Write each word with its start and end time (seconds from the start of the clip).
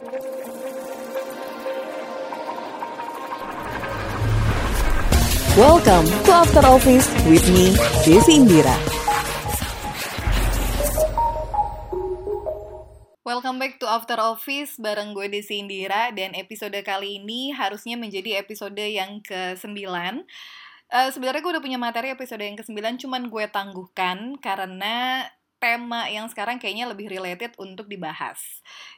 Welcome 0.00 0.16
to 6.24 6.32
After 6.32 6.64
Office 6.64 7.04
with 7.28 7.44
me, 7.52 7.76
Desi 8.08 8.40
Indira. 8.40 8.72
Welcome 13.28 13.60
back 13.60 13.76
to 13.76 13.92
After 13.92 14.16
Office 14.16 14.80
bareng 14.80 15.12
gue 15.12 15.28
Desi 15.28 15.60
Indira 15.60 16.08
dan 16.16 16.32
episode 16.32 16.80
kali 16.80 17.20
ini 17.20 17.52
harusnya 17.52 18.00
menjadi 18.00 18.40
episode 18.40 18.80
yang 18.80 19.20
ke-9 19.20 19.84
Uh, 20.90 21.06
sebenarnya 21.14 21.38
gue 21.38 21.54
udah 21.54 21.62
punya 21.62 21.78
materi 21.78 22.10
episode 22.10 22.42
yang 22.42 22.58
ke-9 22.58 23.06
cuman 23.06 23.30
gue 23.30 23.46
tangguhkan 23.54 24.34
karena 24.42 25.22
tema 25.60 26.08
yang 26.08 26.26
sekarang 26.26 26.56
kayaknya 26.56 26.88
lebih 26.88 27.12
related 27.12 27.52
untuk 27.60 27.86
dibahas. 27.86 28.40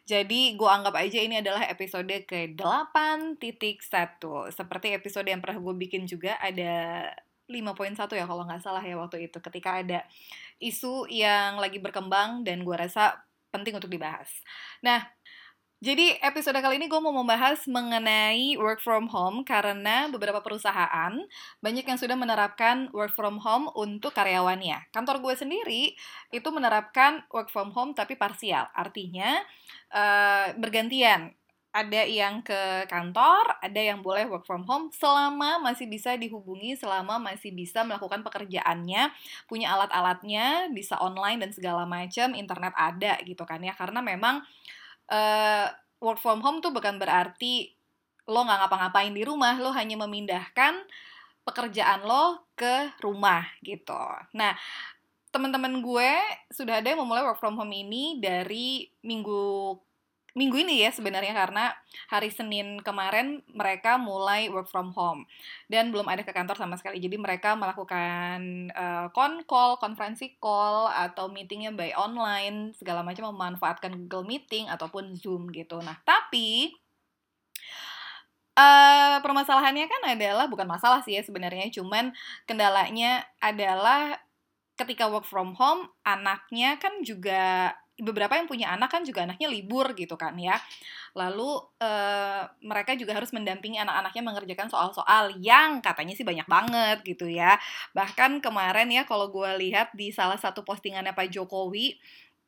Jadi 0.06 0.54
gue 0.54 0.70
anggap 0.70 0.94
aja 0.94 1.18
ini 1.18 1.42
adalah 1.42 1.66
episode 1.66 2.06
ke-8.1. 2.06 3.42
Seperti 4.54 4.86
episode 4.94 5.26
yang 5.26 5.42
pernah 5.42 5.58
gue 5.58 5.74
bikin 5.74 6.06
juga 6.06 6.38
ada 6.38 7.10
5.1 7.50 7.98
ya 8.14 8.24
kalau 8.24 8.46
nggak 8.46 8.62
salah 8.62 8.80
ya 8.80 8.94
waktu 8.94 9.26
itu. 9.26 9.42
Ketika 9.42 9.82
ada 9.82 10.06
isu 10.62 11.10
yang 11.10 11.58
lagi 11.58 11.82
berkembang 11.82 12.46
dan 12.46 12.62
gue 12.62 12.76
rasa 12.78 13.26
penting 13.52 13.76
untuk 13.76 13.92
dibahas. 13.92 14.30
Nah, 14.80 15.04
jadi 15.82 16.14
episode 16.22 16.54
kali 16.62 16.78
ini 16.78 16.86
gue 16.86 17.00
mau 17.02 17.10
membahas 17.10 17.66
mengenai 17.66 18.54
work 18.54 18.78
from 18.78 19.10
home 19.10 19.42
karena 19.42 20.06
beberapa 20.06 20.38
perusahaan 20.38 21.10
banyak 21.58 21.82
yang 21.82 21.98
sudah 21.98 22.14
menerapkan 22.14 22.86
work 22.94 23.10
from 23.10 23.42
home 23.42 23.66
untuk 23.74 24.14
karyawannya. 24.14 24.94
Kantor 24.94 25.18
gue 25.18 25.34
sendiri 25.34 25.98
itu 26.30 26.48
menerapkan 26.54 27.26
work 27.34 27.50
from 27.50 27.74
home 27.74 27.98
tapi 27.98 28.14
parsial, 28.14 28.70
artinya 28.78 29.42
uh, 29.90 30.54
bergantian. 30.54 31.34
Ada 31.74 32.06
yang 32.06 32.46
ke 32.46 32.86
kantor, 32.86 33.58
ada 33.58 33.80
yang 33.80 34.06
boleh 34.06 34.30
work 34.30 34.46
from 34.46 34.62
home 34.62 34.94
selama 34.94 35.58
masih 35.58 35.90
bisa 35.90 36.14
dihubungi, 36.14 36.78
selama 36.78 37.18
masih 37.18 37.50
bisa 37.50 37.82
melakukan 37.82 38.22
pekerjaannya, 38.22 39.10
punya 39.50 39.74
alat-alatnya, 39.74 40.70
bisa 40.70 41.00
online 41.02 41.42
dan 41.42 41.50
segala 41.50 41.88
macam, 41.88 42.38
internet 42.38 42.76
ada 42.78 43.18
gitu 43.24 43.42
kan 43.48 43.58
ya. 43.64 43.72
Karena 43.74 44.04
memang 44.04 44.44
uh, 45.12 45.66
work 46.02 46.18
from 46.18 46.42
home 46.42 46.58
tuh 46.58 46.74
bukan 46.74 46.98
berarti 46.98 47.70
lo 48.26 48.42
nggak 48.42 48.66
ngapa-ngapain 48.66 49.14
di 49.14 49.22
rumah, 49.22 49.54
lo 49.62 49.70
hanya 49.70 49.94
memindahkan 50.02 50.82
pekerjaan 51.46 52.02
lo 52.06 52.50
ke 52.58 52.94
rumah 53.02 53.46
gitu. 53.62 53.98
Nah, 54.34 54.54
teman-teman 55.30 55.80
gue 55.80 56.12
sudah 56.50 56.82
ada 56.82 56.92
yang 56.92 57.02
memulai 57.02 57.24
work 57.24 57.38
from 57.38 57.58
home 57.58 57.72
ini 57.72 58.18
dari 58.22 58.86
minggu 59.02 59.74
minggu 60.32 60.64
ini 60.64 60.80
ya 60.80 60.88
sebenarnya 60.88 61.36
karena 61.36 61.76
hari 62.08 62.32
Senin 62.32 62.80
kemarin 62.80 63.44
mereka 63.52 64.00
mulai 64.00 64.48
work 64.48 64.72
from 64.72 64.96
home 64.96 65.28
dan 65.68 65.92
belum 65.92 66.08
ada 66.08 66.24
ke 66.24 66.32
kantor 66.32 66.56
sama 66.56 66.80
sekali. 66.80 67.00
Jadi 67.00 67.20
mereka 67.20 67.52
melakukan 67.52 68.72
uh, 68.72 69.12
call, 69.12 69.76
konferensi 69.76 70.32
call 70.40 70.88
atau 70.88 71.28
meetingnya 71.28 71.76
by 71.76 71.92
online 71.92 72.72
segala 72.72 73.04
macam 73.04 73.28
memanfaatkan 73.28 73.92
Google 74.04 74.24
Meeting 74.24 74.72
ataupun 74.72 75.12
Zoom 75.20 75.52
gitu. 75.52 75.84
Nah 75.84 76.00
tapi 76.00 76.72
uh, 78.56 79.20
permasalahannya 79.20 79.84
kan 79.84 80.02
adalah 80.16 80.48
bukan 80.48 80.64
masalah 80.64 81.04
sih 81.04 81.16
ya 81.16 81.22
sebenarnya, 81.24 81.68
cuman 81.68 82.16
kendalanya 82.48 83.24
adalah 83.40 84.16
ketika 84.72 85.12
work 85.12 85.28
from 85.28 85.52
home 85.52 85.92
anaknya 86.02 86.80
kan 86.80 87.04
juga 87.04 87.76
beberapa 88.02 88.34
yang 88.34 88.50
punya 88.50 88.74
anak 88.74 88.90
kan 88.90 89.06
juga 89.06 89.22
anaknya 89.22 89.46
libur 89.46 89.94
gitu 89.94 90.18
kan 90.18 90.34
ya. 90.34 90.58
Lalu 91.14 91.62
uh, 91.78 92.42
mereka 92.58 92.98
juga 92.98 93.14
harus 93.14 93.30
mendampingi 93.30 93.78
anak-anaknya 93.78 94.22
mengerjakan 94.26 94.68
soal-soal 94.68 95.30
yang 95.38 95.78
katanya 95.78 96.18
sih 96.18 96.26
banyak 96.26 96.48
banget 96.50 96.98
gitu 97.06 97.30
ya. 97.30 97.54
Bahkan 97.94 98.42
kemarin 98.42 98.90
ya 98.90 99.06
kalau 99.06 99.30
gue 99.30 99.50
lihat 99.62 99.94
di 99.94 100.10
salah 100.10 100.36
satu 100.36 100.66
postingannya 100.66 101.14
Pak 101.14 101.30
Jokowi 101.30 101.94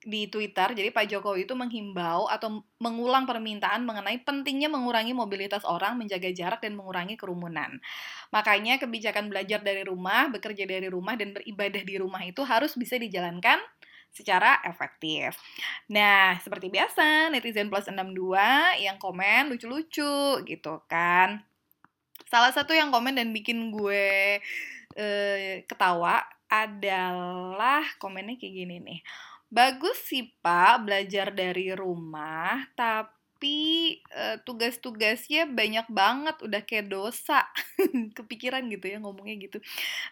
di 0.04 0.28
Twitter, 0.28 0.76
jadi 0.76 0.92
Pak 0.92 1.08
Jokowi 1.08 1.48
itu 1.48 1.56
menghimbau 1.56 2.28
atau 2.28 2.60
mengulang 2.76 3.24
permintaan 3.24 3.88
mengenai 3.88 4.20
pentingnya 4.20 4.68
mengurangi 4.68 5.16
mobilitas 5.16 5.64
orang, 5.64 5.96
menjaga 5.96 6.28
jarak 6.28 6.60
dan 6.60 6.76
mengurangi 6.76 7.16
kerumunan. 7.16 7.80
Makanya 8.28 8.76
kebijakan 8.76 9.32
belajar 9.32 9.64
dari 9.64 9.80
rumah, 9.82 10.28
bekerja 10.28 10.68
dari 10.68 10.92
rumah 10.92 11.16
dan 11.16 11.32
beribadah 11.32 11.82
di 11.82 11.96
rumah 11.96 12.20
itu 12.20 12.44
harus 12.44 12.76
bisa 12.76 13.00
dijalankan 13.00 13.56
secara 14.14 14.62
efektif. 14.62 15.34
Nah, 15.90 16.38
seperti 16.38 16.70
biasa, 16.70 17.34
netizen 17.34 17.66
plus 17.66 17.90
62 17.90 18.78
yang 18.78 18.96
komen 19.02 19.50
lucu-lucu 19.50 20.46
gitu 20.46 20.74
kan. 20.86 21.42
Salah 22.30 22.54
satu 22.54 22.70
yang 22.70 22.94
komen 22.94 23.18
dan 23.18 23.34
bikin 23.34 23.74
gue 23.74 24.38
eh, 24.94 25.66
ketawa 25.66 26.22
adalah 26.46 27.82
komennya 27.98 28.38
kayak 28.38 28.54
gini 28.54 28.76
nih. 28.78 29.00
Bagus 29.50 29.98
sih 30.06 30.30
Pak 30.42 30.86
belajar 30.86 31.34
dari 31.34 31.70
rumah, 31.74 32.70
tapi 32.74 33.98
uh, 34.14 34.40
tugas-tugasnya 34.42 35.46
banyak 35.50 35.86
banget 35.92 36.36
udah 36.42 36.62
kayak 36.64 36.90
dosa 36.90 37.44
kepikiran 38.18 38.64
gitu 38.72 38.88
ya 38.88 38.98
ngomongnya 38.98 39.36
gitu 39.36 39.58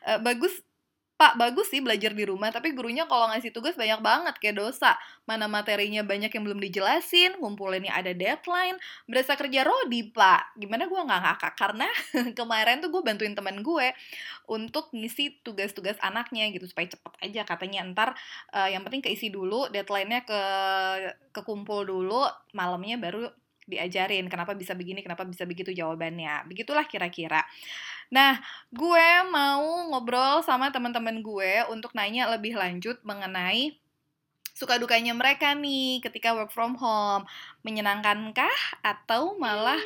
uh, 0.04 0.20
bagus 0.20 0.52
Pak, 1.22 1.38
bagus 1.38 1.70
sih 1.70 1.78
belajar 1.78 2.10
di 2.18 2.26
rumah, 2.26 2.50
tapi 2.50 2.74
gurunya 2.74 3.06
kalau 3.06 3.30
ngasih 3.30 3.54
tugas 3.54 3.78
banyak 3.78 4.02
banget 4.02 4.34
kayak 4.42 4.58
dosa. 4.58 4.98
Mana 5.22 5.46
materinya 5.46 6.02
banyak 6.02 6.34
yang 6.34 6.42
belum 6.42 6.58
dijelasin, 6.58 7.38
ngumpulinnya 7.38 7.94
ada 7.94 8.10
deadline, 8.10 8.74
berasa 9.06 9.38
kerja 9.38 9.62
rodi, 9.62 10.10
Pak. 10.10 10.58
Gimana 10.58 10.90
gue 10.90 10.98
nggak 10.98 11.22
ngakak? 11.22 11.54
Karena 11.54 11.86
kemarin 12.42 12.82
tuh 12.82 12.90
gue 12.90 13.06
bantuin 13.06 13.38
temen 13.38 13.62
gue 13.62 13.94
untuk 14.50 14.90
ngisi 14.90 15.38
tugas-tugas 15.46 15.94
anaknya 16.02 16.50
gitu, 16.50 16.66
supaya 16.66 16.90
cepet 16.90 17.14
aja 17.22 17.46
katanya. 17.46 17.86
Ntar 17.86 18.18
uh, 18.50 18.66
yang 18.66 18.82
penting 18.82 19.06
keisi 19.06 19.30
dulu, 19.30 19.70
deadline-nya 19.70 20.26
ke 20.26 20.40
kekumpul 21.30 21.86
dulu, 21.86 22.26
malamnya 22.50 22.98
baru 22.98 23.30
diajarin 23.62 24.26
kenapa 24.26 24.58
bisa 24.58 24.74
begini, 24.74 25.06
kenapa 25.06 25.22
bisa 25.22 25.46
begitu 25.46 25.70
jawabannya. 25.70 26.50
Begitulah 26.50 26.82
kira-kira. 26.90 27.46
Nah, 28.12 28.36
gue 28.68 29.08
mau 29.32 29.88
ngobrol 29.88 30.44
sama 30.44 30.68
teman-teman 30.68 31.24
gue 31.24 31.64
untuk 31.72 31.96
nanya 31.96 32.28
lebih 32.28 32.52
lanjut 32.52 33.00
mengenai 33.08 33.80
suka 34.52 34.76
dukanya 34.76 35.16
mereka 35.16 35.56
nih 35.56 36.04
ketika 36.04 36.36
work 36.36 36.52
from 36.52 36.76
home. 36.76 37.24
Menyenangkankah 37.64 38.84
atau 38.84 39.40
malah 39.40 39.80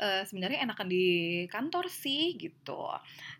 uh, 0.00 0.24
sebenarnya 0.24 0.64
enakan 0.64 0.88
di 0.88 1.06
kantor 1.52 1.92
sih 1.92 2.32
gitu. 2.40 2.88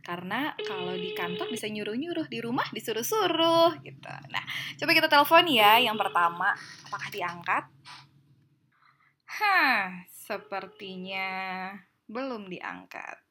Karena 0.05 0.53
kalau 0.69 0.93
di 0.93 1.17
kantor 1.17 1.49
bisa 1.49 1.67
nyuruh-nyuruh, 1.73 2.29
di 2.29 2.39
rumah 2.45 2.69
disuruh-suruh 2.77 3.81
gitu. 3.83 4.13
Nah, 4.29 4.45
coba 4.77 4.91
kita 4.93 5.09
telepon 5.09 5.49
ya 5.49 5.81
yang 5.81 5.97
pertama. 5.97 6.53
Apakah 6.87 7.09
diangkat? 7.09 7.65
Hah, 9.27 10.07
sepertinya 10.13 11.73
belum 12.07 12.53
diangkat. 12.53 13.26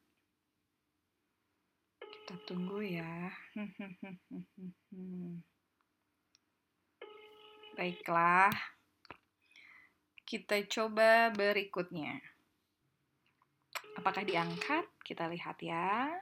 Kita 2.25 2.41
tunggu 2.49 2.81
ya. 2.81 3.29
Baiklah. 7.77 8.49
Kita 10.25 10.57
coba 10.65 11.29
berikutnya. 11.29 12.17
Apakah 14.01 14.25
diangkat? 14.25 14.89
Kita 15.05 15.29
lihat 15.29 15.61
ya. 15.61 16.17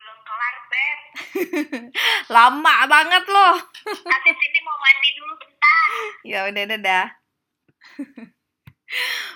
Belum 0.00 0.18
kelar, 0.24 0.56
Beb. 0.72 1.00
Lama 2.32 2.88
banget 2.88 3.28
loh. 3.28 3.60
Nanti 3.92 4.30
sini 4.40 4.58
mau 4.64 4.80
mandi 4.80 5.08
dulu 5.20 5.36
bentar. 5.36 5.84
ya 6.32 6.48
udah, 6.48 6.64
udah. 6.64 7.12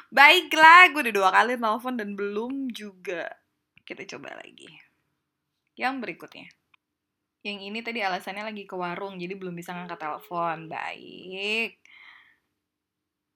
Baiklah, 0.09 0.97
gue 0.97 1.01
udah 1.05 1.13
dua 1.13 1.29
kali 1.29 1.61
telepon 1.61 2.01
dan 2.01 2.17
belum 2.17 2.73
juga. 2.73 3.29
Kita 3.85 4.01
coba 4.17 4.41
lagi. 4.41 4.84
Yang 5.75 5.95
berikutnya. 6.03 6.47
Yang 7.45 7.59
ini 7.69 7.79
tadi 7.85 8.01
alasannya 8.01 8.45
lagi 8.49 8.65
ke 8.65 8.73
warung, 8.73 9.21
jadi 9.21 9.37
belum 9.37 9.53
bisa 9.53 9.77
ngangkat 9.77 10.01
telepon. 10.01 10.71
Baik. 10.73 11.77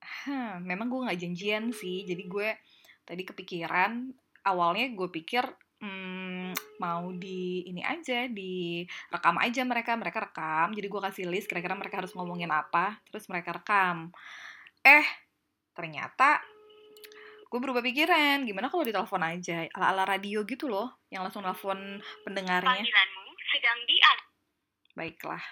Hah, 0.01 0.57
memang 0.59 0.89
gue 0.89 1.05
gak 1.05 1.21
janjian 1.21 1.69
sih, 1.69 2.03
jadi 2.03 2.23
gue 2.25 2.49
tadi 3.05 3.23
kepikiran, 3.23 4.09
awalnya 4.43 4.89
gue 4.91 5.09
pikir 5.13 5.45
hmm, 5.79 6.79
mau 6.81 7.05
di 7.15 7.63
ini 7.67 7.81
aja, 7.85 8.27
di 8.27 8.83
rekam 9.11 9.37
aja 9.39 9.61
mereka, 9.63 9.95
mereka 9.95 10.19
rekam, 10.27 10.75
jadi 10.75 10.87
gue 10.87 11.01
kasih 11.09 11.25
list 11.31 11.47
kira-kira 11.47 11.75
mereka 11.77 12.03
harus 12.03 12.13
ngomongin 12.15 12.51
apa, 12.51 12.99
terus 13.07 13.27
mereka 13.31 13.55
rekam. 13.55 14.11
Eh, 14.83 15.07
ternyata 15.71 16.43
gue 17.49 17.59
berubah 17.59 17.81
pikiran 17.81 18.45
gimana 18.45 18.69
kalau 18.69 18.85
ditelepon 18.85 19.25
aja 19.25 19.65
ala 19.73 19.91
ala 19.91 20.03
radio 20.05 20.45
gitu 20.45 20.69
loh 20.69 21.01
yang 21.09 21.25
langsung 21.25 21.41
telepon 21.41 21.97
pendengarnya 22.21 22.77
Panggilanmu 22.77 23.31
sedang 23.49 23.79
di 23.89 23.97
baiklah 24.93 25.43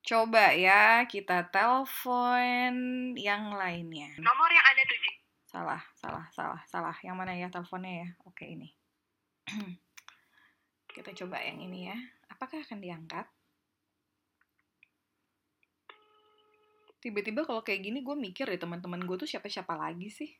coba 0.00 0.56
ya 0.56 1.04
kita 1.04 1.52
telepon 1.52 2.74
yang 3.14 3.52
lainnya. 3.52 4.10
Nomor 4.18 4.48
yang 4.48 4.64
Anda 4.64 4.84
tuju. 4.88 5.10
Salah, 5.50 5.82
salah, 5.98 6.26
salah, 6.30 6.60
salah. 6.66 6.96
Yang 7.02 7.16
mana 7.18 7.32
ya 7.34 7.50
teleponnya 7.50 8.06
ya? 8.06 8.08
Oke, 8.22 8.46
ini. 8.46 8.70
Kita 10.94 11.10
coba 11.10 11.42
yang 11.42 11.58
ini 11.58 11.90
ya. 11.90 11.98
Apakah 12.30 12.62
akan 12.62 12.78
diangkat? 12.78 13.26
Tiba-tiba 17.00 17.42
kalau 17.48 17.64
kayak 17.64 17.82
gini 17.82 18.04
gue 18.04 18.14
mikir 18.14 18.46
ya 18.46 18.58
teman-teman 18.60 19.02
gue 19.02 19.16
tuh 19.18 19.26
siapa-siapa 19.26 19.74
lagi 19.74 20.06
sih. 20.12 20.30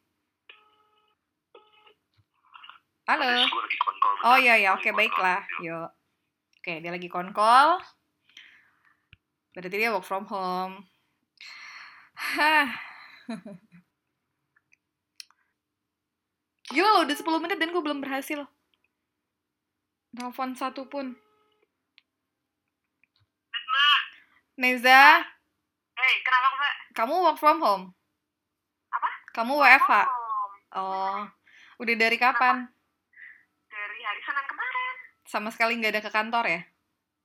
Halo. 3.20 3.44
Gue 3.52 3.61
lagi 3.69 3.76
konkol. 3.76 4.17
Oh 4.25 4.40
iya 4.40 4.56
ya, 4.56 4.72
oke 4.72 4.96
baiklah. 4.96 5.44
Yuk. 5.61 5.93
Oke, 6.56 6.81
dia 6.81 6.88
lagi 6.88 7.05
konkol. 7.12 7.76
Berarti 9.52 9.76
dia 9.76 9.93
work 9.93 10.08
from 10.08 10.25
home. 10.25 10.88
Gila 16.72 16.88
loh, 16.96 17.05
udah 17.05 17.12
10 17.12 17.44
menit 17.44 17.61
dan 17.61 17.76
gue 17.76 17.82
belum 17.84 18.00
berhasil. 18.00 18.40
Telepon 20.17 20.56
satu 20.56 20.88
pun. 20.88 21.12
Neza, 24.56 25.20
Hei, 25.93 26.14
kenapa 26.25 26.49
Mbak? 26.56 26.96
kamu 26.96 27.14
work 27.20 27.37
from 27.37 27.61
home? 27.61 27.93
Apa? 28.88 29.08
Kamu 29.37 29.61
WFH? 29.61 30.08
Oh, 30.72 31.28
udah 31.84 31.94
dari 32.00 32.17
kapan? 32.17 32.64
kemarin. 32.64 32.80
Sama 35.31 35.55
sekali 35.55 35.79
nggak 35.79 35.94
ada 35.94 36.03
ke 36.03 36.11
kantor 36.11 36.44
ya? 36.50 36.61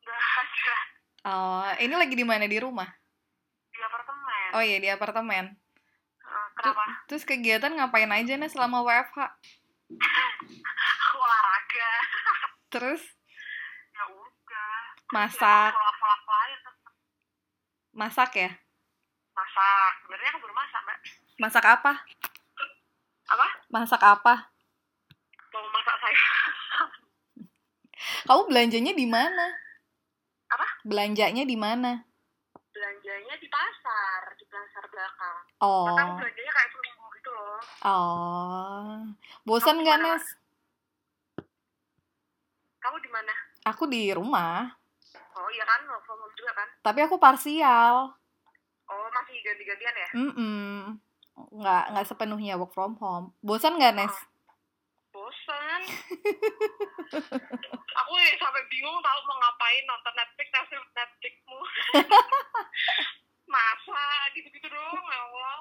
Gak 0.05 0.13
ada 0.13 0.77
Oh, 1.25 1.65
ini 1.81 1.97
lagi 1.97 2.13
di 2.13 2.21
mana 2.21 2.45
di 2.45 2.61
rumah? 2.61 2.85
di 3.67 3.81
apartemen. 3.81 4.47
Oh 4.53 4.61
iya 4.61 4.77
di 4.77 4.87
apartemen. 4.87 5.45
Kenapa? 6.55 6.85
Terus 7.09 7.25
kegiatan 7.25 7.73
ngapain 7.73 8.07
aja 8.07 8.37
nih 8.37 8.47
selama 8.47 8.85
WFH? 8.85 9.19
Olahraga. 11.17 11.91
Terus 12.69 13.01
Ya 13.91 14.03
udah. 14.05 14.75
Masak. 15.11 15.73
Masak 17.91 18.31
ya? 18.37 18.51
Masak. 19.33 19.91
Sebenarnya 20.05 20.29
aku 20.29 20.39
baru 20.45 20.55
masak, 20.55 20.81
Mbak. 20.85 20.99
Masak 21.41 21.65
apa? 21.65 21.91
Apa? 23.25 23.47
Masak 23.73 24.01
apa? 24.03 24.33
Mau 25.51 25.65
masak 25.73 25.95
saya. 25.97 26.15
Kamu 28.25 28.41
belanjanya 28.45 28.93
di 28.93 29.05
mana? 29.05 29.45
Apa? 30.47 30.67
Belanjanya 30.83 31.43
di 31.43 31.57
mana? 31.57 31.91
Belanjanya 32.69 33.35
di 33.35 33.47
pasar, 33.47 34.21
di 34.35 34.45
pasar 34.45 34.83
belakang. 34.87 35.37
Oh, 35.59 35.87
Makanya 35.87 36.13
belanjanya 36.19 36.51
kayak 36.51 36.69
seminggu 36.69 37.05
gitu 37.15 37.29
loh. 37.31 37.59
oh, 37.83 38.89
bosan 39.43 39.79
nggak 39.79 39.99
Nes? 40.01 40.25
Kamu 42.79 42.97
di 43.01 43.09
mana? 43.09 43.33
Aku 43.65 43.89
di 43.89 44.13
rumah, 44.13 44.69
Oh 45.35 45.49
iya 45.51 45.65
kan, 45.65 45.83
work 45.85 46.03
from 46.05 46.15
home 46.17 46.31
juga 46.31 46.51
kan? 46.53 46.67
tapi 46.79 46.99
aku 47.01 47.17
parsial. 47.17 48.13
Oh 48.85 49.07
masih 49.11 49.35
ganti-gantian 49.41 49.95
ya? 49.95 50.09
Mm 50.13 51.01
nggak 51.35 51.83
nggak 51.91 52.05
sepenuhnya 52.07 52.55
work 52.55 52.71
from 52.71 52.95
home. 52.95 53.35
Bosan 53.41 53.75
nggak 53.75 53.95
Nes? 53.97 54.15
Bosan. 55.25 55.81
aku 58.05 58.13
ya 58.21 58.33
sampai 58.37 58.61
bingung 58.69 58.93
tahu 59.01 59.19
mau 59.25 59.41
ngapain 59.41 59.81
nonton 59.89 60.13
Netflix 60.13 60.53
Netflix 60.53 60.85
Netflixmu. 60.93 61.59
Masa 63.57 64.05
gitu-gitu 64.37 64.69
dong 64.69 65.05
ya 65.09 65.17
Allah. 65.25 65.57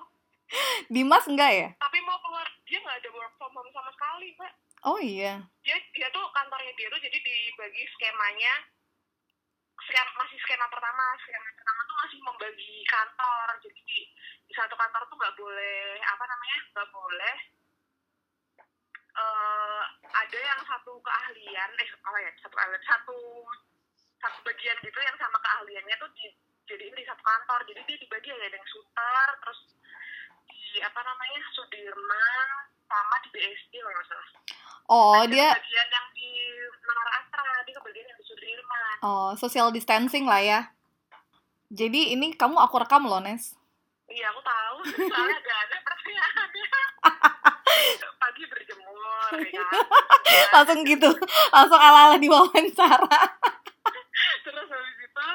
Dimas 0.92 1.24
enggak 1.24 1.52
ya? 1.56 1.68
Tapi 1.80 1.96
mau 2.04 2.20
keluar 2.20 2.44
dia 2.68 2.76
nggak 2.76 3.00
ada 3.00 3.08
work 3.16 3.32
from 3.40 3.56
home 3.56 3.72
sama 3.72 3.88
sekali, 3.96 4.36
Mbak. 4.36 4.52
Oh 4.84 5.00
iya. 5.00 5.40
Dia 5.64 5.80
dia 5.96 6.12
tuh 6.12 6.28
kantornya 6.36 6.76
dia 6.76 6.92
tuh 6.92 7.00
jadi 7.00 7.16
dibagi 7.16 7.88
skemanya 7.96 8.68
skema, 9.80 10.12
masih 10.20 10.38
skema 10.44 10.68
pertama 10.68 11.04
skema 11.24 11.48
pertama 11.56 11.80
tuh 11.88 11.96
masih 12.04 12.18
membagi 12.20 12.76
kantor 12.84 13.48
jadi 13.64 13.80
di, 13.80 13.98
di 14.44 14.52
satu 14.52 14.76
kantor 14.76 15.02
tuh 15.08 15.16
nggak 15.18 15.36
boleh 15.40 15.98
apa 16.04 16.24
namanya 16.24 16.58
nggak 16.72 16.88
boleh 16.94 17.36
eh 17.36 17.53
ada 20.24 20.38
yang 20.40 20.60
satu 20.64 20.96
keahlian 21.04 21.70
eh 21.76 21.90
apa 22.00 22.16
ya 22.16 22.30
satu 22.40 22.56
satu 22.80 23.18
satu 24.16 24.38
bagian 24.40 24.76
gitu 24.80 24.98
yang 25.04 25.16
sama 25.20 25.36
keahliannya 25.36 25.96
tuh 26.00 26.08
di 26.16 26.32
jadiin 26.64 26.96
di 26.96 27.04
satu 27.04 27.20
kantor. 27.20 27.60
Jadi 27.68 27.80
dia 27.84 27.96
dibagi 28.00 28.32
ya 28.32 28.36
ada 28.40 28.56
yang 28.56 28.68
shooter 28.72 29.28
terus 29.44 29.60
di 30.48 30.80
apa 30.80 31.00
namanya 31.04 31.40
Sudirman 31.52 32.48
sama 32.88 33.16
di 33.20 33.28
BSD 33.36 33.72
kalau 33.84 33.92
nggak 33.92 34.06
salah. 34.08 34.28
Oh 34.88 35.20
Ada 35.20 35.28
dia 35.28 35.48
bagian 35.52 35.88
yang 35.92 36.08
di 36.16 36.30
Menara 36.84 37.12
Astra 37.20 37.44
dia 37.68 37.74
kebagian 37.76 38.06
yang 38.08 38.18
di 38.18 38.26
Sudirman. 38.26 38.96
Oh 39.04 39.28
social 39.36 39.68
distancing 39.76 40.24
lah 40.24 40.40
ya. 40.40 40.60
Jadi 41.68 42.16
ini 42.16 42.32
kamu 42.32 42.56
aku 42.56 42.80
rekam 42.80 43.04
loh 43.04 43.20
Nes. 43.20 43.60
iya 44.08 44.30
aku 44.32 44.40
tahu. 44.44 44.76
Soalnya 44.84 45.38
gak 45.40 45.58
ada 45.68 45.76
pertanyaannya 45.88 46.93
pagi 48.20 48.42
berjemur 48.48 49.32
ya 49.50 49.64
kan? 49.68 49.86
Langsung 50.54 50.80
gitu, 50.86 51.10
langsung 51.50 51.80
ala-ala 51.80 52.16
di 52.18 52.28
wawancara. 52.30 53.18
terus 54.44 54.68
habis 54.70 54.98
itu 55.02 55.26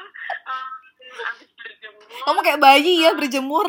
um, 0.48 0.80
habis 1.24 1.50
berjemur. 1.54 2.08
Kamu 2.24 2.40
kayak 2.40 2.60
bayi 2.60 3.04
ya 3.04 3.10
berjemur. 3.12 3.68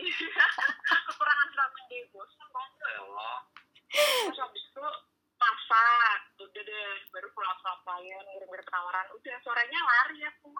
Iya, 0.00 0.46
kekurangan 1.10 1.46
vitamin 1.52 1.84
D 1.90 1.92
bosan 2.14 2.48
banget 2.48 2.80
ya 2.80 3.00
Allah 3.04 3.38
terus 3.94 4.38
habis 4.42 4.62
itu 4.66 4.86
masak. 5.38 6.20
Udah 6.42 6.62
deh 6.66 6.90
baru 7.14 7.28
pulang 7.30 7.58
sama 7.62 7.78
klien 7.86 8.24
ngirim-ngirim 8.26 8.66
penawaran. 8.66 9.06
Udah 9.14 9.36
sorenya 9.46 9.80
lari 9.80 10.18
aku. 10.26 10.50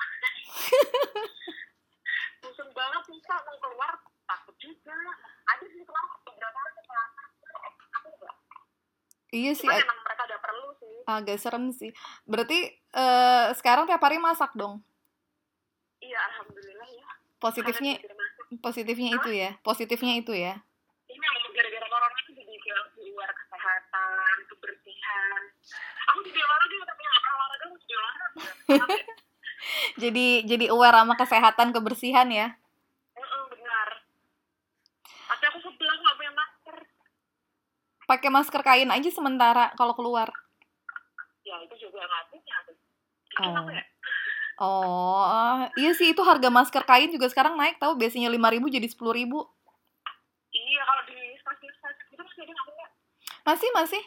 Bosan 2.44 2.68
banget 2.76 3.02
susah 3.08 3.38
mau 3.42 3.56
keluar. 3.58 3.94
Takut 4.24 4.56
juga 4.56 4.96
Iya 9.34 9.50
sih, 9.50 9.66
ag- 9.66 9.82
emang 9.82 9.98
mereka 10.06 10.22
ada 10.30 10.38
perlu 10.38 10.68
sih 10.78 10.94
agak 11.04 11.36
serem 11.42 11.64
sih. 11.74 11.90
Berarti 12.22 12.58
eh, 12.70 13.46
sekarang 13.58 13.84
tiap 13.84 13.98
hari 13.98 14.22
masak 14.22 14.54
dong. 14.54 14.78
iya 15.98 16.20
alhamdulillah 16.30 16.84
ya 16.86 17.08
Positifnya 17.40 17.96
positifnya 18.60 19.10
itu 19.16 19.30
ya. 19.32 19.50
Positifnya 19.60 20.14
itu 20.20 20.32
ya. 20.32 20.54
ini 21.04 21.18
emang 21.20 21.50
gara-gara 21.50 21.86
corona 21.88 22.18
itu 22.20 22.32
jadi 22.34 22.54
kayak 22.56 22.84
keluar 22.92 23.30
kesehatan 23.30 24.34
kebersihan 24.48 25.40
aku 26.04 26.18
jadi 26.24 26.40
olahraga 26.40 26.76
tapi 26.84 27.00
nggak 27.02 27.20
pernah 27.20 27.34
olahraga 27.34 27.64
aku 27.64 27.76
jadi 27.80 27.94
olahraga 27.96 28.36
Jadi 30.02 30.26
jadi 30.44 30.64
aware 30.68 30.96
sama 30.98 31.14
kesehatan 31.14 31.68
kebersihan 31.72 32.28
ya. 32.28 32.52
Heeh, 33.14 33.42
benar. 33.48 33.88
Tapi 35.24 35.44
aku 35.48 35.58
sebel 35.62 35.88
aku 35.88 36.02
nggak 36.02 36.16
punya 36.18 36.32
masker. 36.34 36.76
Pakai 38.04 38.28
masker 38.28 38.60
kain 38.60 38.90
aja 38.92 39.10
sementara 39.10 39.72
kalau 39.80 39.96
keluar. 39.96 40.28
Ya 41.44 41.56
itu 41.64 41.88
juga 41.88 42.04
nggak 42.04 42.24
punya 42.32 42.56
Oh. 43.34 43.66
ya? 43.66 43.84
Oh, 44.62 45.66
iya 45.74 45.90
sih 45.90 46.14
itu 46.14 46.22
harga 46.22 46.46
masker 46.46 46.86
kain 46.86 47.10
juga 47.10 47.26
sekarang 47.26 47.58
naik 47.58 47.82
tahu 47.82 47.98
biasanya 47.98 48.30
5.000 48.30 48.70
jadi 48.70 48.86
10.000. 48.86 49.42
Iya 50.54 50.82
kalau 50.86 51.02
di 51.10 51.18
stasiun-stasiun 51.42 52.14
itu 52.14 52.22
masih 52.22 52.40
ada 52.46 52.52
nggak? 52.54 52.90
Masih 53.42 53.68
masih. 53.74 54.02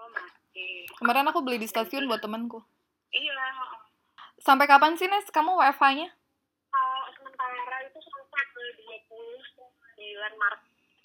Oh 0.00 0.08
masih. 0.08 0.88
Kemarin 0.96 1.28
aku 1.28 1.44
beli 1.44 1.60
di 1.60 1.68
stasiun 1.68 2.08
buat 2.08 2.24
temanku. 2.24 2.64
Iya. 3.12 3.36
Sampai 4.40 4.64
kapan 4.64 4.96
sih 4.96 5.12
Nes 5.12 5.28
kamu 5.28 5.60
WFH-nya? 5.60 6.08
Kalau 6.72 7.04
sementara 7.12 7.76
itu 7.84 7.98
sampai 8.00 8.44
ke 8.48 8.62
29 8.80 10.40
Maret. 10.40 10.60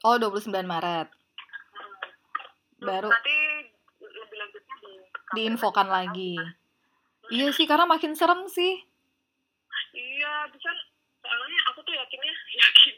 Oh, 0.07 0.15
29 0.15 0.63
Maret. 0.63 1.18
Hmm. 2.79 2.87
Baru 2.87 3.09
Nanti 3.11 3.37
lebih 3.99 4.37
lanjutnya 4.39 4.75
di 4.79 4.93
diinfokan 5.35 5.87
lagi. 5.91 6.35
Iya 7.29 7.53
sih 7.53 7.69
karena 7.69 7.85
makin 7.85 8.17
serem 8.17 8.47
sih. 8.49 8.81
Iya, 9.93 10.49
bisa 10.49 10.69
soalnya 11.19 11.59
aku 11.69 11.79
tuh 11.83 11.93
yakinnya 11.93 12.33
yakin 12.63 12.95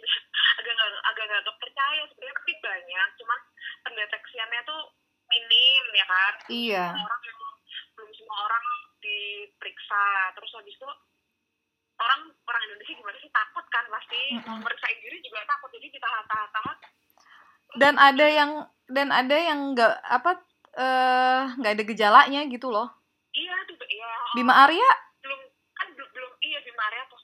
agak 0.61 0.73
nggak 0.77 0.89
agak 1.09 1.25
nggak 1.27 1.43
kepercaya 1.49 2.01
sebenarnya 2.07 2.35
tapi 2.37 2.53
banyak 2.61 3.09
cuman 3.17 3.39
pendeteksiannya 3.81 4.61
tuh 4.63 4.81
minim 5.27 5.85
ya 5.97 6.05
kan 6.05 6.33
Iya. 6.47 6.85
Orang 6.95 7.21
yang 7.25 7.39
belum 7.97 8.11
semua 8.13 8.37
orang 8.45 8.65
diperiksa 9.01 10.05
terus 10.37 10.51
habis 10.53 10.77
itu 10.77 10.89
orang 12.01 12.21
orang 12.45 12.61
Indonesia 12.69 12.93
gimana 12.93 13.17
sih 13.17 13.31
takut 13.33 13.65
kan 13.73 13.85
pasti 13.89 14.21
mau 14.37 14.57
Mm-mm. 14.57 14.63
meriksain 14.65 14.97
diri 15.01 15.17
juga 15.25 15.41
takut 15.49 15.69
jadi 15.73 15.87
ditahan-tahan 15.89 16.77
Dan 17.75 17.95
ada 17.95 18.27
yang 18.27 18.51
dan 18.91 19.07
ada 19.09 19.35
yang 19.35 19.71
nggak 19.71 19.93
apa 20.03 20.31
eh 20.71 21.41
nggak 21.59 21.73
ada 21.79 21.83
gejalanya 21.83 22.41
gitu 22.47 22.71
loh. 22.71 22.87
iya 23.31 23.55
tuh 23.63 23.75
iya 23.87 24.11
Bima 24.35 24.67
Arya 24.67 24.89
belum 25.23 25.39
kan 25.71 25.87
belum 25.95 26.09
belum 26.11 26.31
iya 26.43 26.59
di 26.63 26.71
Maria 26.75 27.03
terus 27.07 27.23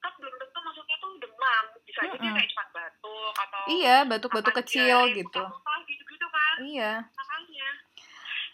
kan 0.00 0.12
belum 0.20 0.32
tentu 0.36 0.58
maksudnya 0.60 0.96
tuh 1.00 1.10
demam 1.16 1.64
bisa 1.80 2.00
aja 2.04 2.12
dia 2.12 2.20
Mm-mm. 2.20 2.36
kayak 2.36 2.48
cepat 2.52 2.68
batuk 2.72 3.32
atau 3.36 3.62
Iya, 3.66 3.96
batuk-batuk 4.04 4.54
kecil 4.64 4.84
diare, 5.08 5.16
gitu. 5.16 5.42
gitu-gitu 5.88 6.26
kan 6.28 6.54
Iya. 6.60 6.92
makanya 7.08 7.68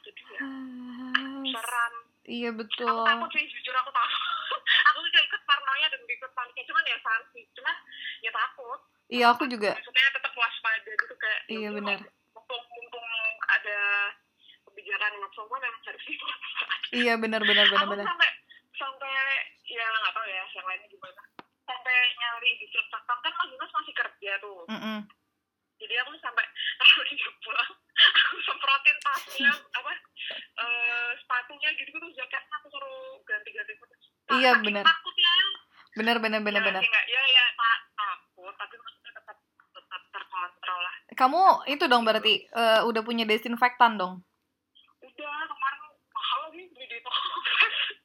jadi 0.06 0.22
ya 0.30 0.40
Ah, 0.42 1.42
seram 1.58 1.94
Iya 2.22 2.48
aku 2.50 2.58
betul. 2.62 3.02
takut 3.02 3.30
sih 3.34 3.42
jujur 3.50 3.74
aku 3.74 3.90
takut 3.90 4.22
aku 4.94 4.98
juga 5.02 5.20
ikut 5.26 5.42
parnonya 5.42 5.86
dan 5.90 6.00
ikut 6.06 6.30
paniknya 6.34 6.64
cuman 6.70 6.82
ya 6.86 6.96
sih 7.34 7.44
cuman 7.58 7.74
ya 8.22 8.30
takut 8.30 8.80
Iya 9.12 9.26
aku 9.30 9.44
juga. 9.44 9.70
maksudnya 9.72 10.08
tetap 10.10 10.32
waspada 10.32 10.88
gitu 10.88 11.14
kayak 11.14 11.40
ya 11.44 11.52
Iya 11.54 11.68
benar. 11.70 11.98
mumpung 12.32 12.62
mumpung 12.66 13.08
ada 13.46 13.78
kebijakan 14.64 15.12
work 15.20 15.32
from 15.32 15.46
home 15.46 15.60
memang 15.60 15.82
harus 15.84 16.02
Iya 16.90 17.14
benar 17.16 17.40
benar 17.42 17.66
benar 17.66 17.84
aku 17.84 17.92
benar. 17.92 18.06
sampai 18.06 18.30
sampai 18.72 19.12
ya 19.66 19.84
nggak 19.84 20.12
tahu 20.12 20.26
ya 20.26 20.44
yang 20.50 20.66
lainnya 20.66 20.88
gimana 20.88 21.22
sampai 21.62 21.96
nyari 22.14 22.50
di 22.56 22.66
Jakarta 22.66 23.12
kan 23.14 23.32
Mas 23.32 23.48
Yunus 23.48 23.72
masih 23.72 23.94
kerja 23.94 24.32
tuh 24.38 24.60
Mm-mm. 24.66 24.98
jadi 25.76 25.94
aku 26.02 26.10
sampai 26.18 26.44
kalau 26.78 27.04
dia 27.06 27.28
pulang 27.38 27.70
aku 28.18 28.36
semprotin 28.42 28.96
tasnya 28.98 29.52
apa 29.70 29.92
eh, 30.56 31.10
sepatunya 31.16 31.68
gitu 31.76 31.88
gitu 31.90 32.08
jaketnya 32.14 32.54
aku 32.56 32.66
suruh 32.70 33.20
ganti-ganti 33.22 33.72
Iya, 34.32 34.56
benar. 34.58 34.80
takutnya 34.82 35.32
Benar 35.92 36.16
benar 36.18 36.40
benar 36.40 36.64
ya, 36.64 36.68
benar. 36.72 36.82
ya 36.82 37.22
ya 37.22 37.44
tak 37.52 37.78
takut 37.92 38.54
tapi 38.56 38.74
maksudnya 38.74 39.12
tetap 39.12 39.36
tetap 39.70 40.02
terkontrol 40.08 40.80
lah 40.80 40.96
Kamu 41.22 41.38
itu 41.66 41.86
dong 41.86 42.02
berarti 42.02 42.42
eh, 42.44 42.80
udah 42.82 42.98
punya 43.00 43.22
desinfektan 43.22 43.94
dong. 43.94 44.26
udah 44.98 45.30
kemarin 45.46 45.80
mahal 46.10 46.38
lagi 46.42 46.66
beli 46.66 46.84
di 46.84 46.98
toko 46.98 47.22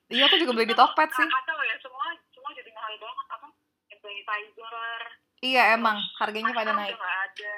Iya 0.07 0.23
aku 0.23 0.35
juga 0.37 0.53
beli 0.53 0.69
di 0.69 0.77
Tokped 0.77 1.09
sih. 1.11 1.25
kacau 1.25 1.57
ya 1.59 1.75
semua 1.81 2.05
semua 2.29 2.53
jadi 2.53 2.69
mahal 2.69 2.93
banget 2.95 3.25
apa 3.27 3.47
sanitizer 3.89 5.01
Iya 5.39 5.63
emang 5.73 5.97
harganya 6.17 6.53
pada 6.53 6.71
naik. 6.71 6.93
ada 6.93 7.53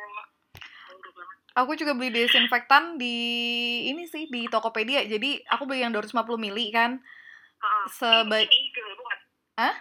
Aku 1.57 1.75
juga 1.75 1.91
beli 1.91 2.07
desinfektan 2.13 2.95
di 2.95 3.15
ini 3.85 4.07
sih 4.07 4.31
di 4.31 4.47
Tokopedia. 4.47 5.03
Jadi 5.03 5.43
aku 5.45 5.67
beli 5.67 5.83
yang 5.83 5.91
250 5.91 6.39
mili 6.39 6.71
kan. 6.71 7.03
Ah, 7.59 7.83
Sebaik- 7.85 8.47
Hah? 9.57 9.75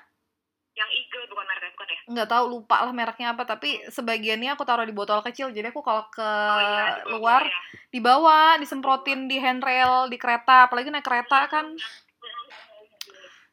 yang 0.75 0.91
Eagle 0.91 1.27
bukan 1.29 1.45
mereknya 1.45 1.71
bukan 1.73 1.87
ya 1.89 1.98
nggak 2.09 2.29
tahu 2.33 2.45
lupa 2.49 2.89
lah 2.89 2.93
mereknya 2.97 3.37
apa 3.37 3.45
tapi 3.45 3.85
sebagiannya 3.93 4.57
aku 4.57 4.65
taruh 4.65 4.89
di 4.89 4.97
botol 4.97 5.21
kecil. 5.21 5.53
Jadi 5.53 5.69
aku 5.69 5.85
kalau 5.85 6.09
ke 6.09 6.25
oh 6.25 6.61
iya 6.61 7.05
luar 7.13 7.45
ya. 7.45 7.61
dibawa 7.93 8.57
disemprotin 8.57 9.29
di 9.29 9.37
handrail 9.37 10.09
di 10.09 10.17
kereta 10.17 10.67
apalagi 10.67 10.89
naik 10.89 11.05
kereta 11.05 11.47
kan. 11.53 11.77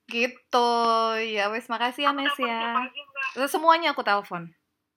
Gitu. 0.08 0.72
Ya 1.36 1.52
wes 1.52 1.68
makasih 1.68 2.08
ya 2.08 2.12
Aku 2.16 2.24
telepon 2.24 2.48
ya. 2.48 2.62
Aja, 3.36 3.46
semuanya 3.52 3.92
aku 3.92 4.02
telepon. 4.08 4.48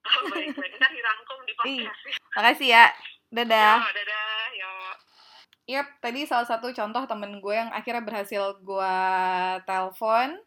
Oh, 0.08 0.22
baik, 0.30 0.54
baik. 0.54 0.72
Ntar 0.78 0.90
dirangkum 0.94 1.38
di 1.44 1.52
Iya. 1.82 1.92
makasih 2.38 2.68
ya. 2.70 2.84
Dadah. 3.28 3.76
Yo, 3.82 3.92
dadah. 3.92 4.28
Yep, 5.68 6.00
tadi 6.00 6.24
salah 6.24 6.48
satu 6.48 6.72
contoh 6.72 7.04
temen 7.04 7.44
gue 7.44 7.52
yang 7.52 7.68
akhirnya 7.76 8.00
berhasil 8.00 8.56
gue 8.64 8.96
telepon. 9.68 10.40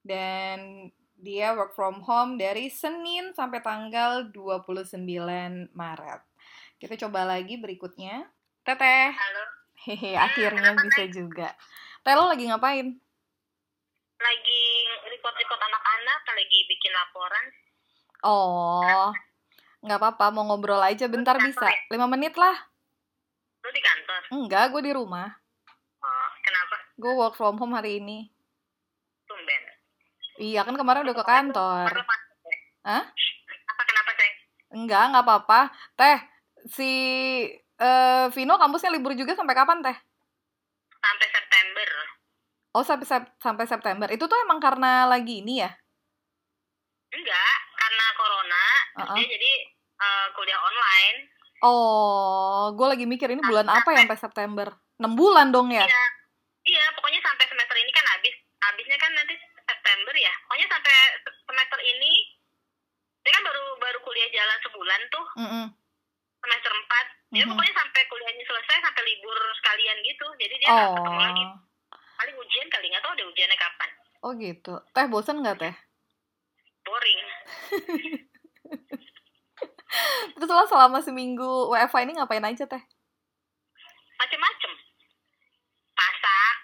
Dan 0.00 0.88
dia 1.18 1.50
work 1.54 1.74
from 1.74 1.98
home 2.06 2.38
dari 2.38 2.70
Senin 2.70 3.34
sampai 3.34 3.58
tanggal 3.58 4.30
29 4.30 4.94
Maret. 5.74 6.22
Kita 6.78 6.94
coba 7.06 7.26
lagi 7.26 7.58
berikutnya. 7.58 8.30
Teteh, 8.62 9.10
Halo. 9.10 9.44
hehe, 9.82 10.14
akhirnya 10.14 10.78
bisa 10.78 11.10
juga. 11.10 11.50
Teh, 12.06 12.14
lo 12.14 12.30
lagi 12.30 12.46
ngapain? 12.46 12.86
Lagi 14.18 14.64
report-report 15.10 15.58
anak-anak, 15.58 16.20
lagi 16.38 16.58
bikin 16.70 16.92
laporan. 16.94 17.46
Oh, 18.22 19.10
nggak 19.82 19.98
apa-apa, 19.98 20.34
mau 20.34 20.46
ngobrol 20.46 20.82
aja 20.82 21.10
bentar 21.10 21.38
bisa. 21.42 21.66
5 21.90 22.06
menit 22.06 22.38
lah. 22.38 22.54
Lu 23.62 23.70
di 23.74 23.82
kantor? 23.82 24.20
Enggak, 24.34 24.64
gue 24.70 24.82
di 24.86 24.92
rumah. 24.94 25.26
Oh, 25.98 26.30
kenapa? 26.46 26.76
Gue 26.94 27.12
work 27.18 27.34
from 27.34 27.58
home 27.58 27.74
hari 27.74 27.98
ini. 27.98 28.37
Iya, 30.38 30.62
kan 30.62 30.78
kemarin 30.78 31.02
udah 31.02 31.16
ke 31.18 31.24
kantor. 31.26 31.90
Hah? 32.86 33.04
Apa 33.68 33.82
kenapa, 33.84 34.10
Sayang? 34.14 34.36
Enggak, 34.70 35.04
nggak 35.10 35.24
apa-apa. 35.26 35.60
Teh, 35.98 36.18
si 36.70 36.90
eh, 37.58 38.26
Vino 38.30 38.54
kampusnya 38.54 38.94
libur 38.94 39.18
juga 39.18 39.34
sampai 39.34 39.58
kapan, 39.58 39.82
Teh? 39.82 39.96
Sampai 40.98 41.26
September. 41.26 41.88
Oh, 42.70 42.84
sampai 42.86 43.06
Sep- 43.06 43.34
sampai 43.42 43.66
September. 43.66 44.06
Itu 44.14 44.30
tuh 44.30 44.38
emang 44.46 44.62
karena 44.62 45.10
lagi 45.10 45.42
ini 45.42 45.58
ya? 45.58 45.70
Enggak, 47.08 47.56
karena 47.74 48.04
corona, 48.14 48.66
Uh-uh. 49.00 49.16
dia 49.18 49.26
jadi 49.26 49.52
eh, 49.98 50.26
kuliah 50.38 50.60
online. 50.62 51.18
Oh, 51.58 52.70
gue 52.70 52.86
lagi 52.86 53.02
mikir 53.02 53.34
ini 53.34 53.42
bulan 53.42 53.66
apa 53.66 53.90
ya 53.90 54.06
sampai 54.06 54.18
September? 54.20 54.70
6 55.02 55.18
bulan 55.18 55.50
dong 55.50 55.74
ya? 55.74 55.82
Iya. 55.82 56.04
Iya, 56.68 56.84
pokoknya 56.94 57.18
sampai 57.24 57.48
semester 57.50 57.76
ini 57.80 57.90
kan 57.90 58.06
habis. 58.06 58.34
Habisnya 58.58 58.98
kan 59.00 59.10
nanti 59.16 59.34
September 59.88 60.12
ya. 60.14 60.28
Pokoknya 60.44 60.68
sampai 60.68 60.96
semester 61.24 61.80
ini 61.80 62.12
dia 63.24 63.32
kan 63.32 63.40
baru 63.40 63.64
baru 63.78 63.98
kuliah 64.00 64.28
jalan 64.28 64.58
sebulan 64.60 65.00
tuh, 65.08 65.26
Mm-mm. 65.38 65.64
semester 66.38 66.72
4. 66.76 67.06
Dia 67.30 67.40
Mhm. 67.42 67.50
pokoknya 67.50 67.72
sampai 67.74 68.02
kuliahnya 68.04 68.44
selesai 68.44 68.76
sampai 68.78 69.02
libur 69.02 69.32
sekalian 69.56 69.96
gitu. 70.02 70.26
Jadi 70.36 70.54
dia 70.54 70.68
nggak 70.68 70.92
ketemu 70.94 71.16
lagi. 71.18 71.44
Oh, 71.46 71.56
Paling 72.18 72.36
ujian 72.36 72.68
kali 72.68 72.86
nggak 72.86 73.00
tahu 73.00 73.16
deh 73.16 73.26
ujiannya 73.26 73.56
kapan. 73.56 73.90
oh 74.18 74.32
gitu. 74.34 74.74
Teh 74.90 75.06
bosen 75.06 75.40
nggak 75.40 75.56
Teh? 75.56 75.74
Boring. 76.84 77.20
Terus 80.34 80.50
lo 80.50 80.64
selama 80.66 81.00
seminggu 81.00 81.48
WFH 81.70 81.96
ini 82.02 82.12
ngapain 82.14 82.44
aja 82.44 82.66
Teh? 82.66 82.82
Macem-macem. 84.18 84.72
Masak. 85.94 86.56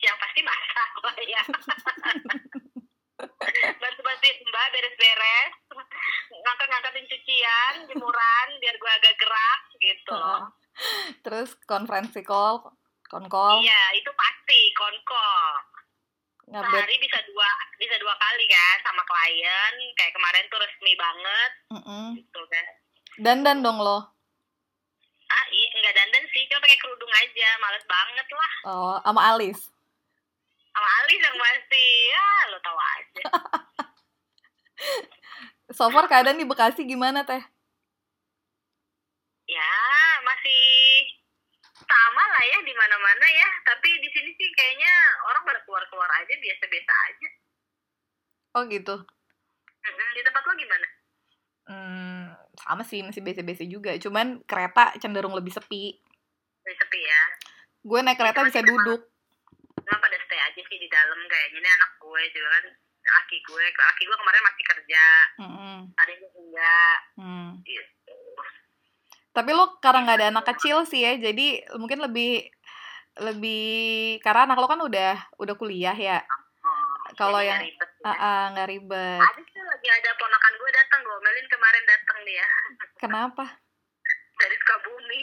Yang 0.00 0.16
pasti 0.16 0.40
masak 0.40 0.90
lah 1.04 1.16
ya. 1.28 1.42
Bantu-bantuin 3.80 4.36
mbak 4.48 4.66
beres-beres. 4.72 5.52
Ngangkat-ngangkatin 6.30 7.04
cucian, 7.04 7.74
jemuran, 7.92 8.48
biar 8.64 8.74
gue 8.80 8.92
agak 8.96 9.14
gerak 9.20 9.60
gitu 9.76 10.12
loh. 10.16 10.48
Terus 11.20 11.52
konferensi 11.68 12.24
call, 12.24 12.64
konkol, 13.12 13.60
Iya, 13.60 13.82
itu 14.00 14.10
pasti 14.16 14.60
konkol. 14.72 15.52
Sehari 16.50 16.98
bisa 16.98 17.18
dua 17.30 17.46
bisa 17.78 17.94
dua 18.02 18.14
kali 18.18 18.44
kan 18.50 18.76
sama 18.82 19.02
klien. 19.06 19.74
Kayak 19.94 20.14
kemarin 20.18 20.44
tuh 20.50 20.58
resmi 20.58 20.92
banget 20.98 21.50
Mm-mm. 21.70 22.06
gitu 22.18 22.40
kan. 22.50 22.66
Dandan 23.20 23.62
dong 23.62 23.78
lo. 23.78 24.02
Ah, 25.30 25.46
iya, 25.54 25.66
enggak 25.78 25.94
dandan 25.94 26.26
sih, 26.34 26.42
cuma 26.50 26.58
pakai 26.58 26.78
kerudung 26.82 27.12
aja. 27.14 27.48
Males 27.62 27.86
banget 27.86 28.26
lah. 28.34 28.52
Oh, 28.66 28.96
sama 29.06 29.22
Alis. 29.30 29.70
Sama 30.70 30.88
Alis 31.02 31.20
yang 31.20 31.36
pasti. 31.36 31.86
Ya, 32.08 32.28
lo 32.50 32.58
tau 32.62 32.78
aja. 32.78 33.22
So 35.70 35.86
far 35.92 36.10
keadaan 36.10 36.40
di 36.40 36.48
Bekasi 36.48 36.82
gimana 36.82 37.22
Teh? 37.22 37.38
ya, 39.50 39.74
masih 40.22 40.62
sama 41.74 42.22
lah 42.22 42.44
ya 42.46 42.58
di 42.62 42.70
mana-mana 42.70 43.26
ya. 43.26 43.48
Tapi 43.66 43.88
di 43.98 44.08
sini 44.14 44.30
sih 44.38 44.48
kayaknya 44.54 44.94
orang 45.26 45.42
pada 45.42 45.60
keluar-keluar 45.66 46.10
aja 46.22 46.34
biasa-biasa 46.38 46.92
aja. 47.10 47.28
Oh 48.54 48.62
gitu. 48.70 48.94
Di 50.14 50.20
tempat 50.22 50.42
lo 50.46 50.52
gimana? 50.54 50.86
Hmm, 51.70 52.24
sama 52.58 52.82
sih 52.86 53.02
masih 53.02 53.22
biasa-biasa 53.22 53.64
juga. 53.66 53.90
Cuman 53.98 54.42
kereta 54.46 54.94
cenderung 55.02 55.34
lebih 55.34 55.50
sepi. 55.50 55.98
Lebih 56.66 56.76
sepi 56.78 57.00
ya. 57.02 57.22
Gue 57.82 58.00
naik 58.06 58.18
kereta 58.22 58.46
bisa 58.46 58.62
duduk. 58.62 59.06
Cuma 59.82 59.98
pada 59.98 60.16
stay 60.22 60.38
aja 60.38 60.60
sih 60.62 60.78
di 60.78 60.79
dalam 60.90 61.20
kayaknya. 61.24 61.58
Ini 61.62 61.68
anak 61.70 61.90
gue 61.96 62.20
juga 62.34 62.48
kan 62.50 62.64
laki 63.00 63.36
gue. 63.40 63.64
Laki 63.70 64.02
gue 64.04 64.16
kemarin 64.18 64.42
masih 64.44 64.64
kerja. 64.66 65.04
Mm-mm. 65.40 65.76
Adanya 65.96 66.28
enggak. 66.34 66.98
Hmm. 67.16 67.50
Gitu. 67.62 68.14
Tapi 69.30 69.50
lo 69.54 69.78
karena 69.78 70.02
nggak 70.04 70.18
ada 70.18 70.28
anak 70.34 70.46
kecil 70.54 70.82
sih 70.82 71.06
ya, 71.06 71.14
jadi 71.14 71.62
mungkin 71.78 72.02
lebih 72.02 72.50
lebih 73.22 74.18
karena 74.20 74.50
anak 74.50 74.58
lo 74.58 74.66
kan 74.66 74.82
udah 74.82 75.14
udah 75.38 75.54
kuliah 75.54 75.94
ya. 75.94 76.18
Oh, 76.26 77.14
Kalau 77.14 77.38
yang- 77.38 77.62
nggak 77.62 77.70
ribet 77.70 77.90
ya. 78.02 78.10
Ah, 78.10 78.44
nggak 78.50 78.68
ribet. 78.68 79.22
Ada 79.22 79.42
sih 79.46 79.62
lagi 79.62 79.88
ada 79.88 80.10
ponakan 80.18 80.52
gue 80.58 80.70
datang 80.74 81.00
gue. 81.06 81.18
Melin 81.22 81.46
kemarin 81.46 81.84
datang 81.86 82.18
dia. 82.26 82.46
Kenapa? 82.98 83.44
Dari 84.40 84.54
Sukabumi. 84.56 85.20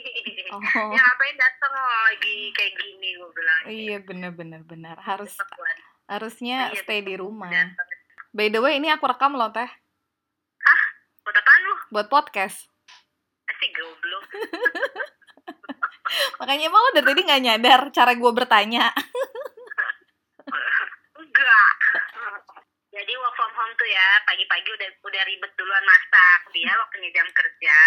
Oh, 0.53 0.61
Ya 0.93 0.99
ngapain 0.99 1.35
datang 1.35 1.73
lagi 1.73 2.37
kayak 2.53 2.73
gini 2.75 3.07
gue 3.13 3.29
bilang. 3.31 3.59
iya 3.65 3.97
bener-bener 3.99 4.61
benar. 4.61 4.95
Harus 4.99 5.33
harusnya 6.05 6.71
Iya, 6.71 6.79
stay 6.79 6.99
di 7.01 7.13
rumah. 7.13 7.49
datang. 7.49 7.87
By 8.31 8.47
the 8.47 8.59
way, 8.59 8.77
ini 8.77 8.87
aku 8.87 9.03
rekam 9.03 9.33
loh 9.33 9.49
teh 9.49 9.67
Buat 11.21 11.35
apaan 11.35 11.61
lu? 11.61 11.73
buat 11.89 12.07
podcast. 12.07 12.57
Asik 13.45 13.69
goblok. 13.73 14.23
Makanya 16.39 16.63
emang 16.65 16.79
lo 16.79 16.89
dari 16.93 17.03
tadi 17.03 17.19
nggak 17.21 17.41
nyadar 17.43 17.79
cara 17.91 18.11
gue 18.13 18.31
bertanya. 18.31 18.85
Enggak. 21.17 21.71
Jadi 22.87 23.11
work 23.13 23.33
from 23.35 23.51
home 23.51 23.55
home 23.59 23.73
tuh 23.75 23.85
ya 23.85 24.05
pagi-pagi 24.23 24.67
udah 24.71 24.87
udah 25.03 25.21
ribet 25.23 25.51
duluan 25.53 25.83
masak 25.83 26.39
dia 26.49 26.71
waktunya 26.71 27.09
jam 27.11 27.27
kerja 27.27 27.77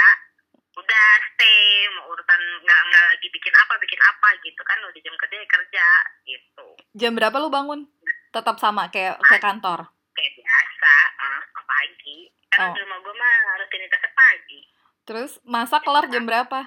udah 0.73 1.07
stay 1.29 1.59
mau 1.93 2.07
urusan 2.09 2.41
nggak 2.61 2.81
nggak 2.85 3.05
lagi 3.07 3.27
bikin 3.29 3.55
apa 3.57 3.75
bikin 3.77 4.01
apa 4.01 4.29
gitu 4.41 4.63
kan 4.63 4.79
udah 4.81 4.97
jam 4.97 5.15
kerja 5.17 5.37
ya 5.37 5.47
kerja 5.49 5.87
gitu 6.25 6.67
Jam 6.93 7.13
berapa 7.13 7.37
lu 7.37 7.49
bangun? 7.49 7.87
Tetap 8.31 8.57
sama 8.57 8.87
kayak 8.89 9.19
kayak 9.25 9.41
kantor. 9.41 9.87
kayak 10.13 10.33
biasa 10.37 10.95
eh, 11.19 11.41
pagi 11.61 12.19
karena 12.49 12.67
Oh. 12.67 12.73
di 12.73 12.81
rumah 12.81 12.99
gue 13.01 13.15
mah 13.15 13.35
rutinitasnya 13.57 14.11
pagi 14.13 14.61
Terus 15.03 15.31
masak 15.45 15.83
kelar 15.83 16.07
jam 16.07 16.23
berapa? 16.23 16.61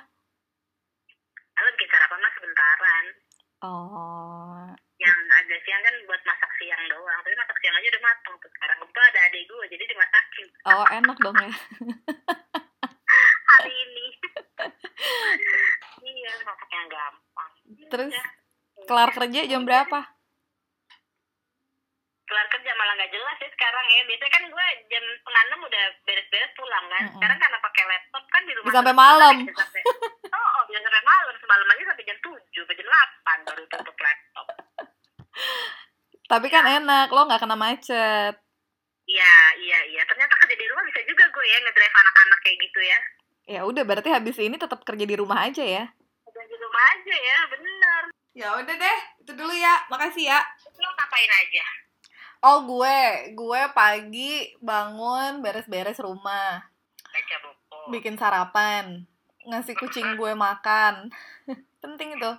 lalu 1.53 1.69
bikin 1.71 1.87
sarapan 1.87 2.19
mah 2.19 2.31
sebentaran 2.33 3.05
Oh. 3.61 4.67
yang 4.97 5.17
agak 5.33 5.59
siang 5.61 5.79
kan 5.79 5.95
buat 6.03 6.21
masak 6.23 6.51
siang 6.53 6.81
doang 6.87 7.15
tapi 7.17 7.31
masak 7.33 7.55
siang 7.57 7.71
aja 7.73 7.87
udah 7.89 8.03
matang 8.03 8.35
sekarang 8.41 8.77
kebetulan 8.77 9.09
ada 9.09 9.21
adik 9.23 9.43
gue 9.45 9.65
jadi 9.69 9.83
dimasakin 9.85 10.45
Oh, 10.65 10.85
enak 10.89 11.17
dong 11.19 11.37
ya. 11.37 11.51
hari 13.63 13.75
ini. 13.79 14.05
Iya 16.03 16.31
masak 16.41 16.69
yang 16.69 16.87
gampang. 16.87 17.51
Terus 17.87 18.11
Iya. 18.11 18.23
kelar 18.83 19.09
kerja 19.09 19.41
jam 19.45 19.63
berapa? 19.63 19.99
kelar 22.23 22.47
kerja 22.49 22.71
malah 22.73 22.97
nggak 22.97 23.13
jelas 23.13 23.35
sih 23.37 23.45
sekarang 23.47 23.85
ya. 23.85 24.01
Biasanya 24.03 24.31
kan 24.31 24.43
gue 24.47 24.65
jam 24.89 25.03
setengah 25.05 25.43
enam 25.45 25.59
udah 25.61 25.83
beres-beres 26.01 26.51
pulang 26.55 26.85
kan. 26.87 27.03
Sekarang 27.11 27.37
karena 27.37 27.57
pakai 27.61 27.83
laptop 27.85 28.23
kan 28.27 28.41
di 28.41 28.53
rumah 28.53 28.65
Bisa 28.65 28.77
sampai 28.79 28.95
malam. 28.95 29.35
bisa 29.43 29.53
sampai- 29.53 29.85
oh, 30.31 30.47
oh 30.57 30.63
bisa 30.65 30.79
sampai 30.81 31.03
malam. 31.03 31.33
Semalam 31.37 31.67
aja 31.67 31.83
sampai 31.85 32.03
jam 32.03 32.17
tujuh 32.19 32.63
jam 32.63 32.77
delapan 32.79 33.37
baru 33.43 33.63
tutup 33.69 33.97
laptop. 33.97 34.45
Tapi 36.25 36.47
kan 36.47 36.65
enak, 36.65 37.07
lo 37.07 37.21
nggak 37.23 37.37
kena 37.39 37.53
macet. 37.55 38.33
iya 39.03 39.33
iya 39.59 39.79
iya. 39.85 40.01
Ternyata 40.07 40.33
kerja 40.33 40.55
di 40.55 40.65
rumah 40.65 40.83
bisa 40.87 41.03
juga 41.03 41.27
gue 41.27 41.45
ya 41.45 41.57
ngedrive 41.59 41.91
anak-anak 41.93 42.39
kayak 42.39 42.57
gitu 42.57 42.79
ya 42.81 42.99
Ya 43.43 43.67
udah, 43.67 43.83
berarti 43.83 44.07
habis 44.07 44.39
ini 44.39 44.55
tetap 44.55 44.83
kerja 44.87 45.03
di 45.03 45.15
rumah 45.19 45.43
aja 45.43 45.63
ya. 45.63 45.85
kerja 46.23 46.43
di 46.47 46.57
rumah 46.57 46.83
aja 46.95 47.15
ya 47.15 47.39
bener. 47.51 48.01
Ya 48.33 48.47
udah 48.57 48.75
deh, 48.75 48.99
itu 49.19 49.31
dulu 49.35 49.53
ya. 49.53 49.83
Makasih 49.91 50.31
ya. 50.31 50.39
lo 50.79 50.89
ngapain 50.95 51.31
aja? 51.31 51.65
Oh 52.43 52.67
gue, 52.67 53.31
gue 53.39 53.61
pagi 53.71 54.51
bangun 54.59 55.39
beres-beres 55.39 55.95
rumah, 56.03 56.59
baca 57.07 57.35
buku. 57.39 57.79
Bikin 57.95 58.19
sarapan, 58.19 59.07
ngasih 59.47 59.79
kucing 59.79 60.19
gue 60.19 60.35
makan, 60.35 61.07
penting 61.83 62.19
itu. 62.19 62.31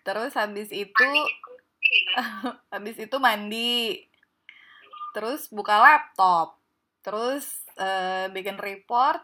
Terus 0.00 0.32
habis 0.32 0.72
itu, 0.72 1.08
habis 2.72 2.96
itu 2.96 3.16
mandi, 3.20 4.08
terus 5.12 5.52
buka 5.52 5.76
laptop, 5.76 6.56
terus 7.04 7.60
eh, 7.76 8.32
bikin 8.32 8.56
report, 8.56 9.20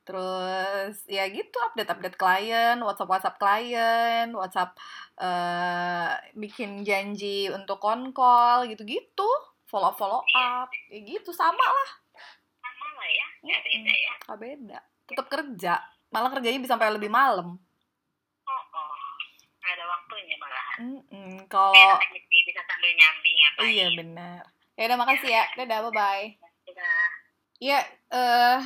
terus 0.00 1.04
ya 1.06 1.28
gitu 1.28 1.54
update-update 1.70 2.16
klien, 2.16 2.76
WhatsApp-WhatsApp 2.80 3.36
klien, 3.38 4.26
WhatsApp 4.32 4.74
eh, 5.20 6.10
bikin 6.34 6.82
janji 6.82 7.46
untuk 7.52 7.78
on 7.84 8.10
call 8.10 8.66
gitu-gitu, 8.66 9.28
follow-follow 9.68 10.24
up, 10.34 10.68
ya 10.90 10.98
gitu 11.04 11.30
sama 11.30 11.62
lah, 11.62 11.90
sama 12.58 12.86
lah 12.96 13.08
ya 13.08 13.26
nggak 13.40 13.60
beda 13.62 13.92
ya. 13.94 14.14
Gak 14.26 14.38
beda, 14.40 14.78
tetap 15.06 15.26
kerja, 15.28 15.74
malah 16.10 16.30
kerjanya 16.34 16.58
bisa 16.58 16.74
sampai 16.74 16.90
lebih 16.90 17.12
malam. 17.12 17.54
oh 18.48 18.64
oh 18.74 18.90
nggak 19.60 19.72
ada 19.76 19.84
waktunya 19.86 20.36
malah 20.40 20.64
Mm-mm, 20.80 21.44
Kalau 21.46 21.76
enak 21.76 22.00
aja 22.08 22.18
sih 22.24 22.40
bisa 22.48 22.60
sambil 22.64 22.90
nyambi 22.96 23.30
ngapain? 23.36 23.68
Iya 23.68 23.86
benar. 23.94 24.42
Ya 24.74 24.82
udah 24.88 24.98
makasih 24.98 25.28
ya, 25.28 25.44
dadah 25.60 25.78
bye 25.86 25.92
bye. 25.92 26.26
Iya, 27.60 27.84
eh 28.08 28.60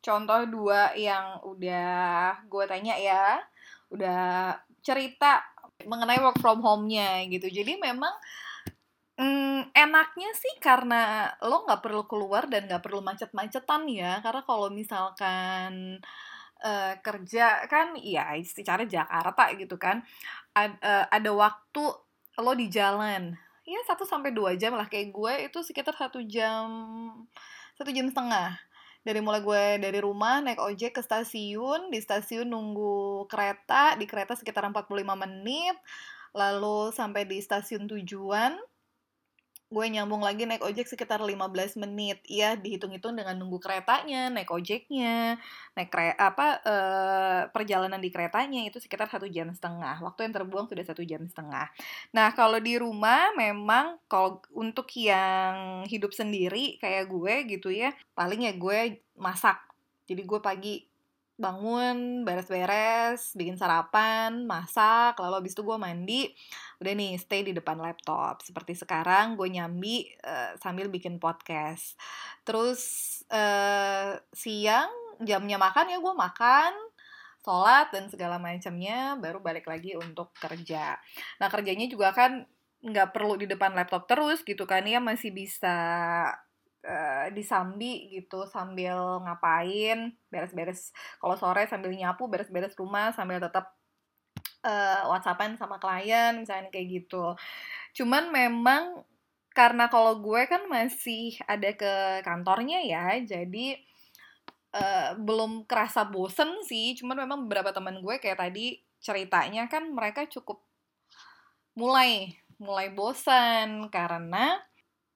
contoh 0.00 0.40
dua 0.48 0.92
yang 0.96 1.40
udah 1.44 2.40
gue 2.48 2.64
tanya 2.68 2.94
ya, 2.96 3.40
udah 3.92 4.56
cerita 4.80 5.44
mengenai 5.84 6.20
work 6.20 6.40
from 6.40 6.60
home-nya 6.64 7.24
gitu. 7.28 7.48
Jadi 7.48 7.76
memang 7.80 8.12
mm, 9.20 9.72
enaknya 9.76 10.30
sih 10.36 10.54
karena 10.60 11.30
lo 11.44 11.64
nggak 11.68 11.82
perlu 11.84 12.04
keluar 12.10 12.48
dan 12.48 12.66
nggak 12.68 12.82
perlu 12.84 13.00
macet-macetan 13.04 13.82
ya. 13.88 14.20
Karena 14.24 14.42
kalau 14.44 14.68
misalkan 14.72 16.00
eh, 16.64 16.94
kerja 17.00 17.64
kan, 17.72 17.96
ya 18.00 18.32
secara 18.44 18.84
Jakarta 18.84 19.52
gitu 19.56 19.76
kan, 19.80 20.04
ad- 20.56 20.80
eh, 20.84 21.06
ada 21.08 21.30
waktu 21.32 21.84
lo 22.40 22.52
di 22.56 22.66
jalan. 22.72 23.36
Ya 23.64 23.80
satu 23.86 24.02
sampai 24.08 24.34
dua 24.34 24.56
jam 24.58 24.74
lah 24.74 24.88
kayak 24.90 25.14
gue 25.14 25.32
itu 25.46 25.58
sekitar 25.62 25.94
satu 25.94 26.18
jam 26.26 26.66
satu 27.78 27.90
jam 27.96 28.10
setengah 28.10 28.58
dari 29.00 29.20
mulai 29.24 29.40
gue 29.40 29.64
dari 29.80 29.98
rumah 30.00 30.44
naik 30.44 30.60
ojek 30.60 31.00
ke 31.00 31.02
stasiun 31.02 31.88
di 31.88 31.98
stasiun 32.00 32.52
nunggu 32.52 33.24
kereta 33.26 33.96
di 33.96 34.04
kereta 34.04 34.36
sekitar 34.36 34.68
45 34.68 34.92
menit 35.16 35.76
lalu 36.36 36.92
sampai 36.92 37.26
di 37.26 37.40
stasiun 37.40 37.88
tujuan 37.88 38.54
gue 39.70 39.86
nyambung 39.86 40.26
lagi 40.26 40.50
naik 40.50 40.66
ojek 40.66 40.90
sekitar 40.90 41.22
15 41.22 41.78
menit. 41.78 42.18
Ya 42.26 42.58
dihitung-hitung 42.58 43.14
dengan 43.14 43.38
nunggu 43.38 43.62
keretanya 43.62 44.26
naik 44.26 44.50
ojeknya 44.50 45.38
naik 45.78 45.88
kre 45.94 46.10
apa 46.18 46.58
eh, 46.66 47.40
perjalanan 47.54 48.02
di 48.02 48.10
keretanya 48.10 48.66
itu 48.66 48.82
sekitar 48.82 49.06
satu 49.06 49.30
jam 49.30 49.54
setengah. 49.54 50.02
Waktu 50.02 50.26
yang 50.26 50.34
terbuang 50.34 50.66
sudah 50.66 50.82
satu 50.82 51.06
jam 51.06 51.22
setengah. 51.22 51.70
Nah 52.10 52.34
kalau 52.34 52.58
di 52.58 52.74
rumah 52.82 53.30
memang 53.38 54.02
kalau 54.10 54.42
untuk 54.58 54.90
yang 54.98 55.86
hidup 55.86 56.10
sendiri 56.10 56.76
kayak 56.82 57.06
gue 57.06 57.34
gitu 57.54 57.70
ya 57.70 57.94
paling 58.18 58.50
ya 58.50 58.52
gue 58.58 58.98
masak. 59.14 59.62
Jadi 60.10 60.26
gue 60.26 60.40
pagi 60.42 60.89
bangun 61.40 62.22
beres-beres 62.28 63.32
bikin 63.32 63.56
sarapan 63.56 64.44
masak 64.44 65.16
lalu 65.16 65.40
habis 65.40 65.56
itu 65.56 65.64
gue 65.64 65.78
mandi. 65.80 66.28
Udah 66.78 66.92
nih 66.92 67.16
stay 67.16 67.40
di 67.40 67.56
depan 67.56 67.80
laptop. 67.80 68.44
Seperti 68.44 68.76
sekarang 68.76 69.40
gue 69.40 69.48
nyambi 69.48 70.04
eh, 70.20 70.52
sambil 70.60 70.92
bikin 70.92 71.16
podcast. 71.16 71.96
Terus 72.44 72.80
eh, 73.32 74.20
siang 74.36 74.92
jamnya 75.24 75.56
makan 75.56 75.92
ya 75.92 75.98
gue 75.98 76.14
makan 76.14 76.72
sholat 77.40 77.88
dan 77.88 78.12
segala 78.12 78.36
macamnya 78.36 79.16
baru 79.16 79.40
balik 79.40 79.64
lagi 79.64 79.96
untuk 79.96 80.36
kerja. 80.36 81.00
Nah 81.40 81.48
kerjanya 81.48 81.88
juga 81.88 82.12
kan 82.12 82.44
nggak 82.80 83.12
perlu 83.12 83.36
di 83.36 83.44
depan 83.48 83.76
laptop 83.76 84.08
terus 84.08 84.40
gitu 84.40 84.64
kan 84.64 84.84
ya 84.88 85.00
masih 85.00 85.32
bisa 85.32 85.76
eh, 86.84 87.26
disambi 87.36 88.08
gitu 88.12 88.48
sambil 88.48 89.20
ngapain 89.24 90.16
beres-beres. 90.32 90.92
Kalau 91.20 91.36
sore 91.36 91.68
sambil 91.68 91.92
nyapu 91.92 92.26
beres-beres 92.26 92.76
rumah 92.76 93.12
sambil 93.12 93.40
tetap 93.40 93.76
eh, 94.64 95.02
whatsappan 95.08 95.56
sama 95.60 95.76
klien 95.82 96.40
misalnya 96.40 96.72
kayak 96.72 96.88
gitu. 97.04 97.36
Cuman 97.96 98.32
memang 98.32 99.04
karena 99.50 99.90
kalau 99.90 100.22
gue 100.22 100.46
kan 100.46 100.70
masih 100.70 101.34
ada 101.50 101.74
ke 101.74 102.22
kantornya 102.22 102.80
ya 102.86 103.18
jadi 103.18 103.66
eh, 104.74 105.10
belum 105.18 105.66
kerasa 105.68 106.06
bosen 106.08 106.64
sih. 106.64 106.96
Cuman 106.98 107.26
memang 107.26 107.48
beberapa 107.48 107.74
teman 107.74 108.00
gue 108.00 108.16
kayak 108.22 108.40
tadi 108.40 108.80
ceritanya 109.00 109.66
kan 109.72 109.88
mereka 109.92 110.28
cukup 110.28 110.60
mulai 111.72 112.36
mulai 112.60 112.92
bosan 112.92 113.88
karena 113.88 114.60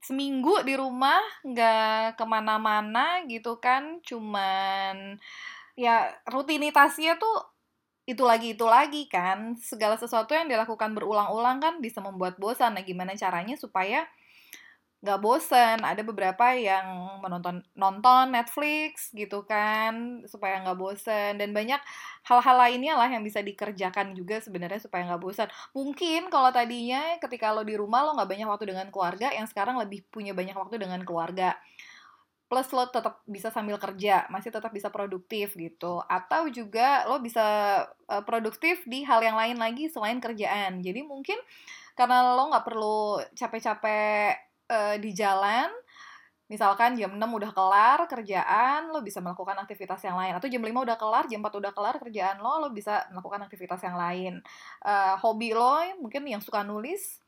seminggu 0.04 0.60
di 0.68 0.76
rumah 0.76 1.20
nggak 1.42 2.20
ke 2.20 2.24
mana-mana 2.28 3.24
gitu 3.24 3.56
kan 3.58 3.98
cuman 4.04 5.16
ya 5.74 6.12
rutinitasnya 6.28 7.16
tuh 7.16 7.54
itu 8.04 8.20
lagi 8.20 8.52
itu 8.52 8.66
lagi 8.68 9.08
kan. 9.08 9.56
Segala 9.56 9.96
sesuatu 9.96 10.36
yang 10.36 10.44
dilakukan 10.48 10.92
berulang-ulang 10.92 11.58
kan 11.60 11.74
bisa 11.80 12.04
membuat 12.04 12.36
bosan. 12.36 12.76
Nah 12.76 12.84
gimana 12.84 13.16
caranya 13.16 13.56
supaya 13.56 14.04
nggak 15.04 15.20
bosen. 15.20 15.84
Ada 15.84 16.00
beberapa 16.00 16.56
yang 16.56 17.20
menonton 17.20 17.60
nonton 17.76 18.32
Netflix 18.32 19.12
gitu 19.12 19.44
kan 19.44 20.24
supaya 20.24 20.64
nggak 20.64 20.78
bosen. 20.80 21.36
Dan 21.36 21.52
banyak 21.52 21.78
hal-hal 22.24 22.56
lainnya 22.56 22.96
lah 22.96 23.12
yang 23.12 23.20
bisa 23.20 23.44
dikerjakan 23.44 24.16
juga 24.16 24.40
sebenarnya 24.40 24.80
supaya 24.80 25.04
nggak 25.04 25.20
bosan 25.20 25.48
mungkin 25.76 26.32
kalau 26.32 26.48
tadinya 26.48 27.20
ketika 27.20 27.52
lo 27.52 27.60
di 27.60 27.76
rumah 27.76 28.00
lo 28.00 28.16
nggak 28.16 28.30
banyak 28.32 28.48
waktu 28.48 28.66
dengan 28.72 28.88
keluarga 28.88 29.28
yang 29.28 29.44
sekarang 29.44 29.76
lebih 29.76 30.08
punya 30.08 30.32
banyak 30.32 30.56
waktu 30.56 30.80
dengan 30.80 31.04
keluarga. 31.04 31.52
Plus 32.48 32.68
lo 32.72 32.88
tetap 32.88 33.20
bisa 33.28 33.48
sambil 33.52 33.76
kerja 33.80 34.24
masih 34.32 34.48
tetap 34.52 34.72
bisa 34.72 34.88
produktif 34.88 35.52
gitu. 35.56 36.00
Atau 36.08 36.48
juga 36.48 37.04
lo 37.08 37.20
bisa 37.20 37.44
uh, 38.08 38.22
produktif 38.24 38.84
di 38.88 39.04
hal 39.04 39.20
yang 39.20 39.36
lain 39.36 39.60
lagi 39.60 39.92
selain 39.92 40.20
kerjaan. 40.20 40.80
Jadi 40.80 41.00
mungkin 41.04 41.36
karena 41.94 42.34
lo 42.34 42.50
nggak 42.50 42.66
perlu 42.66 43.22
capek-capek 43.38 44.43
uh, 44.70 44.96
di 45.00 45.10
jalan 45.12 45.68
misalkan 46.44 46.92
jam 47.00 47.16
6 47.16 47.24
udah 47.24 47.50
kelar 47.56 48.04
kerjaan 48.04 48.92
lo 48.92 49.00
bisa 49.00 49.24
melakukan 49.24 49.56
aktivitas 49.64 50.04
yang 50.04 50.20
lain. 50.20 50.36
Atau 50.36 50.52
jam 50.52 50.60
5 50.60 50.68
udah 50.70 50.96
kelar 51.00 51.24
jam 51.26 51.40
4 51.40 51.60
udah 51.60 51.72
kelar 51.72 51.96
kerjaan 51.96 52.36
lo 52.44 52.60
lo 52.60 52.68
bisa 52.68 53.08
melakukan 53.10 53.48
aktivitas 53.48 53.80
yang 53.80 53.96
lain. 53.96 54.44
Uh, 54.84 55.16
hobi 55.24 55.56
lo 55.56 55.80
mungkin 56.00 56.28
yang 56.28 56.44
suka 56.44 56.60
nulis 56.60 57.24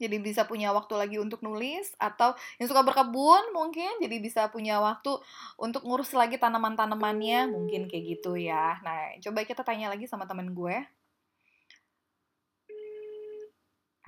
jadi 0.00 0.16
bisa 0.16 0.48
punya 0.48 0.72
waktu 0.72 0.96
lagi 0.96 1.16
untuk 1.20 1.44
nulis. 1.44 1.92
Atau 2.00 2.32
yang 2.56 2.72
suka 2.72 2.80
berkebun 2.80 3.52
mungkin 3.52 4.00
jadi 4.00 4.16
bisa 4.16 4.48
punya 4.48 4.80
waktu 4.80 5.12
untuk 5.60 5.84
ngurus 5.84 6.16
lagi 6.16 6.40
tanaman-tanamannya. 6.40 7.52
Mungkin 7.52 7.90
kayak 7.92 8.04
gitu 8.18 8.40
ya. 8.40 8.80
Nah 8.80 9.20
coba 9.20 9.44
kita 9.44 9.60
tanya 9.60 9.92
lagi 9.92 10.08
sama 10.08 10.24
temen 10.24 10.56
gue. 10.56 10.80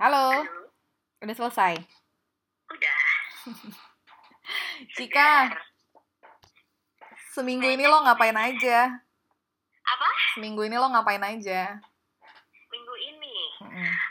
Halo. 0.01 0.41
Udah 1.21 1.35
selesai. 1.37 2.02
Cika 4.95 5.51
seminggu 7.33 7.67
ini 7.67 7.83
lo 7.83 8.03
ngapain 8.03 8.35
aja 8.35 8.91
Apa? 9.83 10.09
seminggu 10.35 10.63
ini 10.63 10.75
lo 10.77 10.87
ngapain 10.89 11.23
aja 11.23 11.75
Minggu 12.73 12.95
ini. 12.97 13.37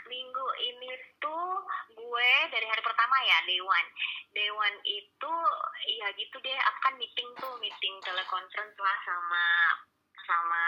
Minggu 0.07 0.45
ini 0.63 0.87
tuh 1.19 1.51
gue 1.91 2.31
dari 2.47 2.63
hari 2.63 2.79
pertama 2.79 3.19
ya, 3.19 3.43
day 3.43 3.59
one. 3.59 3.89
Day 4.31 4.47
one 4.55 4.77
itu 4.87 5.33
ya 5.99 6.07
gitu 6.15 6.39
deh, 6.39 6.55
aku 6.55 6.79
kan 6.79 6.95
meeting 6.95 7.27
tuh, 7.35 7.51
meeting 7.59 7.99
teleconference 7.99 8.79
lah 8.79 8.97
sama 9.03 9.45
sama 10.23 10.63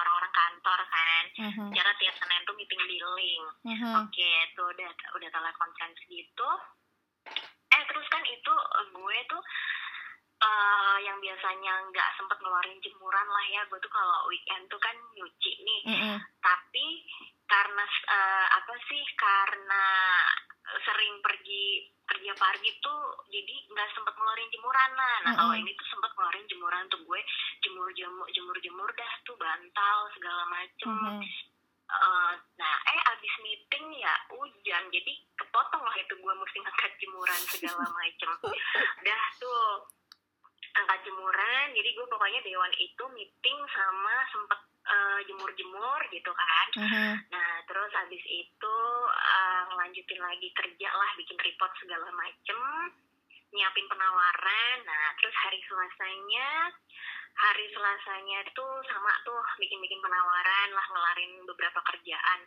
orang-orang 0.00 0.32
kantor 0.32 0.80
kan. 0.88 1.24
Mhm, 1.36 1.68
Cara 1.76 1.92
tiap 2.00 2.16
Senin 2.16 2.40
tuh 2.48 2.56
meeting 2.56 2.80
di 2.88 2.96
link. 2.96 3.44
mhm, 3.76 3.92
Oke, 4.08 4.32
tuh 4.56 4.64
udah 4.72 4.88
udah 5.20 5.28
teleconference 5.28 6.00
gitu. 6.08 6.48
Eh 7.78 7.84
terus 7.86 8.06
kan 8.10 8.24
itu 8.26 8.52
eh, 8.52 8.86
gue 8.90 9.18
tuh 9.30 9.42
eh 10.38 10.96
yang 11.02 11.18
biasanya 11.18 11.72
nggak 11.90 12.10
sempet 12.14 12.38
ngeluarin 12.38 12.78
jemuran 12.78 13.26
lah 13.26 13.44
ya, 13.50 13.62
gue 13.66 13.78
tuh 13.78 13.90
kalau 13.90 14.26
weekend 14.26 14.66
tuh 14.70 14.78
kan 14.78 14.94
nyuci 15.14 15.52
nih. 15.62 15.82
mm-mm, 15.86 16.16
Tapi 16.38 16.86
karena 17.46 17.84
eh, 17.86 18.46
apa 18.54 18.74
sih? 18.86 19.02
Karena 19.14 19.84
sering 20.84 21.18
pergi 21.24 21.88
kerja 22.08 22.32
pagi 22.36 22.70
tuh 22.78 23.24
jadi 23.28 23.54
nggak 23.68 23.88
sempet 23.94 24.14
ngeluarin 24.14 24.52
jemuran 24.52 24.90
lah. 24.94 25.16
Nah 25.26 25.32
kalau 25.34 25.54
Mm-mm. 25.54 25.62
ini 25.66 25.72
tuh 25.74 25.86
sempet 25.90 26.10
ngeluarin 26.14 26.46
jemuran 26.46 26.84
tuh 26.86 27.00
gue 27.02 27.20
jemur 27.64 27.88
jemur 27.94 28.26
jemur 28.30 28.56
jemur 28.62 28.90
dah 28.94 29.12
tuh 29.26 29.36
bantal 29.36 29.98
segala 30.14 30.42
macem. 30.46 30.88
mhm. 30.88 31.22
Eh, 31.88 32.32
nah, 32.60 32.76
eh 32.84 33.00
abis 33.16 33.34
meeting 33.40 33.86
ya 33.96 34.12
hujan, 34.28 34.84
jadi 34.92 35.12
kepotong 35.40 35.80
lah 35.80 35.96
itu 35.96 36.14
gue 36.20 36.34
mesti 36.36 36.58
ngangkat 36.60 36.92
jemuran 37.00 37.40
segala 37.48 37.86
macem. 37.98 38.30
Dah 39.00 39.24
tuh 39.40 39.88
angkat 40.76 41.00
jemuran, 41.08 41.66
jadi 41.72 41.88
gue 41.88 42.06
pokoknya 42.06 42.40
dewan 42.44 42.72
itu 42.76 43.04
meeting 43.16 43.58
sama 43.72 44.14
sempet 44.28 44.60
eh, 44.84 45.20
jemur-jemur 45.32 46.00
gitu 46.12 46.30
kan. 46.32 46.66
Mhm, 46.76 47.12
Nah, 47.32 47.52
terus 47.64 47.92
abis 48.04 48.24
itu 48.28 48.76
eh, 49.08 49.62
ngelanjutin 49.72 50.20
lagi 50.20 50.48
kerja 50.52 50.88
lah, 50.92 51.10
bikin 51.16 51.40
report 51.40 51.72
segala 51.80 52.08
macem, 52.12 52.60
nyiapin 53.50 53.86
penawaran. 53.88 54.76
Nah, 54.84 55.06
terus 55.18 55.34
hari 55.36 55.60
Selasanya, 55.64 56.72
hari 57.38 57.66
Selasanya 57.72 58.44
tuh 58.52 58.82
sama 58.86 59.12
tuh 59.24 59.40
bikin-bikin 59.58 60.00
penawaran 60.00 60.68
lah, 60.72 60.86
ngelarin 60.90 61.32
beberapa 61.44 61.80
kerjaan 61.84 62.40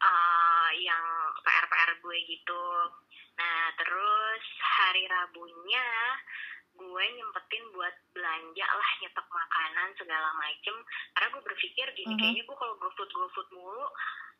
eh, 0.00 0.70
yang 0.80 1.04
PR-PR 1.44 2.00
gue 2.00 2.18
gitu. 2.24 2.66
Nah, 3.36 3.68
terus 3.76 4.44
hari 4.80 5.04
Rabunya 5.04 5.84
gue 6.72 7.04
nyempetin 7.12 7.64
buat 7.76 7.92
belanja 8.16 8.64
lah 8.64 8.90
nyetok 9.04 9.28
makanan 9.28 9.88
segala 10.00 10.32
macem 10.32 10.72
karena 11.12 11.28
gue 11.28 11.42
berpikir 11.44 11.86
gini 11.92 12.16
Mhm. 12.16 12.20
kayaknya 12.20 12.42
gue 12.48 12.56
kalau 12.56 12.74
GoFood 12.80 13.10
GoFood 13.12 13.48
mulu 13.52 13.84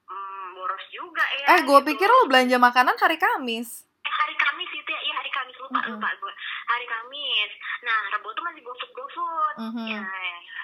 hmm, 0.08 0.56
boros 0.56 0.84
juga 0.88 1.20
ya 1.36 1.46
eh 1.52 1.60
gue 1.60 1.78
gitu. 1.84 1.88
pikir 1.92 2.08
lo 2.08 2.24
belanja 2.24 2.56
makanan 2.56 2.96
hari 2.96 3.20
Kamis 3.20 3.84
hari 4.20 4.34
Kamis 4.34 4.70
itu 4.70 4.86
ya. 4.86 5.00
Iya 5.00 5.14
hari 5.16 5.30
Kamis. 5.30 5.56
Lupa 5.56 5.80
Mhm. 5.80 5.90
lupa 5.92 6.08
gue 6.14 6.32
hari 6.66 6.86
Kamis. 6.86 7.52
Nah 7.80 8.00
Rebo 8.10 8.28
tuh 8.30 8.42
masih 8.42 8.60
GoFood 8.60 8.92
GoFood 8.92 9.56
Mhm. 9.58 9.86
ya 9.88 10.04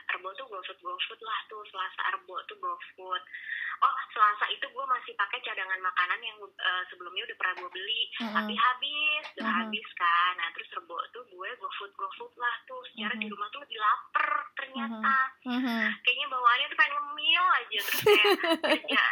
Rebo 0.08 0.28
tuh 0.32 0.46
GoFood 0.46 0.78
GoFood 0.78 1.20
lah 1.20 1.38
tuh. 1.46 1.62
Selasa 1.66 2.02
Rebo 2.12 2.36
tuh 2.44 2.56
GoFood 2.56 3.22
oh 3.76 3.96
Selasa 4.08 4.48
itu 4.48 4.64
gue 4.64 4.84
masih 4.86 5.12
pakai 5.14 5.36
cadangan 5.42 5.76
makanan 5.78 6.16
yang 6.18 6.36
eh, 6.40 6.82
sebelumnya 6.86 7.24
udah 7.24 7.36
pernah 7.36 7.54
gue 7.58 7.70
beli. 7.70 8.02
Mhm. 8.16 8.32
tapi 8.34 8.54
habis 8.54 9.24
udah 9.34 9.46
Mhm. 9.46 9.58
habis 9.62 9.88
kan. 9.94 10.32
Nah 10.34 10.48
terus 10.50 10.68
Rebo 10.72 10.96
tuh 11.10 11.24
gue 11.26 11.48
GoFood 11.56 11.92
GoFood 11.94 12.32
lah 12.36 12.54
tuh. 12.64 12.80
Secara 12.86 13.14
Mhm. 13.14 13.20
di 13.20 13.28
rumah 13.28 13.48
tuh 13.50 13.60
lebih 13.60 13.78
lapar 13.78 14.28
ternyata. 14.54 15.16
Mhm. 15.44 15.78
kayaknya 16.02 16.26
bawaannya 16.28 16.66
tuh 16.66 16.76
pengen 16.76 16.94
ngemil 16.96 17.44
aja 17.52 17.78
terus 17.80 18.02
kayak 18.02 18.24
kerja. 18.66 19.04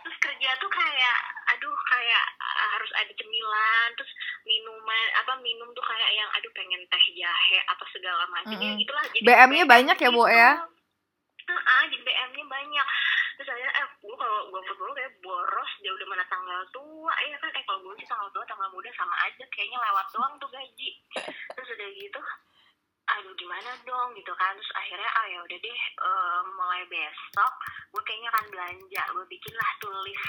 Terus 0.00 0.16
kerja 0.18 0.50
tuh 0.56 0.70
kayak 0.70 1.18
aduh 1.60 1.76
kayak 1.92 2.24
uh, 2.40 2.68
harus 2.72 2.88
ada 2.96 3.12
cemilan 3.20 3.88
terus 3.92 4.08
minuman 4.48 5.06
apa 5.20 5.36
minum 5.44 5.68
tuh 5.76 5.84
kayak 5.84 6.08
yang 6.16 6.24
aduh 6.32 6.48
pengen 6.56 6.80
teh 6.88 7.04
jahe 7.12 7.58
apa 7.68 7.84
segala 7.92 8.24
macam. 8.32 8.56
Ya 8.56 8.72
Mm-mm. 8.72 8.80
gitulah. 8.80 9.04
Jadi 9.12 9.28
BM-nya 9.28 9.64
banyak 9.68 9.96
ya, 10.00 10.08
Bu, 10.08 10.24
ya? 10.24 10.56
Heeh, 11.52 11.82
jadi 11.92 12.00
BM-nya 12.00 12.44
banyak. 12.48 12.86
Terus 13.36 13.48
akhirnya 13.52 13.72
eh 13.76 13.86
gue 14.00 14.16
kalau 14.16 14.40
gue 14.48 14.60
food 14.72 14.96
kayak 14.96 15.12
boros 15.20 15.72
dia 15.84 15.92
udah 15.92 16.06
mana 16.08 16.24
tanggal 16.32 16.60
tua. 16.72 17.12
Ya 17.28 17.36
kan? 17.36 17.52
Eh 17.52 17.62
kalau 17.68 17.84
gue 17.84 17.92
sih 18.00 18.08
tanggal 18.08 18.32
tua 18.32 18.44
tanggal 18.48 18.72
muda 18.72 18.88
sama 18.96 19.20
aja. 19.20 19.44
Kayaknya 19.52 19.84
lewat 19.84 20.06
doang 20.16 20.34
tuh 20.40 20.48
gaji. 20.48 20.90
Terus 21.52 21.68
udah 21.76 21.88
gitu 21.92 22.20
aduh 23.18 23.34
gimana 23.34 23.70
dong? 23.82 24.14
Gitu 24.14 24.32
kan. 24.36 24.54
Terus 24.54 24.72
akhirnya 24.76 25.10
ah 25.10 25.26
ya 25.26 25.38
udah 25.42 25.58
deh 25.58 25.80
eh, 25.80 26.40
mulai 26.54 26.82
besok 26.86 27.52
gue 27.90 28.02
kayaknya 28.06 28.28
akan 28.30 28.46
belanja. 28.52 29.02
Gue 29.16 29.24
bikin 29.26 29.54
lah 29.56 29.70
tuh 29.82 29.94
list 30.06 30.26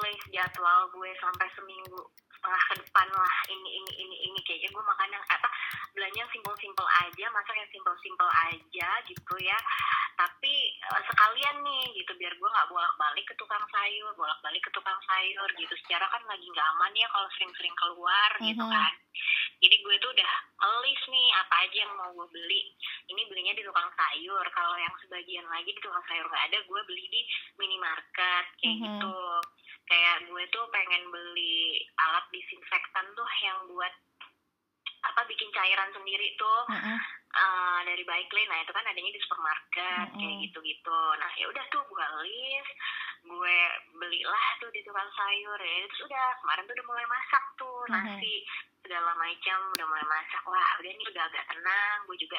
list 0.00 0.24
jadwal 0.30 0.86
gue 0.94 1.10
sampai 1.18 1.48
seminggu 1.58 2.02
setengah 2.40 2.62
ke 2.72 2.74
depan 2.80 3.06
lah. 3.12 3.34
Ini 3.52 3.68
ini 3.68 3.92
ini 4.00 4.16
ini. 4.24 4.38
Kayaknya 4.40 4.72
gue 4.72 4.80
makan 4.82 5.08
yang 5.12 5.24
apa 5.28 5.48
belanja 5.92 6.18
yang 6.24 6.32
simpel 6.32 6.54
simpel 6.56 6.86
aja 6.88 7.24
masak 7.28 7.52
yang 7.52 7.68
simpel 7.68 7.94
simpel 8.00 8.28
aja 8.48 8.88
gitu 9.04 9.34
ya. 9.44 9.58
Tapi 10.16 10.52
eh, 10.72 11.02
sekalian 11.04 11.56
nih 11.60 11.84
gitu 12.00 12.12
biar 12.16 12.32
gue 12.32 12.48
nggak 12.48 12.68
bolak 12.72 12.94
balik 12.96 13.28
ke 13.28 13.36
tukang 13.36 13.60
sayur 13.68 14.16
bolak 14.16 14.40
balik 14.40 14.64
ke 14.64 14.72
tukang 14.72 14.96
sayur 15.04 15.48
gitu. 15.60 15.74
Secara 15.84 16.08
kan 16.08 16.24
lagi 16.24 16.48
nggak 16.48 16.68
aman 16.74 16.96
ya 16.96 17.06
kalau 17.12 17.28
sering 17.36 17.52
sering 17.60 17.76
keluar 17.76 18.30
gitu 18.40 18.64
Mhm. 18.64 18.72
kan. 18.72 18.94
Jadi 19.60 19.76
gue 19.84 19.94
tuh 20.00 20.10
udah 20.16 20.32
list 20.80 21.04
nih 21.12 21.28
apa 21.36 21.54
aja 21.68 21.76
yang 21.84 21.92
mau 21.92 22.08
gue 22.16 22.28
beli. 22.32 22.72
Ini 23.04 23.20
belinya 23.28 23.52
di 23.52 23.60
tukang 23.60 23.92
sayur. 23.92 24.44
Kalau 24.56 24.76
yang 24.80 24.94
sebagian 24.96 25.44
lagi 25.44 25.68
di 25.68 25.80
tukang 25.84 26.00
sayur 26.08 26.24
nggak 26.24 26.46
ada 26.48 26.58
gue 26.64 26.80
beli 26.88 27.04
di 27.12 27.20
minimarket 27.60 28.44
kayak 28.56 28.76
Mhm. 28.80 28.84
gitu 28.88 29.12
kayak 29.90 30.22
gue 30.24 30.44
tuh 30.48 30.64
pengen 30.70 31.02
beli 31.10 31.82
alat 31.98 32.22
disinfektan 32.30 33.06
tuh 33.12 33.26
yang 33.42 33.58
buat 33.66 33.90
apa 35.00 35.20
bikin 35.26 35.50
cairan 35.50 35.90
sendiri 35.90 36.36
tuh 36.36 36.60
Mhm. 36.68 36.96
eh, 37.30 37.78
dari 37.84 38.02
Baiklin 38.02 38.46
nah 38.46 38.58
itu 38.58 38.70
kan 38.70 38.84
adanya 38.84 39.10
di 39.10 39.22
supermarket 39.22 40.06
kayak 40.12 40.34
Mm-mm. 40.34 40.42
gitu-gitu 40.44 41.00
nah 41.16 41.30
ya 41.34 41.46
udah 41.46 41.64
tuh 41.68 41.82
gue 41.82 42.06
list 42.22 42.72
gue 43.20 43.56
belilah 43.94 44.44
tuh 44.58 44.70
di 44.70 44.80
tukang 44.80 45.10
sayur 45.12 45.56
ya 45.56 45.86
terus 45.86 46.02
udah 46.04 46.26
kemarin 46.38 46.64
tuh 46.64 46.74
udah 46.74 46.86
mulai 46.86 47.06
masak 47.06 47.44
tuh 47.54 47.80
Mhm. 47.86 47.92
nasi 47.92 48.34
segala 48.80 49.12
macam 49.14 49.58
udah 49.72 49.86
mulai 49.86 50.06
masak 50.06 50.42
wah 50.42 50.70
udah 50.78 50.90
nih 50.90 51.06
udah 51.06 51.24
agak 51.24 51.44
tenang 51.48 51.98
gue 52.06 52.16
juga 52.18 52.38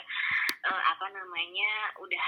eh, 0.61 0.81
apa 0.87 1.05
namanya 1.09 1.71
udah 1.97 2.27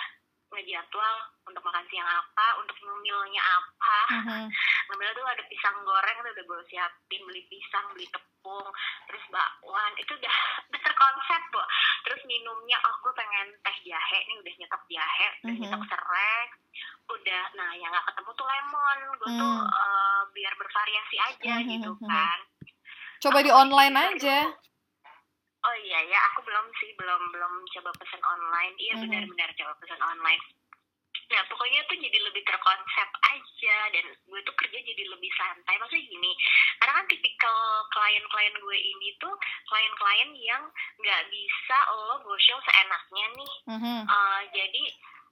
ngejadwal 0.53 1.15
untuk 1.43 1.61
makan 1.61 1.85
siang 1.87 2.05
apa 2.05 2.47
untuk 2.57 2.77
ngemilnya 2.79 3.41
apa 3.41 3.99
Mhm. 4.19 4.45
ngambil 4.85 5.09
tuh 5.11 5.25
ada 5.25 5.43
pisang 5.45 5.77
goreng 5.81 6.17
tuh 6.19 6.31
udah 6.31 6.45
gue 6.45 6.59
siapin 6.67 7.21
beli 7.23 7.41
pisang 7.47 7.85
beli 7.91 8.05
tepung 8.07 8.67
terus 9.05 9.23
bakwan 9.27 9.91
itu 9.95 10.13
udah 10.13 10.35
udah 10.69 10.81
terkonsep 10.81 11.41
bu 11.49 11.61
terus 12.03 12.21
minumnya 12.23 12.77
oh 12.81 12.95
gue 12.99 13.13
pengen 13.13 13.47
teh 13.59 13.77
jahe 13.83 14.19
nih 14.23 14.37
udah 14.37 14.53
nyetok 14.55 14.83
jahe 14.87 15.27
udah 15.39 15.49
Mhm. 15.49 15.61
nyetok 15.61 15.83
serai 15.87 16.41
udah 17.05 17.43
nah 17.53 17.71
yang 17.73 17.89
nggak 17.89 18.05
ketemu 18.05 18.29
tuh 18.33 18.45
lemon 18.45 18.97
gue 19.13 19.29
tuh 19.33 19.55
Hmm. 19.59 19.67
eh, 19.67 20.21
biar 20.31 20.53
bervariasi 20.53 21.15
aja 21.17 21.53
Mhm, 21.57 21.67
gitu 21.71 21.91
kan 22.01 22.39
coba 23.19 23.39
di 23.39 23.51
online 23.51 23.95
aja 23.95 24.37
dulu- 24.45 24.57
Oh 25.63 25.75
iya 25.79 25.99
ya, 26.11 26.19
aku 26.31 26.43
belum 26.43 26.65
sih, 26.75 26.91
belum 26.99 27.21
belum 27.31 27.53
coba 27.79 27.91
pesan 27.95 28.19
online. 28.19 28.75
Iya 28.75 28.93
Mhm. 28.99 29.01
benar-benar 29.07 29.49
coba 29.55 29.73
pesan 29.79 30.01
online. 30.03 30.43
Nah 31.31 31.41
pokoknya 31.49 31.81
tuh 31.87 31.97
jadi 31.97 32.19
lebih 32.19 32.43
terkonsep 32.45 33.09
aja 33.31 33.77
dan 33.95 34.05
gue 34.11 34.39
tuh 34.43 34.55
kerja 34.59 34.75
jadi 34.75 35.03
lebih 35.07 35.31
santai. 35.39 35.79
Maksudnya 35.79 36.05
gini, 36.05 36.31
karena 36.77 36.93
kan 36.99 37.05
tipikal 37.07 37.57
klien-klien 37.95 38.55
gue 38.59 38.77
ini 38.77 39.09
tuh 39.17 39.33
klien-klien 39.71 40.29
yang 40.35 40.63
nggak 40.99 41.21
bisa 41.31 41.77
lo 41.95 42.21
go 42.21 42.35
show 42.37 42.59
seenaknya 42.67 43.25
nih. 43.39 43.53
Mhm. 43.71 43.97
Eh, 44.03 44.41
jadi 44.51 44.83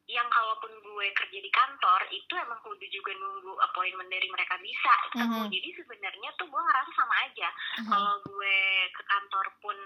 yang 0.05 0.27
kalaupun 0.27 0.71
gue 0.75 1.07
kerja 1.13 1.39
di 1.39 1.49
kantor 1.49 2.01
itu 2.09 2.33
emang 2.35 2.59
kudu 2.59 2.83
juga 2.85 3.11
nunggu 3.13 3.53
appointment 3.61 4.09
dari 4.09 4.27
mereka 4.27 4.57
bisa 4.57 4.91
ketemu. 5.07 5.39
Mhm. 5.41 5.51
Jadi 5.51 5.69
sebenarnya 5.77 6.29
tuh 6.35 6.47
gue 6.47 6.61
ngerasa 6.61 6.91
sama 6.91 7.15
aja 7.21 7.49
Mhm. 7.79 7.87
kalau 7.87 8.13
gue 8.23 8.57
ke 8.89 9.03
kantor 9.05 9.45
pun 9.59 9.77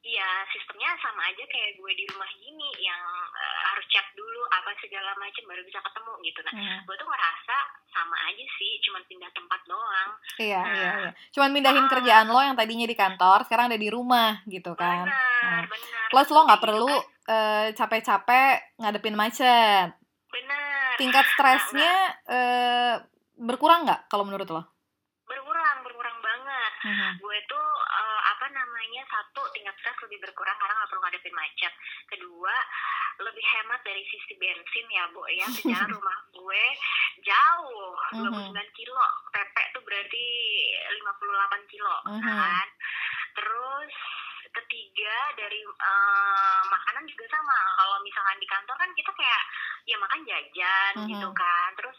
Iya, 0.00 0.24
sistemnya 0.48 0.96
sama 0.96 1.28
aja 1.28 1.44
kayak 1.44 1.76
gue 1.76 1.92
di 1.92 2.08
rumah 2.08 2.24
gini 2.32 2.72
yang 2.80 3.04
eh, 3.36 3.58
harus 3.68 3.84
chat 3.92 4.08
dulu 4.16 4.48
apa 4.48 4.72
segala 4.80 5.12
macam 5.12 5.44
baru 5.44 5.60
bisa 5.60 5.76
ketemu 5.76 6.12
gitu. 6.24 6.40
Nah, 6.40 6.52
Hmm. 6.56 6.78
gue 6.88 6.96
tuh 6.96 7.04
ngerasa 7.04 7.56
sama 7.86 8.16
aja 8.24 8.44
sih, 8.56 8.80
cuma 8.80 9.04
pindah 9.04 9.28
tempat 9.28 9.60
doang. 9.68 10.10
Iya, 10.40 10.56
Nah. 10.56 10.72
iya, 10.72 10.90
iya. 10.96 11.10
Cuman 11.36 11.52
mindahin 11.52 11.84
Ah. 11.84 11.92
kerjaan 11.92 12.26
lo 12.26 12.40
yang 12.40 12.56
tadinya 12.56 12.88
di 12.88 12.96
kantor, 12.96 13.44
sekarang 13.44 13.68
ada 13.68 13.76
di 13.76 13.92
rumah 13.92 14.40
gitu 14.48 14.72
kan. 14.72 15.04
Benar, 15.04 15.44
Nah. 15.44 15.64
benar. 15.68 16.06
Plus 16.08 16.28
lo 16.32 16.40
nggak 16.48 16.62
perlu 16.64 16.88
kan. 16.88 17.19
Eh, 17.30 17.66
capek-capek 17.72 18.74
ngadepin 18.76 19.14
macet. 19.14 19.94
Benar. 20.26 20.98
Tingkat 20.98 21.26
stresnya 21.30 21.94
eh, 22.26 22.94
berkurang 23.36 23.86
nggak 23.86 24.06
kalau 24.06 24.22
menurut 24.22 24.46
lo? 24.46 24.62
Berkurang, 25.24 25.76
berkurang 25.80 26.18
banget. 26.18 26.72
Mhm. 26.80 27.20
gue 27.20 27.38
tuh 27.44 27.68
eh, 27.92 28.20
apa 28.26 28.46
namanya 28.48 29.02
satu 29.04 29.44
tingkat 29.52 29.76
stres 29.76 30.00
lebih 30.02 30.18
berkurang 30.22 30.56
karena 30.56 30.74
nggak 30.74 30.88
perlu 30.88 31.02
ngadepin 31.02 31.36
macet 31.36 31.72
kedua 32.06 32.56
lebih 33.20 33.44
hemat 33.44 33.84
dari 33.84 34.00
sisi 34.02 34.32
bensin 34.34 34.86
ya 34.88 35.04
bu 35.12 35.20
ya 35.28 35.44
sejarah 35.84 35.92
rumah 35.92 36.18
gue 36.32 36.64
jauh 37.20 37.92
29 38.16 38.48
kilo 38.72 38.96
PP 39.28 39.56
tuh 39.70 39.82
berarti 39.84 40.24
58 41.04 41.68
kilo 41.68 41.96
Mhm. 42.08 42.24
kan 42.24 42.68
terus 43.36 43.92
ketiga 44.52 45.14
dari 45.34 45.60
eh, 45.62 46.60
makanan 46.64 47.04
juga 47.04 47.24
sama 47.28 47.58
kalau 47.76 47.96
misalkan 48.00 48.36
di 48.36 48.46
kantor 48.46 48.74
kan 48.74 48.90
kita 48.92 49.10
kayak 49.10 49.42
ya 49.84 49.96
makan 49.96 50.20
jajan 50.22 50.92
Mhm. 50.98 51.08
gitu 51.08 51.28
kan 51.30 51.68
terus 51.74 51.98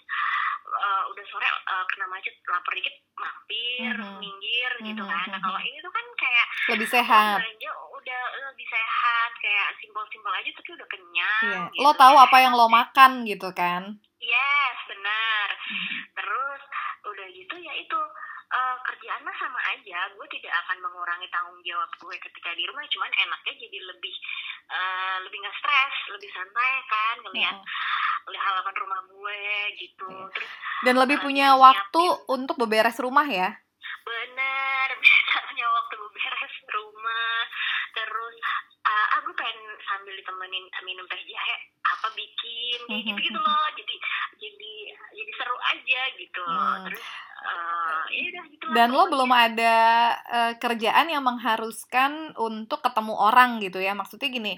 eh, 0.71 1.03
udah 1.05 1.25
sore 1.25 1.43
eh, 1.45 1.85
kena 1.87 2.05
macet 2.07 2.35
lapar 2.45 2.71
dikit 2.71 2.95
mampir 3.13 3.93
Mhm. 3.93 4.17
minggir 4.17 4.71
gitu 4.81 4.99
Mhm, 4.99 5.09
kan 5.09 5.25
nah 5.27 5.39
kalau 5.41 5.59
ini 5.59 5.77
tuh 5.79 5.91
kan 5.91 6.05
kayak 6.15 6.47
Lebih 6.69 6.87
oh, 6.87 6.93
sehat. 6.93 7.35
belanja 7.37 7.69
udah 7.91 8.21
lebih 8.45 8.67
sehat 8.67 9.31
kayak 9.37 9.67
simpel-simpel 9.77 10.31
aja 10.31 10.49
tapi 10.51 10.69
udah 10.71 10.87
kenyang 10.87 11.43
Iya. 11.43 11.59
gitu. 11.69 11.81
Lo 11.81 11.91
tahu 11.93 12.15
apa 12.15 12.37
yang 12.37 12.53
lo 12.53 12.67
makan 12.67 13.23
gitu 13.23 13.49
kan? 13.51 13.95
yes 14.21 14.77
benar 14.85 15.47
Mhm. 15.67 15.97
terus 16.13 16.61
udah 17.03 17.27
gitu 17.27 17.55
ya 17.57 17.73
itu 17.75 17.99
eh, 18.51 18.77
kerjaan 18.83 19.21
mah 19.21 19.35
sama 19.35 19.59
aja. 19.69 19.99
Gue 20.11 20.27
tidak 20.27 20.53
akan 20.57 20.77
mengurangi 20.81 21.27
tanggung 21.27 21.59
jawab 21.61 21.89
gue 21.95 22.15
ketika 22.19 22.51
di 22.51 22.63
rumah. 22.65 22.83
Cuman 22.85 23.11
enaknya 23.17 23.53
jadi 23.57 23.79
lebih 23.81 24.15
eh, 24.69 25.17
lebih 25.21 25.37
nggak 25.37 25.57
stres 25.57 25.95
lebih 26.09 26.29
santai 26.29 26.71
kan 26.85 27.15
ngelihat 27.21 27.57
lihat 28.27 28.43
halaman 28.43 28.75
rumah 28.77 28.99
gue 29.03 29.41
gitu. 29.77 30.07
Iya. 30.07 30.29
terus 30.31 30.51
Dan 30.81 30.95
lebih 30.97 31.17
Eh, 31.17 31.23
punya 31.23 31.47
waktu 31.55 32.01
nyiapin. 32.01 32.29
untuk 32.29 32.55
beberes 32.57 32.97
rumah 32.97 33.25
ya. 33.25 33.49
bener 34.01 34.87
bisa 35.03 35.37
punya 35.45 35.65
waktu 35.67 35.95
beres 36.11 36.55
rumah. 36.67 37.37
Terus 37.91 38.35
ah 38.81 39.07
ah, 39.09 39.19
gue 39.21 39.35
pengen 39.35 39.57
sambil 39.83 40.13
ditemenin 40.13 40.63
minum 40.81 41.05
teh 41.05 41.21
jahe. 41.21 41.55
Apa 41.83 42.07
bikin? 42.11 42.79
Kayak 42.83 43.03
gitu 43.05 43.19
gitu 43.25 43.39
loh. 43.39 43.67
Jadi 43.73 43.95
jadi 44.41 44.73
jadi 45.11 45.31
seru 45.31 45.55
aja 45.55 46.01
gitu 46.17 46.41
Hmm. 46.43 46.81
terus 46.83 47.03
eh 47.41 48.01
ya 48.11 48.21
udah 48.27 48.43
gitu 48.47 48.63
lah 48.65 48.73
Dan 48.73 48.87
lo 48.89 48.95
pokoknya. 48.97 49.11
belum 49.11 49.31
ada 49.31 49.75
eh, 50.29 50.53
kerjaan 50.57 51.07
yang 51.07 51.23
mengharuskan 51.23 52.11
untuk 52.35 52.81
ketemu 52.81 53.13
orang 53.13 53.57
gitu 53.57 53.77
ya. 53.77 53.93
Maksudnya 53.93 54.29
gini, 54.29 54.53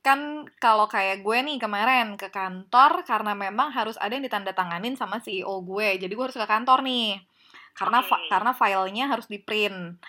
kan 0.00 0.18
kalau 0.56 0.86
kayak 0.86 1.20
gue 1.20 1.38
nih 1.38 1.56
kemarin 1.56 2.16
ke 2.16 2.28
kantor 2.28 3.04
karena 3.04 3.32
memang 3.34 3.68
harus 3.70 3.96
ada 3.96 4.12
yang 4.12 4.24
ditandatanganin 4.24 4.96
sama 4.96 5.20
CEO 5.20 5.60
gue. 5.62 5.96
Jadi 5.96 6.08
gue 6.08 6.24
harus 6.24 6.34
ke 6.34 6.46
kantor 6.46 6.80
nih. 6.82 7.20
Karena 7.72 8.00
Oke. 8.00 8.16
karena 8.28 8.52
filenya 8.52 9.04
harus 9.08 9.26
di 9.26 9.38
print. 9.38 10.00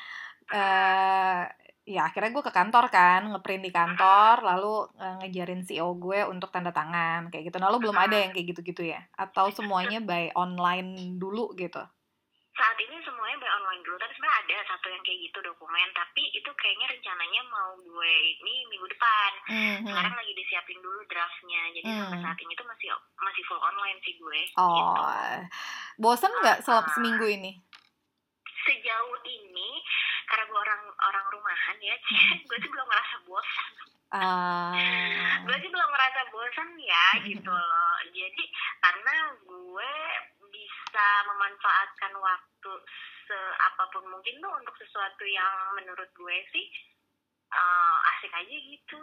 Eh 0.50 1.44
ya 1.86 2.08
akhirnya 2.08 2.32
gue 2.32 2.44
ke 2.44 2.54
kantor 2.54 2.88
kan, 2.88 3.28
ngeprint 3.28 3.62
di 3.62 3.72
kantor, 3.72 4.40
lalu 4.42 4.88
eh, 4.96 5.16
ngejarin 5.20 5.62
CEO 5.62 5.92
gue 5.96 6.24
untuk 6.24 6.48
tanda 6.50 6.72
tangan 6.72 7.28
kayak 7.28 7.52
gitu. 7.52 7.58
Nah, 7.60 7.68
lo 7.68 7.78
belum 7.78 7.96
ada 7.96 8.16
yang 8.16 8.32
kayak 8.32 8.56
gitu-gitu 8.56 8.88
ya? 8.88 9.04
Atau 9.14 9.52
semuanya 9.52 10.00
by 10.00 10.32
online 10.34 11.16
dulu 11.16 11.52
gitu? 11.56 11.84
saat 12.54 12.78
ini 12.78 13.02
semuanya 13.02 13.42
by 13.42 13.50
online 13.50 13.82
dulu 13.82 13.98
tapi 13.98 14.14
sebenarnya 14.14 14.40
ada 14.46 14.58
satu 14.70 14.86
yang 14.86 15.02
kayak 15.02 15.26
gitu 15.26 15.42
dokumen 15.42 15.90
tapi 15.98 16.22
itu 16.30 16.46
kayaknya 16.54 16.86
rencananya 16.86 17.42
mau 17.50 17.74
gue 17.74 18.14
ini 18.30 18.70
minggu 18.70 18.88
depan 18.94 19.32
Mhm. 19.50 19.90
sekarang 19.90 20.14
lagi 20.14 20.34
disiapin 20.38 20.78
dulu 20.78 21.02
draftnya 21.10 21.74
jadi 21.74 21.90
sampai 21.90 22.14
Hmm. 22.14 22.22
saat 22.22 22.38
ini 22.38 22.54
tuh 22.54 22.68
masih 22.70 22.94
masih 23.18 23.44
full 23.50 23.58
online 23.58 23.98
sih 24.06 24.14
gue 24.22 24.40
Oh, 24.54 24.70
gitu. 24.70 25.02
bosan 25.98 26.30
nggak 26.30 26.62
selama 26.62 26.86
Ah. 26.86 26.94
seminggu 26.94 27.26
ini? 27.26 27.58
Sejauh 28.64 29.18
ini 29.28 29.70
karena 30.28 30.44
gue 30.48 30.60
orang 30.60 30.84
orang 30.90 31.26
rumahan 31.32 31.78
ya 31.84 31.96
gue 32.48 32.58
sih 32.60 32.70
belum 32.72 32.88
ngerasa 32.88 33.16
bosan. 33.28 33.74
Ah, 34.14 35.42
gue 35.42 35.58
sih 35.58 35.70
belum 35.74 35.90
ngerasa 35.90 36.22
bosan 36.30 36.70
ya 36.78 37.06
gitu 37.26 37.50
loh. 37.50 37.96
Jadi 38.14 38.44
karena 38.82 39.16
gue 39.42 39.94
bisa 40.54 41.08
memanfaatkan 41.34 42.14
waktu 42.22 42.72
seapapun 43.26 44.06
mungkin 44.12 44.38
tuh 44.38 44.54
untuk 44.54 44.76
sesuatu 44.78 45.24
yang 45.26 45.54
menurut 45.74 46.10
gue 46.14 46.38
sih 46.54 46.66
eh, 47.54 47.98
asik 48.16 48.32
aja 48.32 48.56
gitu. 48.56 49.00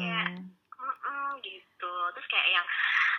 Ya. 0.00 0.22
hmm. 0.28 0.60
Mm-mm, 0.80 1.36
gitu. 1.44 1.94
Terus 2.16 2.26
kayak 2.32 2.48
yang 2.56 2.66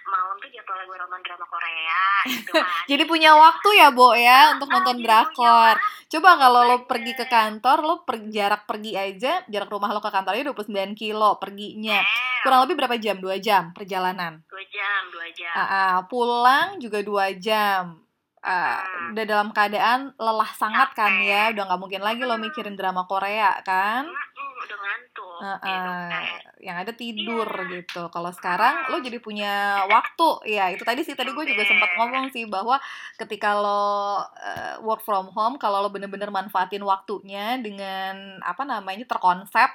malam 0.04 0.36
tuh 0.36 0.48
jadwalnya 0.48 0.86
gue 0.86 0.98
nonton 0.98 1.22
drama 1.22 1.46
Korea 1.46 2.04
gitu 2.26 2.52
kan 2.56 2.66
Jadi 2.86 3.04
punya 3.04 3.32
waktu 3.34 3.70
ya, 3.74 3.88
Bo 3.90 4.12
ya, 4.12 4.54
untuk 4.54 4.68
Ah, 4.68 4.74
nonton 4.76 4.96
jadi 4.96 5.06
drakor. 5.06 5.76
punya 5.76 6.00
Coba 6.08 6.30
kalau 6.36 6.62
lo 6.66 6.78
pergi 6.84 7.14
ke 7.14 7.26
kantor, 7.26 7.78
lo 7.82 7.96
per- 8.02 8.28
jarak 8.28 8.66
pergi 8.66 8.92
aja, 8.94 9.40
jarak 9.46 9.70
rumah 9.70 9.90
lo 9.90 10.00
ke 10.00 10.10
kantornya 10.10 10.44
29 10.46 10.68
kilo 10.92 11.38
perginya. 11.38 11.98
Eh, 11.98 12.42
Kurang 12.42 12.66
lebih 12.66 12.76
berapa 12.76 12.96
jam? 12.98 13.16
Dua 13.18 13.38
jam 13.38 13.72
perjalanan. 13.72 14.44
dua 14.44 14.64
jam 14.68 15.02
dua 15.10 15.28
jam 15.32 15.54
Ah, 15.54 15.64
ah, 15.64 15.96
pulang 16.06 16.76
juga 16.78 17.00
dua 17.02 17.32
jam. 17.34 18.02
Ah, 18.40 18.82
Hmm. 18.82 19.14
udah 19.14 19.24
dalam 19.24 19.50
keadaan 19.50 20.18
lelah 20.18 20.52
sangat 20.52 20.92
kan 20.92 21.14
ya, 21.16 21.54
udah 21.54 21.64
nggak 21.64 21.80
mungkin 21.80 22.02
lagi 22.02 22.22
lo 22.22 22.34
Hmm. 22.34 22.44
mikirin 22.44 22.74
drama 22.74 23.06
Korea 23.06 23.56
kan? 23.62 24.10
Udah 24.10 24.78
ngantuk 24.78 25.31
Ah, 25.42 25.58
gitu 25.58 25.66
ah, 25.66 26.10
kan. 26.14 26.24
yang 26.62 26.78
ada 26.78 26.94
tidur 26.94 27.50
Iya. 27.50 27.82
gitu. 27.82 28.02
Kalau 28.14 28.30
sekarang 28.30 28.94
lo 28.94 29.02
jadi 29.02 29.18
punya 29.18 29.82
waktu, 29.90 30.30
ya 30.54 30.70
itu 30.70 30.86
tadi 30.86 31.02
sih 31.02 31.18
tadi 31.18 31.34
gue 31.34 31.46
juga 31.50 31.66
sempat 31.66 31.98
ngomong 31.98 32.30
sih 32.30 32.46
bahwa 32.46 32.78
ketika 33.18 33.58
lo 33.58 34.22
eh, 34.38 34.78
work 34.86 35.02
from 35.02 35.34
home, 35.34 35.58
kalau 35.58 35.82
lo 35.82 35.90
bener-bener 35.90 36.30
manfaatin 36.30 36.86
waktunya 36.86 37.58
dengan 37.58 38.38
apa 38.46 38.62
namanya 38.62 39.10
terkonsep, 39.10 39.70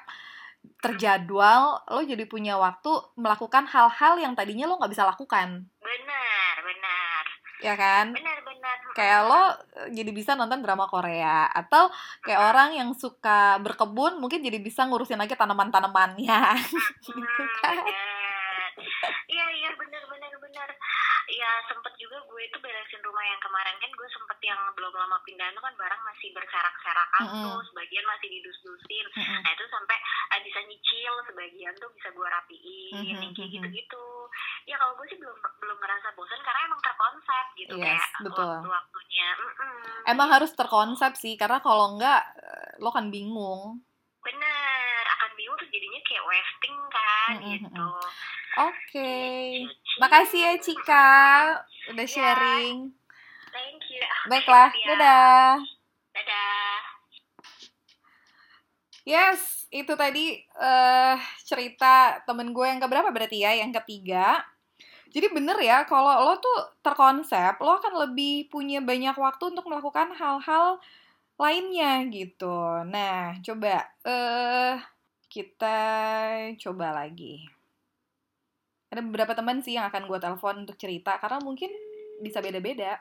terjadwal, 0.78 1.82
lo 1.90 2.00
jadi 2.02 2.22
punya 2.26 2.54
waktu 2.58 2.90
melakukan 3.18 3.66
hal-hal 3.66 4.18
yang 4.22 4.38
tadinya 4.38 4.70
lo 4.70 4.78
nggak 4.78 4.92
bisa 4.94 5.02
lakukan, 5.06 5.66
benar 5.82 6.54
benar 6.62 7.15
ya 7.66 7.74
kan? 7.74 8.06
benar 8.10 8.38
benar 8.40 8.76
Kayak 8.92 9.20
lo 9.28 9.42
eh, 9.76 9.88
jadi 9.92 10.10
bisa 10.10 10.32
nonton 10.32 10.62
drama 10.62 10.86
Korea 10.86 11.50
atau 11.52 11.92
kayak 12.22 12.40
orang 12.46 12.70
yang 12.74 12.90
suka 12.94 13.60
berkebun 13.60 14.16
mungkin 14.16 14.40
jadi 14.40 14.56
bisa 14.58 14.86
ngurusin 14.86 15.18
lagi 15.18 15.34
tanaman-tanamannya 15.34 16.40
gitu 17.04 17.12
Hmm, 17.12 17.46
kan. 17.60 17.76
benar. 17.76 18.15
Iya 19.26 19.46
iya 19.58 19.70
benar 19.74 20.02
benar 20.06 20.32
benar. 20.38 20.68
Ya 21.26 21.50
sempet 21.66 21.90
juga 21.98 22.22
gue 22.22 22.42
itu 22.46 22.56
beresin 22.62 23.02
rumah 23.02 23.24
yang 23.26 23.40
kemarin 23.42 23.74
kan 23.82 23.90
gue 23.90 24.08
sempet 24.14 24.38
yang 24.46 24.60
belum 24.78 24.94
lama 24.94 25.18
pindahan 25.26 25.50
tuh 25.58 25.64
kan 25.66 25.74
barang 25.74 26.02
masih 26.06 26.30
berserak-serakan 26.30 27.22
Mm-mm. 27.26 27.42
tuh, 27.42 27.58
sebagian 27.66 28.06
masih 28.06 28.28
didus-dusin. 28.30 29.06
Mm-mm. 29.10 29.40
Nah 29.42 29.50
itu 29.50 29.64
sampai 29.66 29.98
eh, 30.32 30.40
bisa 30.46 30.60
nyicil, 30.70 31.14
sebagian 31.26 31.74
tuh 31.82 31.90
bisa 31.98 32.08
gue 32.14 32.26
rapiin, 32.30 32.94
Mhm, 32.94 33.08
yang 33.10 33.32
kayak 33.34 33.50
gitu-gitu. 33.58 34.06
Ya 34.70 34.78
kalau 34.78 34.94
gue 34.94 35.06
sih 35.10 35.18
belum 35.18 35.34
belum 35.34 35.78
ngerasa 35.82 36.14
bosan 36.14 36.40
karena 36.46 36.60
emang 36.70 36.80
terkonsep 36.82 37.46
gitu 37.58 37.74
Yes, 37.74 37.98
kayak 37.98 38.06
betul. 38.22 38.46
waktu-waktunya. 38.46 39.28
Mm-mm. 39.34 39.78
Emang 40.06 40.28
harus 40.30 40.54
terkonsep 40.54 41.12
sih, 41.18 41.34
karena 41.34 41.58
kalau 41.58 41.98
enggak 41.98 42.22
eh, 42.38 42.70
lo 42.78 42.94
kan 42.94 43.10
bingung. 43.10 43.82
Bener 44.26 45.02
akan 45.16 45.30
bingung 45.38 45.56
tuh 45.56 45.68
jadinya 45.70 46.00
kayak 46.02 46.24
wasting 46.26 46.78
kan 46.90 47.30
Mm-mm, 47.38 47.46
gitu. 47.62 47.88
Oke, 48.56 49.14
Gitu. 49.62 49.98
makasih 50.02 50.40
ya 50.42 50.52
Cika 50.58 51.10
udah 51.94 52.06
Ya. 52.06 52.10
sharing. 52.10 52.90
Thank 53.54 53.86
you. 53.88 54.02
Baiklah, 54.26 54.68
Ya. 54.74 54.86
dadah. 54.90 55.50
Dadah. 56.12 56.76
Yes, 59.06 59.70
itu 59.70 59.94
tadi 59.94 60.34
eh 60.42 61.16
cerita 61.46 62.18
temen 62.26 62.50
gue 62.50 62.66
yang 62.66 62.82
keberapa 62.82 63.14
berarti 63.14 63.38
ya, 63.38 63.54
yang 63.54 63.70
ketiga. 63.70 64.42
Jadi 65.06 65.30
bener 65.30 65.54
ya, 65.62 65.86
kalau 65.86 66.10
lo 66.26 66.34
tuh 66.42 66.74
terkonsep, 66.82 67.54
lo 67.62 67.78
akan 67.78 68.02
lebih 68.08 68.50
punya 68.50 68.82
banyak 68.82 69.14
waktu 69.14 69.54
untuk 69.54 69.64
melakukan 69.70 70.10
hal-hal 70.12 70.82
lainnya 71.36 72.04
gitu. 72.08 72.56
Nah, 72.88 73.36
coba 73.44 73.84
eh 74.02 74.76
kita 75.28 75.78
coba 76.56 76.86
lagi. 76.96 77.44
Ada 78.88 79.04
beberapa 79.04 79.36
teman 79.36 79.60
sih 79.60 79.76
yang 79.76 79.88
akan 79.90 80.08
gue 80.08 80.18
telepon 80.18 80.64
untuk 80.64 80.78
cerita 80.80 81.20
karena 81.20 81.42
mungkin 81.42 81.68
bisa 82.22 82.40
beda-beda. 82.40 82.96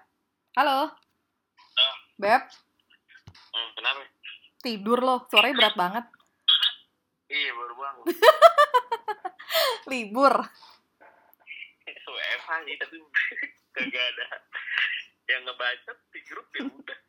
Halo. 0.56 0.92
Beb, 2.16 2.48
Hmm, 3.56 3.70
kenapa? 3.76 4.04
tidur 4.64 5.00
lo, 5.00 5.28
suaranya 5.28 5.56
berat 5.56 5.76
banget. 5.76 6.06
iya 7.28 7.52
baru 7.52 7.74
bangun 7.76 8.06
Libur. 9.92 10.36
WFH 12.06 12.50
sih 12.64 12.76
tapi 12.80 12.96
kagak 13.76 14.06
ada 14.16 14.26
yang 15.26 15.42
ngebaca 15.44 15.92
di 16.10 16.20
grup 16.24 16.48
ya 16.52 16.64
udah 16.64 17.00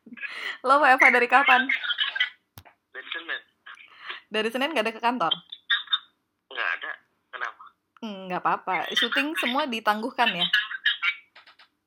Lo 0.62 0.81
WFH 0.81 1.05
dari 1.11 1.26
kapan? 1.26 1.68
dari 2.90 3.09
senin 3.11 3.40
Dari 4.26 4.48
Senin 4.48 4.70
gak 4.70 4.83
ada 4.83 4.92
ke 4.92 5.00
kantor? 5.00 5.33
nggak 6.48 6.70
ada 6.74 6.92
kenapa 7.29 7.64
Hmm, 7.96 8.29
nggak 8.29 8.38
apa-apa. 8.38 8.92
Syuting 8.92 9.33
semua 9.35 9.64
ditangguhkan 9.64 10.29
ya? 10.31 10.44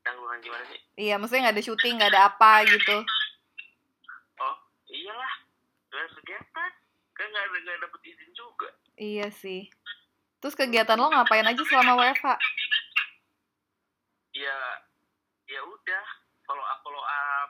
tanggungan 0.01 0.37
gimana 0.39 0.65
sih 0.65 0.81
Iya, 0.99 1.15
maksudnya 1.15 1.47
nggak 1.47 1.55
ada 1.55 1.63
syuting, 1.63 1.93
nggak 1.95 2.11
ada 2.11 2.21
apa 2.27 2.51
gitu. 2.65 2.97
oh 4.39 4.55
iyalah 4.87 5.33
gak 5.87 5.99
ada 5.99 6.09
kegiatan 6.11 6.71
kan 7.11 7.25
nggak 7.25 7.43
ada 7.43 7.57
nggak 7.59 7.77
dapet 7.79 8.01
izin 8.05 8.31
juga 8.33 8.69
Iya 8.95 9.27
sih. 9.31 9.69
Terus 10.39 10.53
kegiatan 10.53 10.95
lo 10.95 11.07
ngapain 11.07 11.43
aja 11.43 11.63
selama 11.63 11.93
WFH? 11.95 12.27
ya 14.31 14.57
ya 15.45 15.61
udah 15.61 16.05
follow 16.49 16.65
up 16.65 16.81
follow 16.81 17.05
up. 17.05 17.49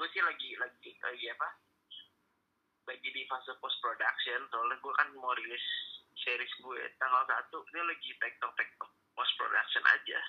Gue 0.00 0.08
sih 0.16 0.24
lagi 0.24 0.56
lagi 0.56 0.96
lagi 1.04 1.26
apa? 1.36 1.48
Lagi 2.88 3.08
di 3.12 3.22
fase 3.28 3.52
post 3.60 3.76
production 3.84 4.48
soalnya 4.48 4.80
gue 4.80 4.92
kan 4.96 5.12
mau 5.20 5.36
rilis 5.36 5.60
series 6.16 6.48
gue 6.64 6.80
tanggal 6.96 7.28
satu. 7.28 7.60
Ini 7.68 7.84
lagi 7.84 8.08
tektok 8.16 8.56
tektok 8.56 8.88
post 9.12 9.36
production 9.36 9.84
aja. 9.84 10.20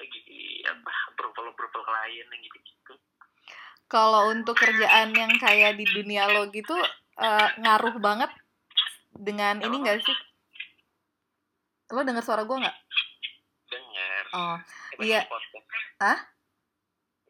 Lagi 0.00 0.18
di 0.24 0.64
apa 0.64 0.92
approval 1.12 1.52
approval 1.52 1.84
klien 1.84 2.24
yang 2.32 2.40
gitu 2.40 2.58
gitu 2.64 2.94
Kalau 3.92 4.32
untuk 4.32 4.56
kerjaan 4.56 5.12
yang 5.12 5.36
kayak 5.36 5.76
di 5.76 5.84
dunia 5.84 6.32
lo 6.32 6.48
gitu, 6.48 6.72
eh, 7.20 7.48
ngaruh 7.60 8.00
banget 8.00 8.32
dengan 9.12 9.60
ini 9.60 9.84
nggak 9.84 10.00
sih? 10.00 10.16
Lo 11.92 12.00
denger 12.06 12.24
suara 12.24 12.46
gue 12.48 12.56
nggak? 12.56 12.78
dengar 13.70 14.24
Oh, 14.34 14.56
iya. 15.02 15.22
di 15.22 15.30
podcast. 15.30 15.86
Hah? 16.02 16.18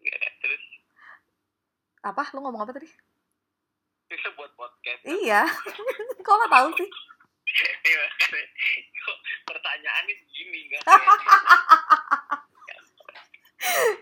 Iya, 0.00 0.28
terus 0.40 0.64
apa? 2.00 2.22
Lo 2.32 2.40
ngomong 2.44 2.64
apa 2.64 2.72
tadi? 2.76 2.88
itu 4.10 4.28
buat 4.34 4.50
podcast 4.58 5.00
Iya. 5.06 5.46
Kok 6.26 6.34
lo 6.34 6.46
tahu 6.50 6.68
sih? 6.74 6.88
Iya. 7.86 8.02
Kok 8.90 9.18
pertanyaannya 9.46 10.14
begini 10.14 10.58
nggak 10.70 10.82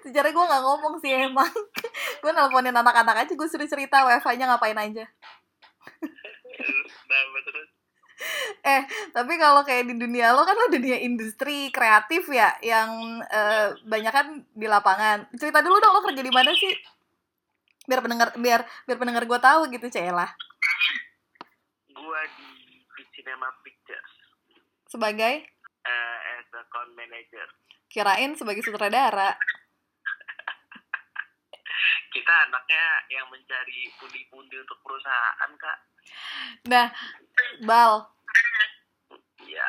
Sejarah 0.07 0.31
gue 0.31 0.45
nggak 0.49 0.65
ngomong 0.65 0.95
sih 1.03 1.13
emang. 1.13 1.51
gue 2.23 2.31
nelponin 2.31 2.75
anak-anak 2.75 3.27
aja, 3.27 3.33
gue 3.35 3.49
suruh 3.51 3.67
cerita 3.67 4.07
WFH-nya 4.07 4.47
ngapain 4.47 4.79
aja. 4.79 5.05
nah 7.09 7.21
terus 7.43 7.69
Tapi 9.11 9.35
kalau 9.35 9.67
kayak 9.67 9.91
di 9.91 9.99
dunia 9.99 10.31
lo 10.31 10.47
kan 10.47 10.55
lo 10.55 10.71
dunia 10.71 11.03
industri 11.03 11.75
kreatif 11.75 12.31
ya, 12.31 12.55
yang 12.63 13.19
eh, 13.27 13.75
banyak 13.83 14.13
kan 14.15 14.47
di 14.55 14.67
lapangan. 14.71 15.27
Cerita 15.35 15.59
dulu 15.59 15.83
dong 15.83 15.95
lo 15.99 16.07
kerja 16.07 16.23
di 16.23 16.31
mana 16.31 16.55
sih? 16.55 16.75
Biar 17.89 18.05
pendengar 18.05 18.37
biar 18.37 18.61
biar 18.85 18.99
pendengar 19.01 19.25
gue 19.25 19.41
tahu 19.41 19.73
gitu, 19.73 19.89
Cela. 19.89 20.29
gua 21.97 22.21
di, 22.37 22.85
Cinema 23.17 23.49
Pictures. 23.65 24.13
Sebagai? 24.87 25.43
Uh, 25.83 26.19
as 26.39 26.47
account 26.55 26.95
manager. 26.95 27.49
Kirain 27.91 28.37
sebagai 28.37 28.63
sutradara. 28.63 29.35
kita 32.15 32.35
anaknya 32.47 32.85
yang 33.11 33.27
mencari 33.33 33.91
pundi-pundi 33.99 34.63
untuk 34.63 34.79
perusahaan 34.85 35.51
kak. 35.59 35.79
Nah, 36.71 36.87
Bal, 37.67 38.07
iya 39.45 39.69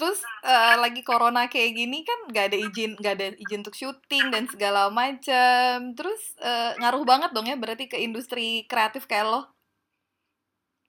terus 0.00 0.24
eh, 0.40 0.76
lagi 0.80 1.04
corona 1.04 1.44
kayak 1.52 1.76
gini 1.76 2.00
kan 2.08 2.32
gak 2.32 2.48
ada 2.48 2.56
izin 2.56 2.96
gak 2.96 3.20
ada 3.20 3.36
izin 3.36 3.60
untuk 3.60 3.76
syuting 3.76 4.32
dan 4.32 4.48
segala 4.48 4.88
macam 4.88 5.92
terus 5.92 6.32
eh, 6.40 6.72
ngaruh 6.80 7.04
banget 7.04 7.36
dong 7.36 7.44
ya 7.44 7.60
berarti 7.60 7.84
ke 7.84 8.00
industri 8.00 8.64
kreatif 8.64 9.04
kayak 9.04 9.28
lo. 9.28 9.44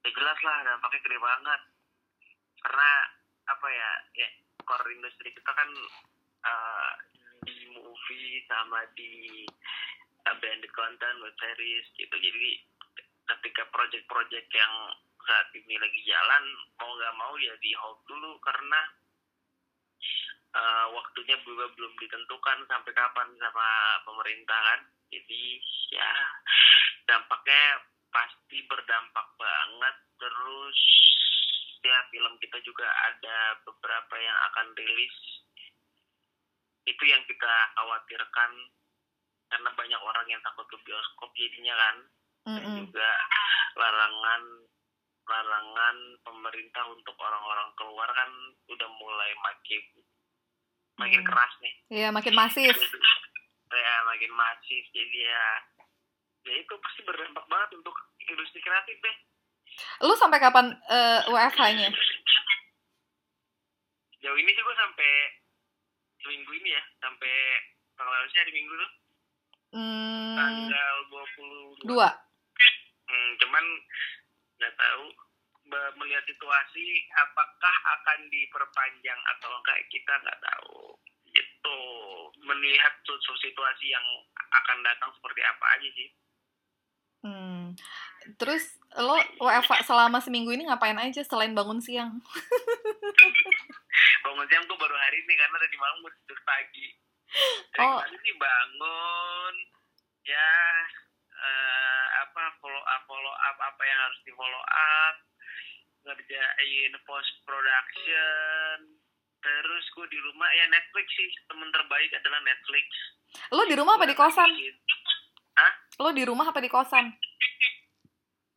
Ya 0.07 0.09
jelas 0.15 0.39
lah 0.39 0.57
dampaknya 0.63 0.99
gede 1.03 1.19
banget. 1.19 1.61
Karena 2.63 2.89
apa 3.51 3.67
ya 3.67 3.89
ya 4.15 4.29
core 4.63 4.95
industri 4.95 5.35
kita 5.35 5.51
kan 5.51 5.69
uh, 6.47 6.93
di 7.43 7.67
movie 7.75 8.39
sama 8.47 8.87
di 8.95 9.43
uh, 10.23 10.35
branded 10.39 10.71
content 10.71 11.19
web 11.19 11.35
series 11.35 11.85
gitu. 11.99 12.15
Jadi 12.15 12.63
ketika 13.27 13.67
project-project 13.75 14.47
yang 14.55 14.73
saat 15.21 15.47
ini 15.53 15.75
lagi 15.77 16.01
jalan 16.07 16.43
mau 16.81 16.91
nggak 16.97 17.17
mau 17.17 17.33
ya 17.37 17.53
di 17.61 17.71
hold 17.77 18.01
dulu 18.09 18.41
karena 18.41 18.81
uh, 20.55 20.85
waktunya 20.95 21.35
juga 21.43 21.67
belum 21.75 21.93
ditentukan 21.99 22.57
sampai 22.67 22.91
kapan 22.91 23.29
sama 23.39 23.67
pemerintah 24.07 24.59
kan. 24.59 24.81
Jadi 25.11 25.59
ya 25.91 26.11
dampaknya 27.07 27.63
pasti 28.11 28.57
berdampak 28.67 29.27
banget. 29.39 29.95
Terus 30.19 30.79
ya 31.81 31.97
film 32.13 32.33
kita 32.39 32.57
juga 32.63 32.87
ada 33.11 33.59
beberapa 33.67 34.15
yang 34.19 34.37
akan 34.51 34.67
rilis. 34.75 35.17
Itu 36.87 37.03
yang 37.05 37.23
kita 37.27 37.53
khawatirkan 37.77 38.51
karena 39.51 39.69
banyak 39.75 40.01
orang 40.01 40.27
yang 40.31 40.41
takut 40.43 40.63
ke 40.71 40.77
bioskop 40.83 41.29
jadinya 41.35 41.75
kan. 41.75 41.95
Dan 42.41 42.57
Mm-mm. 42.57 42.77
juga 42.89 43.09
larangan 43.77 44.43
larangan 45.29 45.97
pemerintah 46.25 46.83
untuk 46.89 47.13
orang-orang 47.21 47.69
keluar 47.77 48.09
kan 48.09 48.31
udah 48.67 48.89
mulai 48.97 49.31
makin 49.45 49.83
makin 51.01 51.19
Hmm. 51.19 51.27
keras 51.27 51.53
nih. 51.59 51.73
Iya 51.91 52.07
makin 52.09 52.33
masif. 52.33 52.75
Ya 53.71 53.95
makin 54.03 54.31
masif. 54.31 54.83
Jadi 54.91 55.17
ya 55.23 55.43
ya 56.43 56.53
itu 56.57 56.73
pasti 56.75 57.01
berdampak 57.01 57.47
banget 57.47 57.71
untuk 57.73 57.95
industri 58.19 58.59
kreatif 58.59 58.99
deh. 58.99 59.15
Lu 60.01 60.11
sampai 60.13 60.37
kapan 60.37 60.75
eh, 60.85 61.19
WFH-nya 61.25 61.87
jauh 64.21 64.37
ini 64.37 64.51
sih 64.51 64.61
gue 64.61 64.75
sampai 64.75 65.11
seminggu 66.19 66.51
ini 66.53 66.69
ya. 66.69 66.83
Sampai 66.99 67.33
tanggal 67.95 68.13
harusnya 68.13 68.41
hari 68.43 68.53
minggu 68.53 68.73
tuh. 68.75 68.91
Hmm, 69.71 70.35
tanggal 70.35 70.95
22 71.07 71.87
dua. 71.87 72.09
Hmm, 73.07 73.29
cuman 73.39 73.63
nggak 74.59 74.73
tahu 74.75 75.03
melihat 75.95 76.23
situasi 76.27 76.85
apakah 77.15 77.75
akan 77.99 78.19
diperpanjang 78.27 79.19
atau 79.37 79.49
enggak 79.55 79.79
kita 79.87 80.13
nggak 80.21 80.41
tahu 80.41 80.99
gitu 81.31 81.79
melihat 82.43 82.91
situasi 83.39 83.87
yang 83.87 84.03
akan 84.51 84.77
datang 84.83 85.11
seperti 85.15 85.41
apa 85.43 85.65
aja 85.79 85.89
sih 85.95 86.09
Hmm. 87.21 87.77
Terus 88.41 88.81
lo 88.97 89.13
WFH 89.37 89.85
selama 89.85 90.17
seminggu 90.17 90.57
ini 90.57 90.65
ngapain 90.65 90.97
aja 90.97 91.21
selain 91.21 91.53
bangun 91.53 91.77
siang? 91.77 92.17
bangun 94.25 94.45
siang 94.49 94.65
tuh 94.65 94.73
baru 94.73 94.97
hari 94.97 95.21
ini 95.21 95.33
karena 95.37 95.57
tadi 95.61 95.77
malam 95.77 96.01
gue 96.01 96.11
tidur 96.17 96.39
pagi 96.41 96.87
dari 97.71 97.85
Oh. 97.85 98.01
kemarin 98.01 98.19
sih 98.25 98.35
bangun 98.35 99.55
ya 100.25 100.49
eh, 101.29 102.05
apa 102.25 102.41
follow 102.57 102.81
up 102.81 103.01
follow 103.05 103.33
up 103.37 103.57
apa 103.61 103.81
yang 103.85 103.99
harus 104.01 104.19
di 104.25 104.33
follow 104.33 104.63
up 104.65 105.15
ngerjain 106.03 106.93
post 107.01 107.31
production 107.41 108.77
terus 109.37 109.85
gue 109.91 110.07
di 110.07 110.19
rumah 110.19 110.49
ya 110.51 110.65
Netflix 110.67 111.07
sih 111.11 111.29
temen 111.45 111.69
terbaik 111.69 112.11
adalah 112.13 112.41
Netflix 112.41 112.87
Lo 113.49 113.63
di 113.63 113.73
rumah 113.73 113.95
apa 113.95 114.03
di 114.03 114.11
kosan? 114.11 114.51
Hah? 115.55 115.73
Lo 115.97 116.11
di 116.11 116.19
rumah 116.21 116.45
apa 116.45 116.59
di 116.59 116.67
kosan? 116.67 117.15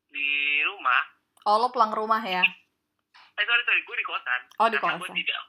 di 0.08 0.30
rumah 0.62 1.02
Oh 1.44 1.58
lo 1.58 1.68
pulang 1.68 1.90
rumah 1.90 2.20
ya? 2.20 2.42
eh 3.34 3.44
sorry 3.44 3.62
sorry 3.62 3.82
gue 3.82 3.96
di 3.96 4.04
kosan 4.04 4.40
Oh, 4.56 4.68
di 4.68 4.76
karena 4.76 4.94
gue 4.94 5.04
kosan. 5.04 5.16
tidak 5.16 5.40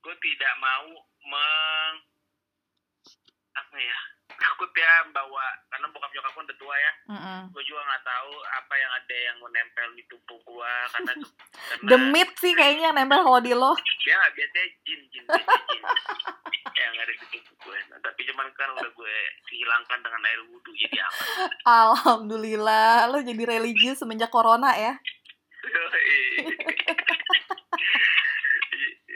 gue 0.00 0.14
tidak 0.16 0.52
mau 0.56 0.86
meng 1.24 1.94
apa 3.52 3.76
ya 3.76 3.98
takut 4.40 4.72
ya 4.72 5.04
bawa 5.12 5.44
karena 5.68 5.86
bokap 5.92 6.08
nyokap 6.16 6.32
gue 6.32 6.44
udah 6.48 6.56
tua 6.56 6.74
ya 6.74 6.92
Mm-mm. 7.12 7.40
gue 7.52 7.62
juga 7.68 7.80
nggak 7.84 8.04
tahu 8.08 8.32
apa 8.40 8.74
yang 8.80 8.92
ada 8.96 9.16
yang 9.20 9.36
menempel 9.36 9.86
di 9.92 10.02
tubuh 10.08 10.40
gue 10.40 10.72
karena, 10.96 11.12
karena 11.20 11.84
Demit 11.84 12.30
sih 12.40 12.56
kayaknya 12.56 12.90
yang 12.90 12.96
nempel 12.96 13.20
kalau 13.20 13.40
di 13.44 13.52
lo. 13.52 13.76
dia 14.00 14.16
nggak 14.16 14.32
biasanya 14.32 14.68
jin 14.88 15.00
jin 15.12 15.24
biasanya 15.28 15.64
jin 15.68 15.82
yang 16.80 16.94
ada 16.96 17.12
di 17.12 17.26
tubuh 17.28 17.56
gue 17.60 17.78
nah, 17.92 18.00
tapi 18.00 18.20
cuman 18.24 18.48
kan 18.56 18.72
udah 18.72 18.90
gue 18.96 19.16
hilangkan 19.52 20.00
dengan 20.00 20.22
air 20.24 20.40
wudhu 20.48 20.72
jadi 20.72 21.04
aman 21.04 21.52
Alhamdulillah 21.68 23.12
lo 23.12 23.20
jadi 23.20 23.44
religius 23.44 24.00
semenjak 24.00 24.32
corona 24.32 24.72
ya. 24.72 24.96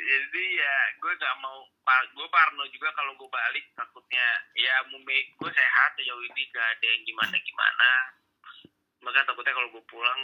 jadi 0.05 0.45
ya 0.61 0.77
gue 1.01 1.13
nggak 1.17 1.37
mau 1.41 1.65
gue 2.13 2.29
parno 2.29 2.65
juga 2.69 2.93
kalau 2.93 3.17
gue 3.17 3.29
balik 3.29 3.65
takutnya 3.73 4.27
ya 4.57 4.85
mumik 4.93 5.33
gue 5.41 5.51
sehat 5.51 5.91
sejauh 5.97 6.21
ini 6.21 6.43
gak 6.53 6.69
ada 6.79 6.87
yang 6.87 7.03
gimana 7.09 7.37
gimana 7.41 7.91
maka 9.05 9.25
takutnya 9.25 9.57
kalau 9.57 9.69
gue 9.73 9.85
pulang 9.89 10.23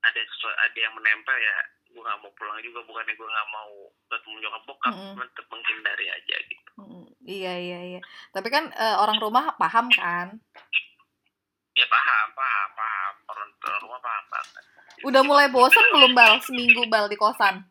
ada 0.00 0.20
sesuatu 0.24 0.56
ada 0.56 0.78
yang 0.78 0.94
menempel 0.96 1.36
ya 1.36 1.58
gue 1.90 2.02
nggak 2.02 2.18
mau 2.22 2.30
pulang 2.38 2.58
juga. 2.62 2.80
Bukannya 2.86 3.14
gue 3.18 3.28
nggak 3.28 3.48
mau 3.50 3.72
ketemu 4.10 4.36
nyokap 4.46 4.62
bokap 4.66 4.92
Mm-mm. 4.94 5.14
cuman 5.14 5.26
tetap 5.34 5.46
menghindari 5.50 6.06
aja 6.06 6.36
gitu. 6.46 6.70
Mm, 6.78 7.06
iya 7.26 7.52
iya 7.58 7.78
iya. 7.94 8.00
Tapi 8.30 8.48
kan 8.48 8.70
eh, 8.70 8.96
orang 8.98 9.18
rumah 9.18 9.54
paham 9.58 9.90
kan? 9.90 10.38
Ya 11.74 11.86
paham 11.90 12.26
paham 12.34 12.68
paham. 12.78 13.14
Orang 13.30 13.48
orang 13.66 13.80
rumah 13.82 14.00
paham 14.02 14.24
banget. 14.30 14.64
Udah 15.06 15.22
mulai 15.26 15.46
bosen 15.50 15.86
belum 15.94 16.12
bal? 16.14 16.38
Seminggu 16.44 16.86
bal 16.86 17.10
di 17.10 17.18
kosan? 17.18 17.66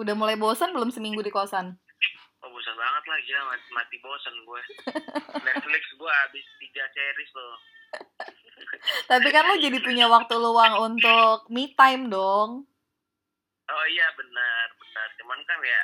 Udah 0.00 0.14
mulai 0.16 0.36
bosen 0.38 0.72
belum 0.72 0.88
seminggu 0.88 1.20
di 1.20 1.32
kosan? 1.32 1.76
Oh 2.42 2.48
bosan 2.50 2.74
banget 2.74 3.04
lah 3.06 3.18
gila 3.22 3.42
mati, 3.52 3.68
mati 3.70 3.96
bosan 4.00 4.34
gue. 4.42 4.62
Netflix 5.46 5.82
gue 5.94 6.12
habis 6.26 6.46
tiga 6.58 6.84
series 6.90 7.32
loh. 7.36 7.56
Tapi 9.06 9.28
kan 9.30 9.46
lo 9.46 9.56
jadi 9.60 9.78
punya 9.78 10.08
waktu 10.08 10.34
luang 10.40 10.74
untuk 10.90 11.46
me 11.52 11.70
time 11.76 12.08
dong. 12.08 12.66
Oh 13.68 13.86
iya 13.88 14.06
benar 14.16 14.66
benar. 14.74 15.08
Cuman 15.20 15.40
kan 15.46 15.58
ya 15.62 15.82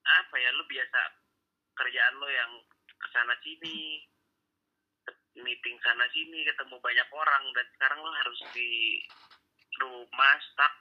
apa 0.00 0.34
ya 0.36 0.50
lu 0.52 0.64
biasa 0.66 1.00
kerjaan 1.78 2.14
lo 2.18 2.28
yang 2.28 2.52
ke 3.00 3.08
sana 3.14 3.34
sini 3.40 4.02
meeting 5.38 5.76
sana 5.80 6.04
sini 6.10 6.44
ketemu 6.44 6.76
banyak 6.82 7.08
orang 7.14 7.44
dan 7.54 7.66
sekarang 7.78 7.98
lo 8.02 8.10
harus 8.12 8.40
di 8.52 9.00
rumah 9.80 10.36
stuck 10.52 10.74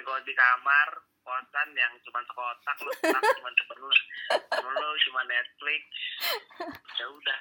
di 0.00 0.32
kamar 0.32 0.88
kosan 1.20 1.68
yang 1.76 1.92
cuma 2.04 2.20
sekotak 2.24 2.76
stuck 2.76 3.22
cuma 3.38 3.50
temen 3.52 4.74
lo 4.74 4.88
cuma 5.08 5.22
Netflix. 5.28 5.82
Ya 6.96 7.06
udah 7.08 7.40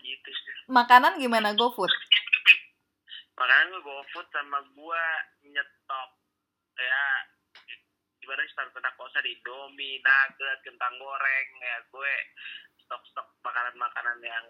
gitu 0.00 0.30
sih. 0.30 0.54
Makanan 0.68 1.20
gimana? 1.20 1.52
GoFood 1.54 1.92
makanan 3.32 3.74
gue 3.74 3.82
GoFood 3.82 4.26
sama 4.30 4.60
gue 4.70 5.04
nyetok 5.50 6.10
ya 6.78 7.02
gimana 8.22 8.38
sih 8.46 8.54
standar 8.54 8.94
kosan 8.94 9.26
Indomie, 9.26 9.98
nugget, 9.98 10.58
kentang 10.62 10.94
goreng 11.02 11.48
ya 11.58 11.76
gue 11.90 12.12
stok-stok 12.86 13.34
makanan-makanan 13.42 14.22
yang 14.22 14.46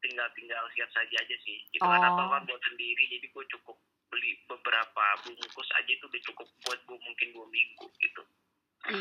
tinggal-tinggal 0.00 0.64
siap 0.72 0.88
saja 0.96 1.16
aja 1.20 1.36
sih. 1.44 1.60
Itu 1.76 1.84
kan 1.84 2.00
Oh. 2.00 2.08
atau 2.16 2.26
kan 2.32 2.42
buat 2.48 2.62
sendiri 2.64 3.04
jadi 3.04 3.26
gue 3.28 3.44
cukup 3.52 3.76
beli 4.14 4.38
beberapa 4.46 5.04
bungkus 5.26 5.68
aja 5.74 5.90
itu 5.90 6.06
udah 6.06 6.22
cukup 6.30 6.46
buat 6.62 6.78
gue 6.86 6.98
mungkin 7.02 7.28
dua 7.34 7.46
minggu 7.50 7.86
gitu. 7.98 8.22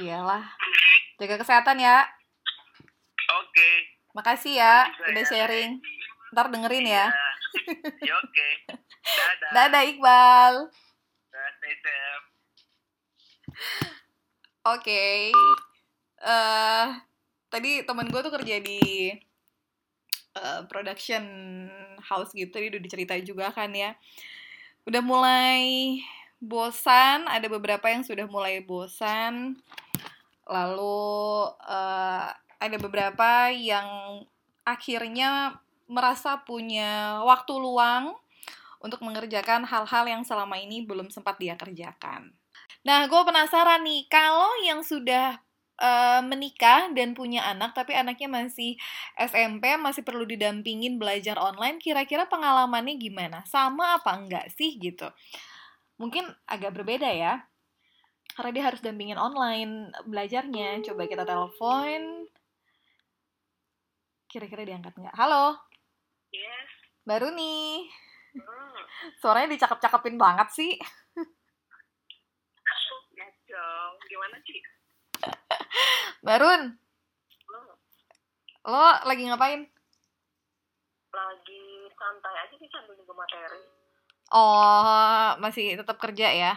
Iyalah. 0.02 0.42
Jaga 1.22 1.38
kesehatan 1.38 1.78
ya. 1.78 2.02
Oke. 3.46 3.70
Makasih 4.18 4.58
ya 4.58 4.90
udah 5.06 5.22
ya. 5.22 5.30
sharing. 5.30 5.78
Ntar 6.34 6.50
dengerin 6.50 6.90
ya. 6.90 7.14
Ya 8.02 8.14
oke. 8.18 8.50
Dadah. 9.06 9.52
Dadah 9.54 9.84
Iqbal. 9.86 10.54
Dadah, 11.30 11.50
stay 11.62 11.76
safe. 11.78 12.26
Oke. 14.66 15.06
eh 16.24 16.88
tadi 17.54 17.86
temen 17.86 18.10
gue 18.10 18.22
tuh 18.24 18.34
kerja 18.34 18.56
di 18.64 19.14
eh, 20.34 20.62
production 20.72 21.22
house 22.02 22.34
gitu, 22.34 22.50
tadi 22.50 22.74
udah 22.74 22.82
diceritain 22.82 23.22
juga 23.22 23.54
kan 23.54 23.70
ya. 23.70 23.94
Udah 24.84 25.02
mulai 25.04 26.00
bosan, 26.44 27.24
ada 27.28 27.48
beberapa 27.48 27.88
yang 27.88 28.04
sudah 28.04 28.28
mulai 28.28 28.60
bosan. 28.60 29.56
Lalu 30.44 31.08
eh, 31.64 32.28
ada 32.36 32.78
beberapa 32.80 33.52
yang 33.52 33.88
akhirnya 34.64 35.60
merasa 35.88 36.40
punya 36.44 37.20
waktu 37.28 37.54
luang 37.60 38.16
untuk 38.84 39.00
mengerjakan 39.04 39.64
hal-hal 39.64 40.04
yang 40.08 40.24
selama 40.28 40.60
ini 40.60 40.84
belum 40.84 41.08
sempat 41.08 41.40
dia 41.40 41.56
kerjakan. 41.56 42.36
Nah, 42.84 43.08
gue 43.08 43.22
penasaran 43.24 43.80
nih, 43.88 44.12
kalau 44.12 44.52
yang 44.68 44.84
sudah 44.84 45.40
eh, 45.80 46.22
menikah 46.26 46.92
dan 46.94 47.14
punya 47.18 47.46
anak, 47.50 47.74
tapi 47.78 47.94
anaknya 47.98 48.30
masih 48.30 48.78
SMP, 49.18 49.74
masih 49.78 50.02
perlu 50.06 50.26
didampingin 50.28 50.98
belajar 51.02 51.38
online, 51.42 51.78
kira-kira 51.82 52.26
pengalamannya 52.30 52.96
gimana? 52.98 53.42
Sama 53.50 53.98
apa 54.02 54.14
enggak 54.18 54.50
sih 54.54 54.78
gitu? 54.78 55.10
Mungkin 56.02 56.26
agak 56.50 56.74
berbeda 56.74 57.10
ya, 57.10 57.46
karena 58.34 58.52
dia 58.54 58.64
harus 58.66 58.82
dampingin 58.82 59.18
online 59.22 59.94
belajarnya. 60.10 60.82
Coba 60.82 61.06
kita 61.06 61.22
telepon. 61.22 62.26
Kira-kira 64.26 64.66
diangkat 64.66 64.94
nggak? 64.98 65.14
Halo, 65.14 65.54
Yes. 66.34 66.70
baru 67.06 67.30
nih. 67.30 67.86
Hmm. 68.34 68.82
Suaranya 69.22 69.54
dicakep-cakepin 69.54 70.18
banget 70.18 70.50
sih. 70.50 70.74
Ya 73.14 73.28
dong. 73.46 73.94
Gimana 74.10 74.42
sih? 74.42 74.58
Barun, 76.24 76.62
lo 78.64 78.88
lagi 79.04 79.24
ngapain? 79.28 79.68
Lagi 81.12 81.64
santai 82.00 82.36
aja 82.48 82.56
sih 82.56 82.70
sambil 82.72 82.96
nunggu 82.96 83.12
materi. 83.12 83.60
Oh, 84.32 85.36
masih 85.44 85.76
tetap 85.76 86.00
kerja 86.00 86.32
ya? 86.32 86.54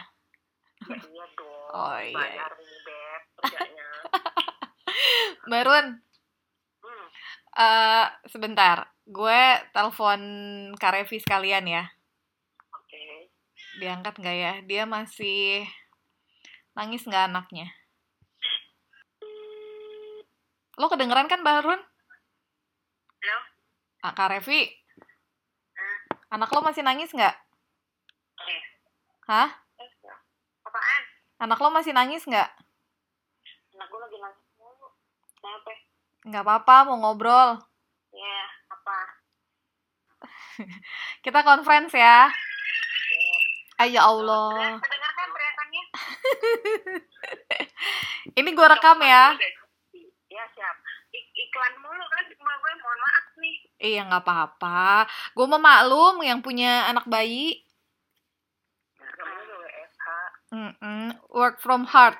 Ya 0.87 0.97
iya 0.97 1.25
dong. 1.35 1.69
Oh, 1.75 1.99
iya. 1.99 2.15
Bayar 2.15 2.51
nih, 2.55 2.79
Beb, 2.87 3.21
kerjanya. 3.43 3.87
Barun, 5.51 5.85
hmm. 6.81 7.07
eh 7.59 8.07
sebentar. 8.31 8.87
Gue 9.07 9.41
telepon 9.71 10.21
Kak 10.79 10.91
Revi 10.95 11.19
sekalian 11.19 11.67
ya. 11.67 11.83
Oke. 12.71 13.31
Diangkat 13.79 14.15
nggak 14.19 14.37
ya? 14.37 14.53
Dia 14.63 14.83
masih 14.87 15.67
nangis 16.75 17.03
nggak 17.03 17.31
anaknya? 17.31 17.67
Lo 20.77 20.85
kedengeran 20.93 21.25
kan, 21.25 21.41
Barun? 21.41 21.81
Halo? 23.17 23.37
Ah, 24.05 24.13
Kak 24.13 24.29
Revi, 24.29 24.61
Hmm. 25.73 25.99
anak 26.37 26.53
lo 26.53 26.61
masih 26.61 26.85
nangis 26.85 27.09
nggak? 27.09 27.33
Eh. 28.45 28.61
Hah? 29.25 29.49
Eh, 29.81 29.89
apaan? 30.61 31.03
Anak 31.41 31.59
lo 31.61 31.69
masih 31.73 31.93
nangis 31.93 32.23
nggak? 32.23 32.49
Anak 33.73 33.87
gue 33.89 33.99
lagi 33.99 34.17
nangis 34.21 34.45
mulu. 34.57 34.87
Kenapa? 35.41 35.71
Nggak 36.29 36.43
apa-apa, 36.45 36.75
mau 36.87 36.97
ngobrol. 37.01 37.49
Ya, 38.13 38.39
apa? 38.69 38.97
Kita 41.25 41.41
conference 41.41 41.93
ya. 41.93 42.29
Eh. 42.29 43.81
Ay, 43.81 43.93
ya 43.97 44.05
Allah. 44.05 44.77
Kedengar 44.81 45.11
kan 45.13 45.27
teriakannya? 45.29 45.83
Ini 48.39 48.49
gue 48.53 48.67
rekam. 48.69 48.97
Ya, 49.01 49.33
siap. 50.53 50.75
Ik- 51.13 51.33
iklan 51.33 51.73
mulu 51.81 52.05
kan 52.09 52.25
di 52.29 52.33
rumah 52.37 52.57
gue, 52.57 52.71
mohon 52.77 52.99
maaf 53.01 53.25
nih. 53.37 53.57
Iya 53.77 54.09
nggak 54.09 54.23
apa-apa. 54.25 55.05
Gue 55.37 55.45
mau 55.45 55.61
maklum 55.61 56.21
yang 56.25 56.41
punya 56.41 56.89
anak 56.89 57.05
bayi. 57.05 57.61
WFH. 58.97 60.07
Mm-mm. 60.53 61.13
Work 61.29 61.61
from 61.61 61.85
heart, 61.85 62.17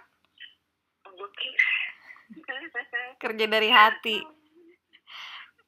kerja 3.18 3.46
dari 3.50 3.70
hati. 3.74 4.18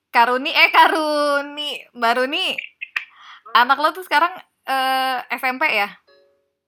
Karuni, 0.09 0.49
eh 0.49 0.69
Karuni, 0.73 1.85
baru 1.93 2.25
nih. 2.25 2.57
Anak 3.53 3.77
lo 3.77 3.89
tuh 3.93 4.05
sekarang 4.05 4.33
eh, 4.65 5.17
SMP 5.37 5.69
ya? 5.69 5.89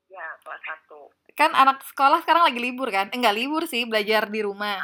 Ya, 0.10 0.28
kelas 0.46 0.62
satu. 0.62 1.10
Kan 1.34 1.54
anak 1.58 1.82
sekolah 1.86 2.22
sekarang 2.22 2.46
lagi 2.46 2.60
libur 2.62 2.90
kan? 2.94 3.10
Enggak 3.14 3.38
libur 3.38 3.66
sih, 3.66 3.86
belajar 3.86 4.30
di 4.30 4.42
rumah. 4.46 4.82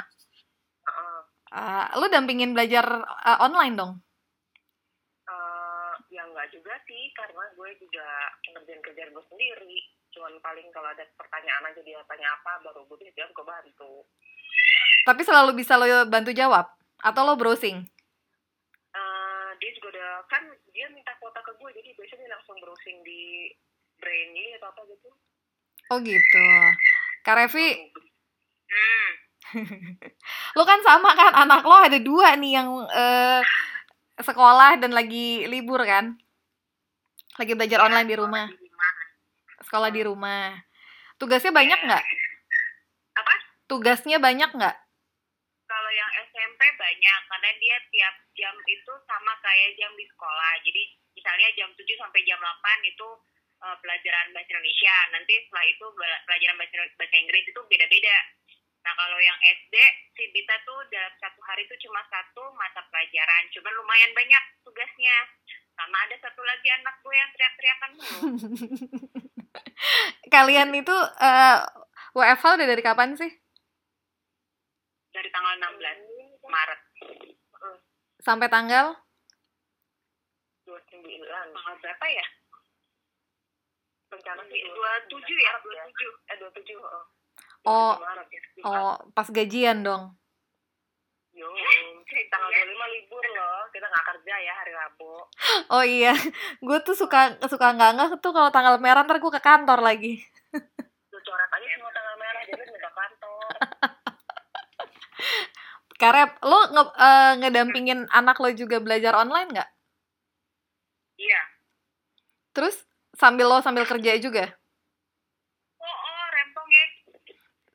Eh, 1.47 1.85
lo 1.97 2.05
dampingin 2.09 2.53
belajar 2.53 2.85
eh, 3.25 3.37
online 3.41 3.75
dong? 3.77 3.93
Eh, 5.29 5.93
ya 6.13 6.25
enggak 6.25 6.49
juga 6.49 6.73
sih, 6.89 7.13
karena 7.13 7.45
gue 7.67 7.83
juga 7.83 8.07
ngerjain 8.55 8.79
kerjaan 8.79 9.11
gue 9.11 9.25
sendiri. 9.27 9.75
Cuman 10.15 10.39
paling 10.39 10.71
kalau 10.71 10.87
ada 10.87 11.03
pertanyaan 11.19 11.67
aja 11.67 11.83
dia 11.83 11.99
tanya 12.07 12.31
apa, 12.39 12.63
baru 12.63 12.87
gue 12.87 12.97
bisa 13.03 13.11
jawab, 13.19 13.35
gue 13.35 13.43
bantu. 13.43 13.93
Tapi 15.03 15.21
selalu 15.27 15.51
bisa 15.59 15.75
lo 15.75 15.87
bantu 16.07 16.31
jawab? 16.31 16.71
Atau 17.03 17.27
lo 17.27 17.35
browsing? 17.35 17.83
Eh, 18.95 19.49
dia 19.59 19.69
juga 19.75 19.99
udah, 19.99 20.11
kan 20.31 20.47
dia 20.71 20.87
minta 20.95 21.11
kuota 21.19 21.43
ke 21.43 21.51
gue, 21.59 21.69
jadi 21.75 21.89
biasanya 21.91 22.39
langsung 22.39 22.55
browsing 22.63 23.03
di 23.03 23.51
Brainly 23.99 24.55
atau 24.55 24.71
apa 24.71 24.81
gitu. 24.87 25.09
Oh 25.91 25.99
gitu. 25.99 26.47
Kak 27.27 27.35
Revi, 27.35 27.67
Hmm. 29.47 29.95
lo 30.59 30.67
kan 30.67 30.83
sama 30.83 31.15
kan 31.15 31.31
anak 31.31 31.63
lo 31.63 31.79
ada 31.79 31.95
dua 32.03 32.35
nih 32.35 32.59
yang 32.59 32.67
eh, 32.91 33.39
sekolah 34.19 34.75
dan 34.75 34.91
lagi 34.91 35.47
libur 35.47 35.87
kan 35.87 36.19
lagi 37.37 37.53
belajar 37.53 37.79
online 37.85 38.09
di 38.09 38.17
rumah. 38.17 38.45
Sekolah 39.61 39.89
di 39.93 40.01
rumah. 40.01 40.57
Tugasnya 41.17 41.53
banyak 41.53 41.79
nggak? 41.81 42.05
Apa? 43.17 43.33
tugasnya 43.67 44.17
banyak 44.17 44.49
nggak? 44.55 44.75
Kalau 45.67 45.91
yang 45.91 46.11
SMP 46.31 46.61
banyak, 46.79 47.19
karena 47.27 47.49
dia 47.59 47.77
tiap 47.91 48.15
jam 48.39 48.55
itu 48.63 48.93
sama 49.03 49.35
kayak 49.43 49.75
jam 49.75 49.91
di 49.99 50.07
sekolah. 50.07 50.53
Jadi 50.63 50.81
misalnya 51.11 51.47
jam 51.59 51.69
7 51.75 51.83
sampai 51.99 52.23
jam 52.23 52.39
8 52.39 52.47
itu 52.87 53.07
eh, 53.67 53.77
pelajaran 53.83 54.31
bahasa 54.31 54.49
Indonesia. 54.55 54.95
Nanti 55.11 55.33
setelah 55.43 55.65
itu 55.67 55.85
pelajaran 56.23 56.55
bahasa, 56.55 56.75
bahasa 56.95 57.15
Inggris 57.19 57.45
itu 57.51 57.61
beda-beda. 57.67 58.17
Nah 58.87 58.93
kalau 58.95 59.19
yang 59.19 59.35
SD 59.43 59.75
si 60.15 60.23
Bita 60.31 60.55
tuh 60.63 60.79
dalam 60.87 61.11
satu 61.19 61.43
hari 61.43 61.67
itu 61.67 61.75
cuma 61.83 61.99
satu 62.07 62.47
mata 62.55 62.79
pelajaran. 62.87 63.51
Cuman 63.51 63.73
lumayan 63.75 64.15
banyak 64.15 64.43
tugasnya 64.63 65.15
sama 65.77 65.97
ada 66.09 66.15
satu 66.17 66.41
lagi 66.41 66.67
anak 66.73 66.95
gue 67.05 67.15
yang 67.15 67.31
teriak-teriakan 67.37 67.89
mulu 67.93 68.17
Kalian 70.33 70.73
itu 70.73 70.95
eh, 71.21 71.57
WFH 72.17 72.45
udah 72.57 72.67
dari 72.67 72.81
kapan 72.81 73.13
sih? 73.13 73.29
dari 75.17 75.29
tanggal 75.33 75.53
16 75.57 76.45
Maret 76.45 76.81
Sampai 78.21 78.47
tanggal? 78.53 78.93
29 80.69 81.25
tanggal 81.25 81.73
berapa 81.81 82.05
ya 82.05 82.25
rencana 84.07 84.39
sih 84.47 84.61
27 84.63 85.19
ya 85.35 85.51
27 85.57 86.31
eh 86.31 86.37
27 86.37 86.79
oh. 86.79 87.05
Oh, 87.67 87.93
27 87.97 88.05
Maret 88.05 88.27
ya. 88.29 88.41
oh 88.67 88.95
pas 89.11 89.27
gajian 89.31 89.83
dong. 89.83 90.15
Yo, 91.37 91.45
tanggal 92.33 92.49
25 92.49 92.95
libur 92.97 93.21
loh. 93.37 93.69
Kita 93.69 93.85
nggak 93.85 94.05
kerja 94.09 94.33
ya 94.41 94.53
hari 94.57 94.73
Rabu. 94.73 95.21
Oh 95.77 95.85
iya, 95.85 96.17
gue 96.65 96.77
tuh 96.81 96.97
suka 96.97 97.37
suka 97.45 97.77
nggak 97.77 97.91
nggak 97.93 98.09
tuh 98.25 98.33
kalau 98.33 98.49
tanggal 98.49 98.81
merah 98.81 99.05
ntar 99.05 99.21
gue 99.21 99.29
ke 99.29 99.37
kantor 99.37 99.85
lagi. 99.85 100.17
Lu 101.13 101.19
coret 101.21 101.49
aja 101.53 101.65
semua 101.77 101.93
tanggal 101.93 102.15
merah 102.17 102.41
jadi 102.41 102.63
minta 102.65 102.89
kantor. 102.89 103.41
Karep, 106.01 106.31
lo 106.41 106.59
nge 106.73 106.83
eh, 106.97 107.33
ngedampingin 107.45 107.99
anak 108.09 108.41
lo 108.41 108.49
juga 108.53 108.81
belajar 108.81 109.13
online 109.17 109.49
nggak? 109.53 109.69
iya 111.17 111.41
Terus 112.53 112.85
sambil 113.17 113.49
lo 113.49 113.61
sambil 113.65 113.85
kerja 113.85 114.13
juga? 114.21 114.45
oh 115.81 115.85
oh 115.85 116.25
rempong 116.33 116.69
ya 116.69 116.85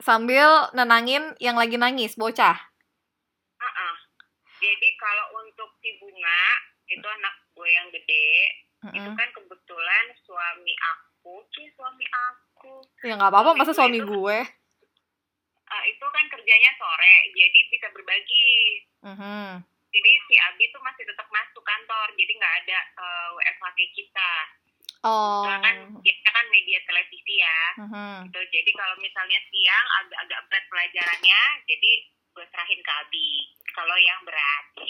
Sambil 0.03 0.49
nenangin 0.75 1.35
yang 1.43 1.59
lagi 1.59 1.79
nangis, 1.79 2.15
bocah. 2.15 2.72
Jadi 4.63 4.89
kalau 4.95 5.43
untuk 5.43 5.75
si 5.83 5.91
bunga 5.99 6.43
itu 6.87 7.03
anak 7.03 7.35
gue 7.53 7.69
yang 7.69 7.89
gede 7.91 8.31
itu 8.91 8.99
Mm-mm. 8.99 9.15
kan 9.15 9.31
kebetulan 9.31 10.05
suami 10.23 10.75
aku, 10.75 11.39
sih 11.55 11.71
suami 11.75 12.03
aku 12.09 12.83
Ya 13.03 13.15
nggak 13.15 13.31
apa-apa, 13.31 13.55
masa 13.55 13.71
suami 13.71 13.99
Itu- 13.99 14.11
gue. 14.11 14.39
uh, 15.65 15.85
itu 15.87 16.05
kan 16.05 16.25
kerjanya 16.29 16.71
sore, 16.75 17.15
jadi 17.31 17.59
bisa 17.71 17.87
berbagi. 17.91 18.51
Mhm. 19.03 19.63
Jadi 19.89 20.11
si 20.27 20.35
Abi 20.37 20.65
tuh 20.69 20.83
masih 20.83 21.05
tetap 21.05 21.29
masuk 21.29 21.63
kantor, 21.63 22.11
jadi 22.13 22.33
nggak 22.35 22.55
ada 22.65 22.79
uh, 22.97 23.29
WFH 23.37 23.65
kayak 23.73 23.93
kita. 23.95 24.33
Oh. 25.03 25.47
Karena 25.47 25.59
kan 25.63 25.77
kita 26.03 26.29
kan 26.29 26.47
media 26.51 26.79
televisi 26.83 27.35
ya. 27.39 27.61
Mhm. 27.87 28.15
Gitu. 28.29 28.41
Jadi 28.51 28.71
kalau 28.75 28.97
misalnya 28.99 29.39
siang 29.47 29.87
agak-agak 30.03 30.41
berat 30.51 30.65
pelajarannya, 30.67 31.43
jadi 31.67 31.93
gue 32.33 32.45
serahin 32.49 32.81
ke 32.81 32.93
Abi. 33.05 33.29
Kalau 33.73 33.97
yang 33.97 34.21
berat. 34.25 34.65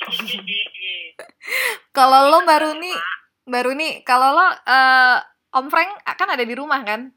Kalau 1.96 2.30
lo 2.30 2.38
baru 2.42 2.74
nih, 2.78 2.98
baru 3.46 3.76
nih, 3.76 4.02
kalau 4.02 4.32
lo 4.32 4.48
eh, 4.48 5.18
Om 5.52 5.66
Frank 5.68 6.00
kan 6.02 6.28
ada 6.32 6.42
di 6.42 6.54
rumah 6.56 6.80
kan? 6.82 7.12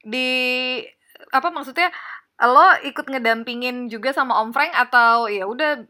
Di 0.00 0.28
apa 1.30 1.52
maksudnya? 1.52 1.92
Lo 2.40 2.80
ikut 2.80 3.04
ngedampingin 3.04 3.92
juga 3.92 4.16
sama 4.16 4.40
Om 4.40 4.50
Frank 4.56 4.72
atau 4.72 5.28
ya 5.28 5.44
udah 5.44 5.84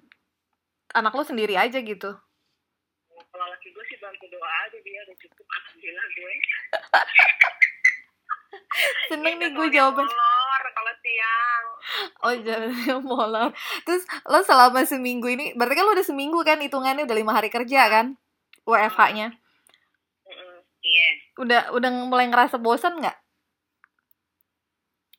anak 0.99 1.15
lo 1.15 1.23
sendiri 1.23 1.55
aja 1.55 1.79
gitu? 1.79 2.11
Kalau 3.31 3.47
laki 3.47 3.71
gue 3.71 3.85
sih 3.87 3.99
bantu 4.03 4.27
doa 4.27 4.51
aja 4.67 4.79
dia 4.83 5.07
udah 5.07 5.17
cukup 5.23 5.47
alhamdulillah 5.47 6.07
gue. 6.19 6.35
Seneng 9.11 9.35
nih 9.43 9.51
gue 9.51 9.69
jawaban. 9.75 10.07
molor 10.07 10.65
kalau 10.75 10.95
siang. 11.03 11.67
Oh 12.23 12.35
jalannya 12.35 12.95
molor. 13.11 13.51
Terus 13.83 14.07
lo 14.29 14.41
selama 14.47 14.87
seminggu 14.87 15.27
ini, 15.27 15.53
berarti 15.59 15.75
kan 15.75 15.85
lo 15.87 15.93
udah 15.97 16.07
seminggu 16.07 16.39
kan 16.47 16.63
hitungannya 16.63 17.05
udah 17.05 17.17
lima 17.19 17.33
hari 17.35 17.51
kerja 17.51 17.91
kan? 17.91 18.15
WFH-nya. 18.69 19.35
Mm-mm. 20.29 20.57
Iya. 20.81 21.09
Udah 21.41 21.61
udah 21.75 21.91
mulai 22.07 22.31
ngerasa 22.31 22.63
bosan 22.63 23.03
nggak? 23.03 23.17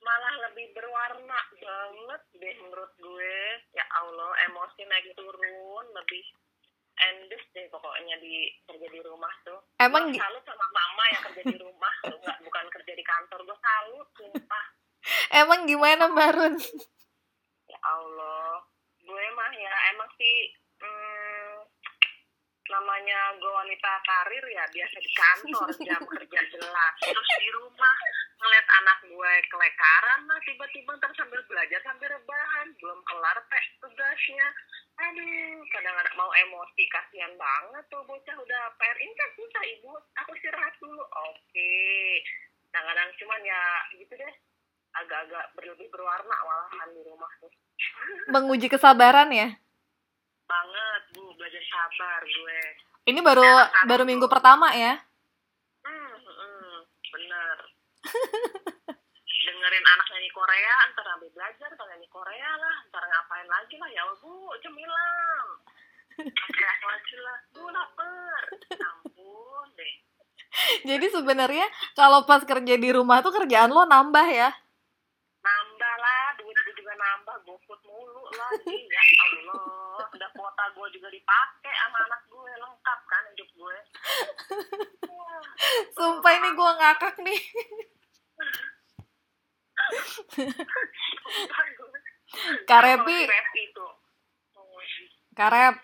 Malah 0.01 0.33
lebih 0.49 0.71
berwarna 0.73 1.39
banget 1.59 2.21
deh 2.39 2.55
menurut 2.63 2.91
gue. 2.95 3.35
Ya 3.75 3.85
Allah, 3.99 4.31
emosi 4.47 4.81
naik 4.87 5.11
turun 5.13 5.85
lebih 5.91 6.23
endes 7.01 7.43
deh 7.53 7.65
pokoknya 7.73 8.15
di 8.21 8.49
kerja 8.69 8.87
di 8.87 8.99
rumah 9.01 9.33
tuh. 9.41 9.59
Emang 9.81 10.13
gue 10.13 10.21
salut 10.21 10.43
sama 10.45 10.67
mama 10.69 11.03
yang 11.09 11.21
kerja 11.29 11.43
di 11.49 11.57
rumah 11.57 11.93
tuh 12.05 12.17
nggak 12.21 12.39
bukan 12.45 12.65
kerja 12.69 12.93
di 12.93 13.03
kantor 13.05 13.39
gue 13.45 13.57
salut 13.57 14.07
sumpah 14.17 14.65
emang 15.41 15.65
gimana 15.65 16.05
Barun? 16.13 16.55
ya 17.71 17.79
Allah 17.81 18.61
gue 19.01 19.25
mah 19.33 19.51
ya 19.55 19.73
emang 19.95 20.09
sih 20.19 20.35
hmm, 20.83 21.50
namanya 22.69 23.33
gue 23.41 23.51
wanita 23.51 23.91
karir 24.05 24.45
ya 24.53 24.63
biasa 24.69 24.97
di 25.01 25.11
kantor 25.11 25.69
jam 25.87 26.01
kerja 26.05 26.41
jelas. 26.53 26.93
Terus 27.01 27.29
di 27.41 27.49
rumah 27.55 27.95
ngeliat 28.41 28.67
anak 28.81 28.99
gue 29.05 29.33
kelekaran 29.49 30.21
lah 30.29 30.39
tiba-tiba 30.45 30.91
ntar 30.97 31.11
sambil 31.17 31.41
belajar 31.49 31.79
sambil 31.81 32.09
rebahan 32.09 32.67
belum 32.77 32.99
kelar 33.05 33.37
teh 33.49 33.65
tugasnya. 33.81 34.47
Aduh 35.01 35.61
kadang-kadang 35.73 36.15
mau 36.19 36.29
emosi 36.29 36.83
kasihan 36.91 37.33
banget 37.33 37.83
tuh 37.89 38.05
bocah 38.05 38.37
udah 38.37 38.63
PR 38.77 38.97
ini 39.01 39.13
kan 39.17 39.29
susah 39.33 39.63
ibu. 39.65 39.91
Aku 40.25 40.31
istirahat 40.37 40.73
dulu. 40.77 41.01
Oke. 41.01 42.21
Kadang-kadang 42.69 43.09
cuman 43.17 43.41
ya 43.41 43.61
gitu 43.97 44.13
deh. 44.13 44.33
Agak-agak 44.91 45.55
berlebih 45.55 45.87
berwarna 45.87 46.35
malahan 46.45 46.89
di 46.93 47.01
rumah 47.07 47.31
tuh. 47.39 47.51
Menguji 48.29 48.67
kesabaran 48.69 49.31
ya? 49.31 49.57
Banget 50.51 51.01
bu 51.15 51.23
belajar 51.39 51.63
sabar 51.71 52.21
gue. 52.27 52.61
Ini 53.07 53.19
baru 53.23 53.47
baru 53.87 54.03
minggu 54.03 54.27
pertama 54.27 54.75
ya? 54.75 54.99
hmm, 55.87 56.13
hmm, 56.19 56.75
bener. 57.15 57.57
Dengerin 59.41 59.85
anak 59.89 60.07
nyanyi 60.13 60.29
Korea 60.29 60.75
ntar 60.93 61.05
ambil 61.17 61.29
belajar 61.33 61.69
ntar 61.73 61.87
nyanyi 61.89 62.09
Korea 62.11 62.51
lah 62.59 62.75
ntar 62.91 63.03
ngapain 63.07 63.47
lagi 63.49 63.75
lah 63.79 63.89
ya 63.89 64.03
bu 64.21 64.53
cemilan. 64.61 65.47
Kayak 66.53 66.79
lagi 66.85 67.15
lah. 67.17 67.37
Bu 67.55 67.63
lapar. 67.73 68.43
Ampun 68.77 69.67
deh. 69.73 69.93
Jadi 70.89 71.07
sebenarnya 71.09 71.65
kalau 71.97 72.27
pas 72.27 72.43
kerja 72.43 72.75
di 72.77 72.89
rumah 72.91 73.23
tuh 73.23 73.33
kerjaan 73.33 73.71
lo 73.71 73.87
nambah 73.87 74.27
ya? 74.29 74.51
Nambah 77.01 77.37
GoFood 77.41 77.81
mulu 77.83 78.23
lagi 78.31 78.77
ya 78.85 79.03
Allah 79.25 80.05
udah 80.05 80.29
kuota 80.31 80.65
gue 80.71 80.87
juga 80.93 81.09
dipakai 81.09 81.73
sama 81.73 81.97
anak 82.05 82.21
gue 82.29 82.51
lengkap 82.53 82.99
kan 83.05 83.23
hidup 83.33 83.49
gue 83.51 83.77
Wah, 85.09 85.41
Sumpah 85.97 86.31
ini 86.33 86.49
gue 86.53 86.71
ngakak 86.77 87.15
nih. 87.19 87.41
Karepi, 92.69 93.19
Karep. 95.31 95.75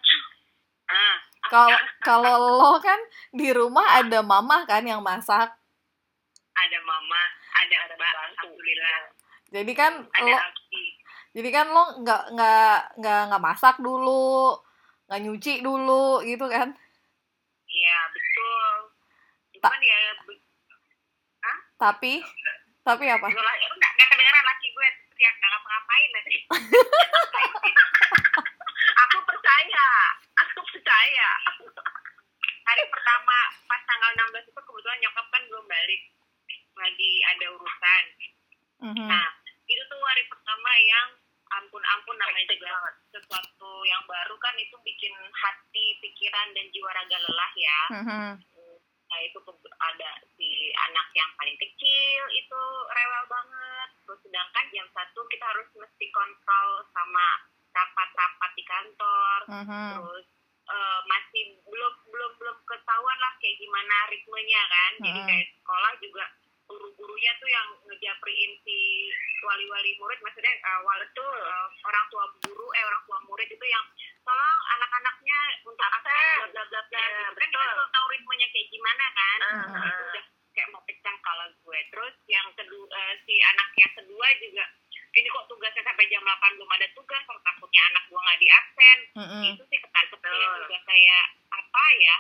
Ah, 0.88 1.18
Kalau 1.48 1.72
kalau 2.00 2.36
lo 2.60 2.72
kan 2.80 3.00
di 3.32 3.52
rumah 3.52 4.00
ada 4.00 4.20
mama 4.24 4.64
kan 4.64 4.84
yang 4.84 5.00
masak. 5.00 5.52
ada 6.58 6.80
mama, 6.82 7.22
ada 7.54 7.76
Ada 7.86 7.94
mbak, 7.96 8.14
alhamdulillah. 8.34 9.00
Jadi 9.48 9.72
kan 9.72 9.94
Ada 10.10 10.26
lo. 10.26 10.38
Jadi 11.38 11.54
kan 11.54 11.70
lo 11.70 12.02
nggak 12.02 12.34
nggak 12.34 12.98
nggak 12.98 13.22
nggak 13.30 13.44
masak 13.46 13.78
dulu, 13.78 14.58
nggak 15.06 15.22
nyuci 15.22 15.62
dulu 15.62 16.26
gitu 16.26 16.50
kan? 16.50 16.74
Iya, 17.70 17.98
betul. 18.10 18.74
Cuman 19.62 19.82
ya, 19.86 19.98
be- 20.26 20.42
Tapi 21.78 22.26
tapi 22.82 23.06
apa? 23.06 23.30
Enggak, 23.30 23.56
enggak 23.70 24.10
kedengeran 24.10 24.46
laki 24.50 24.68
gue 24.74 24.88
teriak 25.14 25.34
nggak 25.38 25.50
ngapa-ngapain 25.54 26.10
nanti. 26.10 26.38
aku 29.06 29.18
percaya 29.30 29.88
aku 30.42 30.60
percaya 30.74 31.30
Hari 32.66 32.84
pertama 32.90 33.38
pas 33.70 33.82
tanggal 33.86 34.10
16 34.34 34.42
itu 34.42 34.58
kebetulan 34.58 34.98
nyokap 35.06 35.26
kan 35.30 35.42
belum 35.46 35.66
balik. 35.70 36.02
Lagi 36.82 37.12
ada 37.30 37.46
urusan. 37.54 38.04
Mhm. 38.90 39.06
Nah, 39.06 39.30
itu 39.70 39.84
tuh 39.86 40.02
hari 40.02 40.26
pertama 40.26 40.74
yang 40.82 41.27
ampun-ampun 41.56 42.18
namanya 42.20 42.46
juga 42.52 42.74
sesuatu 43.12 43.72
yang 43.88 44.04
baru 44.06 44.36
kan 44.40 44.56
itu 44.60 44.76
bikin 44.84 45.14
hati, 45.32 45.98
pikiran, 46.04 46.52
dan 46.52 46.66
jiwa 46.72 46.90
raga 46.92 47.18
lelah 47.18 47.52
ya. 47.56 47.82
Mhm. 48.04 48.30
Nah 49.08 49.20
itu 49.24 49.40
ada 49.80 50.12
si 50.36 50.76
anak 50.92 51.08
yang 51.16 51.32
paling 51.40 51.56
kecil 51.56 52.22
itu 52.36 52.62
rewel 52.92 53.26
banget. 53.32 53.90
Terus 54.04 54.20
sedangkan 54.28 54.66
jam 54.76 54.88
satu 54.92 55.22
kita 55.32 55.46
harus 55.48 55.68
mesti 55.80 56.06
kontrol 56.12 56.84
sama 56.92 57.28
rapat-rapat 57.72 58.52
di 58.56 58.64
kantor. 58.68 59.40
Mhm. 59.48 59.88
Terus 59.96 60.28
eh, 60.68 61.00
masih 61.08 61.44
belum 61.64 61.94
belum 62.12 62.32
belum 62.40 62.58
ketahuan 62.68 63.18
lah 63.24 63.34
kayak 63.40 63.56
gimana 63.60 63.96
ritmenya 64.12 64.62
kan 64.68 64.92
jadi 65.00 65.20
Mm-mm. 65.24 65.30
kayak 65.30 65.48
sekolah 65.60 65.94
juga 66.04 66.24
guru-gurunya 66.68 67.32
tuh 67.40 67.50
yang 67.50 67.68
ngejapriin 67.88 68.52
si 68.62 69.08
wali-wali 69.42 69.96
murid 69.98 70.20
maksudnya 70.20 70.52
uh, 70.68 70.84
wali 70.84 71.08
tuh 71.16 71.24
uh, 71.24 71.68
orang 71.88 72.06
tua 72.12 72.26
guru 72.44 72.68
eh 72.76 72.84
orang 72.84 73.04
tua 73.08 73.18
murid 73.24 73.48
itu 73.48 73.66
yang 73.66 73.86
tolong 74.22 74.62
anak-anaknya 74.76 75.40
untuk 75.64 75.88
absen 75.88 76.52
bla 76.52 76.64
bla 76.68 76.82
bla 76.92 77.00
Iya, 77.00 77.32
gitu. 77.32 77.40
Kan 77.40 77.48
kita 77.50 77.66
belum 77.72 77.90
tahu 77.90 78.06
ritmenya 78.12 78.48
kayak 78.52 78.68
gimana 78.70 79.06
kan? 79.12 79.40
Ah, 79.40 79.48
Nah, 79.48 79.64
ah. 79.80 79.88
itu 79.88 80.04
udah 80.12 80.24
kayak 80.52 80.68
mau 80.74 80.82
pecah 80.84 81.16
kalau 81.22 81.48
gue. 81.54 81.80
Terus 81.94 82.16
yang 82.28 82.48
kedua 82.54 82.86
eh, 82.92 83.14
si 83.24 83.36
anak 83.40 83.70
yang 83.78 83.94
kedua 83.96 84.28
juga 84.44 84.66
ini 85.18 85.28
kok 85.34 85.48
tugasnya 85.50 85.82
sampai 85.82 86.06
jam 86.14 86.22
8 86.22 86.58
belum 86.60 86.70
ada 86.70 86.88
tugas 86.94 87.22
kalau 87.26 87.42
takutnya 87.42 87.82
anak 87.90 88.04
gue 88.06 88.20
nggak 88.22 88.38
di 88.38 88.48
absen 88.54 88.98
Mm-mm. 89.18 89.42
itu 89.50 89.64
sih 89.66 89.80
ketangkep 89.82 90.20
juga 90.22 90.78
kayak 90.86 91.26
apa 91.50 91.84
ya? 91.98 92.18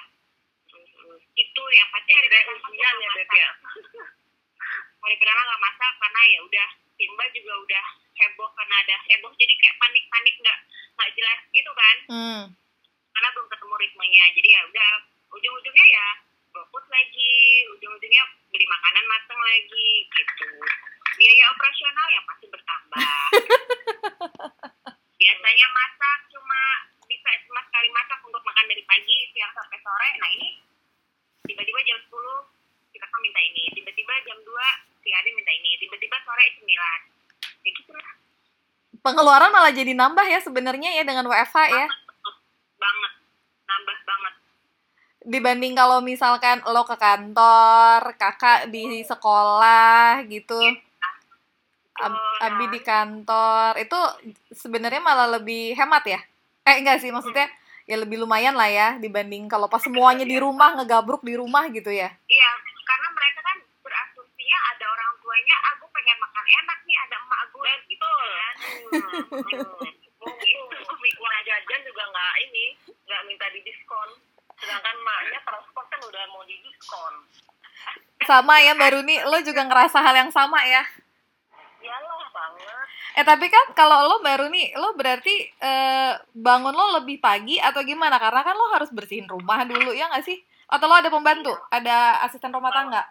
Mm, 0.73 1.17
itu 1.35 1.63
yang 1.77 1.87
pasti 1.93 2.11
pertama 2.17 2.67
ujian 2.67 2.95
ya, 2.97 3.09
Beb, 3.13 3.29
ya? 3.37 3.49
Hari 5.07 5.23
pertama 5.23 5.39
nggak 5.39 5.63
masak 5.63 5.93
karena 6.03 6.21
ya 6.27 6.39
udah 6.43 6.69
Simba 6.99 7.23
juga 7.31 7.53
udah 7.63 7.85
heboh 8.19 8.49
karena 8.59 8.75
ada 8.83 8.95
heboh. 9.07 9.31
Jadi 9.39 9.53
kayak 9.55 9.79
panik-panik 9.79 10.35
nggak 10.43 10.59
nggak 10.99 11.11
jelas 11.15 11.39
gitu 11.55 11.71
kan. 11.71 11.97
Mm. 12.11 12.43
karena 13.15 13.33
belum 13.33 13.47
ketemu 13.49 13.75
ritmenya. 13.79 14.23
Jadi 14.35 14.49
ya 14.51 14.61
udah 14.67 14.89
ujung-ujungnya 15.31 15.85
ya 15.87 16.07
GoFood 16.51 16.85
lagi. 16.91 17.33
Ujung-ujungnya 17.71 18.23
beli 18.51 18.65
makanan 18.67 19.05
mateng 19.07 19.39
lagi 19.39 19.87
gitu. 20.11 20.49
Biaya 21.15 21.43
operasional 21.55 22.07
yang 22.11 22.25
pasti 22.27 22.45
bertambah. 22.51 22.99
Biasanya 25.23 25.67
masak 25.71 26.19
cuma 26.35 26.61
bisa 27.07 27.29
cuma 27.47 27.61
sekali 27.63 27.89
masak 27.95 28.19
untuk 28.27 28.43
makan 28.43 28.65
dari 28.67 28.83
pagi 28.83 29.17
siang 29.31 29.55
sampai 29.55 29.79
sore. 29.79 30.09
Nah 30.19 30.29
ini 30.35 30.59
tiba-tiba 31.47 31.79
jam 31.87 31.97
10 32.03 32.56
kita 32.97 33.05
kan 33.05 33.19
minta 33.21 33.37
ini 33.37 33.69
tiba-tiba 33.77 34.13
jam 34.25 34.37
2 34.41 34.67
si 35.05 35.13
Adi 35.13 35.29
minta 35.37 35.53
ini 35.53 35.77
tiba-tiba 35.77 36.17
sore 36.25 36.45
9 36.57 36.99
kayak 37.61 37.73
gitu 37.77 37.91
lah. 37.93 38.09
Pengeluaran 39.05 39.53
malah 39.53 39.69
jadi 39.69 39.93
nambah 39.93 40.25
ya 40.25 40.41
sebenarnya 40.41 40.89
ya 40.97 41.05
dengan 41.05 41.29
WFH 41.29 41.57
ya. 41.69 41.85
banget 42.77 43.11
nambah 43.69 43.97
banget. 44.01 44.33
Dibanding 45.27 45.73
kalau 45.77 46.01
misalkan 46.01 46.65
lo 46.65 46.81
ke 46.89 46.97
kantor, 46.97 48.17
kakak 48.17 48.73
di 48.73 49.05
sekolah 49.05 50.25
gitu. 50.25 50.57
Ab- 51.97 52.13
Oh, 52.17 52.45
Abi 52.45 52.69
di 52.69 52.81
kantor 52.85 53.73
itu 53.81 53.97
sebenarnya 54.53 55.01
malah 55.01 55.37
lebih 55.37 55.73
hemat 55.73 56.05
ya? 56.05 56.19
Eh 56.61 56.77
enggak 56.81 57.01
sih 57.01 57.09
maksudnya 57.09 57.49
ya 57.89 57.97
lebih 57.97 58.21
lumayan 58.21 58.53
lah 58.53 58.69
ya 58.69 58.87
dibanding 59.01 59.49
kalau 59.49 59.65
pas 59.65 59.81
semuanya 59.81 60.21
di 60.21 60.37
rumah 60.37 60.77
ngegabruk 60.77 61.25
di 61.25 61.33
rumah 61.33 61.65
gitu 61.73 61.89
ya. 61.89 62.13
Iya, 62.29 62.49
karena 62.88 63.07
mereka 63.11 63.39
kan 63.43 63.57
berasumsinya 63.83 64.57
ada 64.71 64.85
orang 64.88 65.11
tuanya, 65.19 65.55
aku 65.75 65.85
pengen 65.91 66.17
makan 66.23 66.45
enak 66.63 66.79
nih, 66.88 66.97
ada 67.03 67.15
emak 67.19 67.41
gue 67.51 67.71
gitu 67.91 68.07
kan. 68.07 68.55
Mungkin 70.17 70.57
uang 71.19 71.35
jajan 71.43 71.81
juga 71.83 72.03
nggak 72.07 72.33
ini, 72.47 72.65
nggak 73.03 73.21
minta 73.27 73.45
di 73.51 73.59
diskon. 73.67 74.09
Sedangkan 74.57 74.95
maknya 75.03 75.39
transport 75.43 75.88
kan 75.91 76.01
udah 76.01 76.23
mau 76.31 76.43
di 76.47 76.55
diskon. 76.63 77.13
Sama 78.25 78.59
ya 78.63 78.73
Mbak 78.73 78.91
Runi, 78.97 79.15
lo 79.23 79.38
juga 79.45 79.61
ngerasa 79.67 80.01
hal 80.01 80.15
yang 80.25 80.31
sama 80.33 80.59
ya? 80.65 80.83
Iyalah 81.79 82.27
banget. 82.33 82.88
Eh 83.17 83.25
tapi 83.25 83.47
kan 83.47 83.71
kalau 83.77 84.09
lo 84.09 84.17
baru 84.25 84.49
nih, 84.49 84.73
lo 84.75 84.97
berarti 84.97 85.47
eh, 85.47 86.13
bangun 86.33 86.73
lo 86.73 86.97
lebih 86.99 87.21
pagi 87.21 87.61
atau 87.61 87.85
gimana? 87.85 88.17
Karena 88.17 88.41
kan 88.41 88.57
lo 88.57 88.73
harus 88.73 88.89
bersihin 88.89 89.29
rumah 89.29 89.63
dulu 89.63 89.93
ya 89.93 90.09
nggak 90.09 90.25
sih? 90.25 90.41
Atau 90.68 90.86
lo 90.91 90.95
ada 90.99 91.07
pembantu? 91.11 91.53
Ada 91.72 92.28
asisten 92.28 92.51
rumah 92.51 92.72
tangga? 92.76 93.03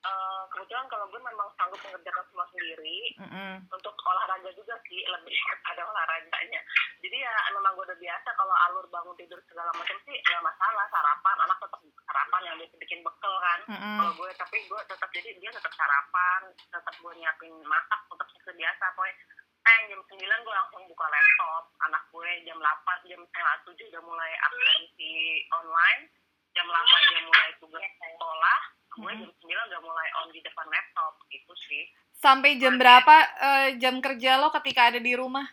Eh, 0.00 0.42
kebetulan 0.48 0.88
kalau 0.88 1.04
gue 1.12 1.20
memang 1.20 1.44
sanggup 1.60 1.76
mengerjakan 1.84 2.24
semua 2.32 2.48
sendiri. 2.48 3.12
Mm-mm. 3.20 3.68
Untuk 3.68 3.92
olahraga 4.08 4.48
juga 4.56 4.72
sih 4.88 5.04
lebih 5.04 5.36
ada 5.70 5.84
olahraganya. 5.84 6.60
Jadi 7.04 7.16
ya 7.20 7.32
memang 7.52 7.76
gue 7.76 7.84
udah 7.84 8.00
biasa 8.00 8.28
kalau 8.32 8.56
alur 8.64 8.88
bangun 8.88 9.12
tidur 9.20 9.36
segala 9.44 9.68
macam 9.76 9.96
sih 10.08 10.16
nggak 10.16 10.40
masalah 10.40 10.88
sarapan 10.88 11.36
anak 11.44 11.58
tetap 11.60 11.80
sarapan 12.08 12.40
yang 12.48 12.56
biasa 12.64 12.74
bikin 12.80 13.00
bekal 13.04 13.34
kan. 13.44 13.60
Mm-mm. 13.68 13.96
kalau 14.00 14.12
gue 14.16 14.30
tapi 14.40 14.56
gue 14.64 14.80
tetap 14.88 15.08
jadi 15.12 15.30
dia 15.36 15.50
tetap 15.52 15.72
sarapan 15.76 16.40
tetap 16.56 16.94
gue 16.96 17.12
nyiapin 17.20 17.52
masak 17.68 18.00
tetap 18.08 18.26
seperti 18.32 18.56
biasa 18.56 18.84
pokoknya 18.96 19.16
eh 19.60 19.80
jam 19.92 20.00
9 20.00 20.16
gue 20.16 20.54
langsung 20.56 20.82
buka 20.88 21.06
laptop 21.12 21.64
anak 21.84 22.02
gue 22.08 22.30
jam 22.48 22.56
8 22.56 23.08
jam 23.12 23.20
setengah 23.20 23.56
tujuh 23.68 23.86
udah 23.92 24.02
mulai 24.08 24.32
absensi 24.48 25.44
online 25.52 26.08
jam 26.54 26.66
8 26.66 27.10
dia 27.10 27.22
mulai 27.26 27.48
tugas 27.62 27.84
sekolah 27.98 28.58
gue 28.90 29.12
jam 29.22 29.30
9 29.30 29.68
udah 29.70 29.80
mulai 29.86 30.08
on 30.20 30.28
di 30.34 30.40
depan 30.42 30.66
laptop 30.66 31.14
gitu 31.30 31.52
sih. 31.70 31.86
Sampai 32.20 32.58
jam 32.60 32.76
berapa 32.76 33.16
eh, 33.38 33.68
jam 33.80 34.02
kerja 34.02 34.36
lo 34.36 34.50
ketika 34.52 34.90
ada 34.92 35.00
di 35.00 35.14
rumah? 35.14 35.46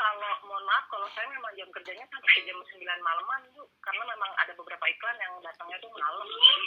kalau 0.00 0.32
mohon 0.48 0.64
maaf 0.64 0.88
kalau 0.88 1.04
saya 1.12 1.28
memang 1.28 1.52
jam 1.52 1.68
kerjanya 1.76 2.08
sampai 2.08 2.40
jam 2.48 2.56
9 2.56 2.80
malaman 3.04 3.40
bu. 3.52 3.68
Karena 3.84 4.02
memang 4.08 4.30
ada 4.40 4.52
beberapa 4.56 4.84
iklan 4.88 5.16
yang 5.20 5.36
datangnya 5.44 5.76
tuh 5.76 5.92
malam 5.92 6.24
jadi 6.24 6.64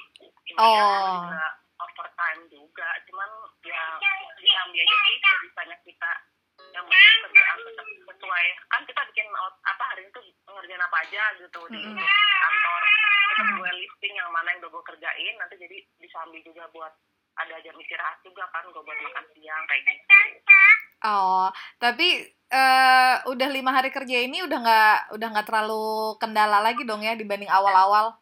Oh. 0.61 0.69
ya 0.69 0.85
juga 1.17 1.45
overtime 1.81 2.41
juga. 2.53 2.89
Cuman 3.09 3.29
ya 3.65 3.83
diambil 4.37 4.85
aja 4.85 4.97
sih 5.01 5.17
sebisanya 5.17 5.77
kita 5.81 6.11
yang 6.73 6.85
penting 6.85 7.19
kerjaan 7.23 7.57
tetap 7.61 7.87
sesuai 8.09 8.45
kan 8.67 8.81
kita 8.83 9.01
bikin 9.07 9.27
out- 9.31 9.61
apa 9.63 9.83
hari 9.85 10.03
itu 10.03 10.19
ngerjain 10.43 10.81
apa 10.81 10.97
aja 10.99 11.23
gitu 11.37 11.61
di 11.69 11.79
Mm-mm. 11.79 12.07
kantor 12.39 12.81
tetap 13.23 13.47
gue 13.55 13.69
listing 13.75 14.13
yang 14.13 14.29
mana 14.29 14.51
yang 14.51 14.59
udah 14.59 14.71
gue 14.71 14.83
kerjain 14.85 15.33
nanti 15.37 15.55
jadi 15.55 15.77
bisa 15.97 16.17
ambil 16.21 16.41
juga 16.41 16.63
buat 16.69 16.93
ada 17.33 17.55
jam 17.59 17.73
istirahat 17.75 18.21
juga 18.21 18.45
kan 18.49 18.65
gue 18.65 18.77
buat 18.77 18.99
makan 18.99 19.25
siang 19.31 19.63
kayak 19.65 19.83
gitu 19.87 20.17
Oh, 21.03 21.51
tapi 21.83 22.23
eh, 22.47 23.15
udah 23.27 23.49
lima 23.51 23.75
hari 23.75 23.91
kerja 23.91 24.23
ini 24.23 24.39
udah 24.39 24.55
nggak 24.55 24.97
udah 25.11 25.27
nggak 25.35 25.43
terlalu 25.43 26.15
kendala 26.15 26.63
lagi 26.63 26.87
dong 26.87 27.03
ya 27.03 27.11
dibanding 27.11 27.51
awal-awal. 27.51 28.15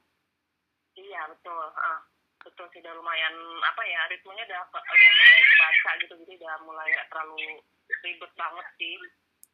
Iya 0.97 1.29
betul, 1.29 1.61
Heeh. 1.77 1.99
betul 2.41 2.65
sih 2.73 2.81
udah 2.81 2.97
lumayan 2.97 3.37
apa 3.61 3.85
ya 3.85 4.01
ritmenya 4.09 4.49
udah 4.49 4.61
udah 4.73 5.09
mulai 5.13 5.41
kebaca 5.45 5.91
gitu 6.01 6.13
jadi 6.25 6.33
udah 6.41 6.55
mulai 6.65 6.87
nggak 6.89 7.09
terlalu 7.13 7.61
ribet 8.03 8.31
banget 8.39 8.67
sih. 8.79 8.95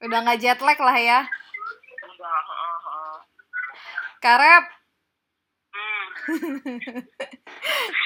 Udah 0.06 0.20
nggak 0.22 0.40
jet 0.40 0.60
lag 0.62 0.80
lah 0.80 0.98
ya. 0.98 1.20
Udah, 2.06 2.40
heeh, 2.46 2.78
heeh. 2.86 3.18
Karep, 4.22 4.66
Hmm, 5.78 6.08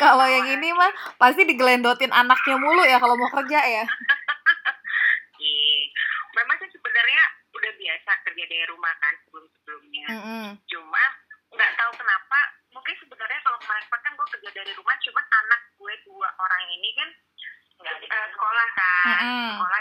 kalau 0.03 0.27
yang 0.27 0.59
ini 0.59 0.75
mah 0.75 0.91
pasti 1.15 1.47
digelendotin 1.47 2.11
anaknya 2.11 2.59
mulu 2.59 2.83
ya 2.83 2.99
kalau 2.99 3.15
mau 3.15 3.31
kerja 3.31 3.59
ya. 3.63 3.85
Iya. 5.41 5.89
Memang 6.37 6.53
sih 6.61 6.69
sebenarnya 6.69 7.21
udah 7.49 7.71
biasa 7.81 8.11
kerja 8.29 8.43
dari 8.45 8.65
rumah 8.69 8.93
kan 9.01 9.17
sebelum-sebelumnya. 9.25 10.05
Mm-mm. 10.13 10.45
Cuma 10.69 11.03
nggak 11.49 11.71
tahu 11.81 11.91
kenapa, 11.97 12.39
mungkin 12.69 12.93
sebenarnya 13.01 13.41
kalau 13.41 13.57
kemarin 13.57 13.85
kan 13.89 14.13
gue 14.13 14.27
kerja 14.37 14.49
dari 14.53 14.71
rumah, 14.77 14.93
cuman 15.01 15.25
anak 15.25 15.61
gue 15.81 15.93
dua 16.05 16.29
orang 16.29 16.63
ini 16.77 16.89
kan 16.93 17.09
nggak 17.81 17.95
eh, 18.05 18.27
sekolah 18.37 18.67
kan, 18.77 19.17
Mm-mm. 19.17 19.49
sekolah 19.57 19.80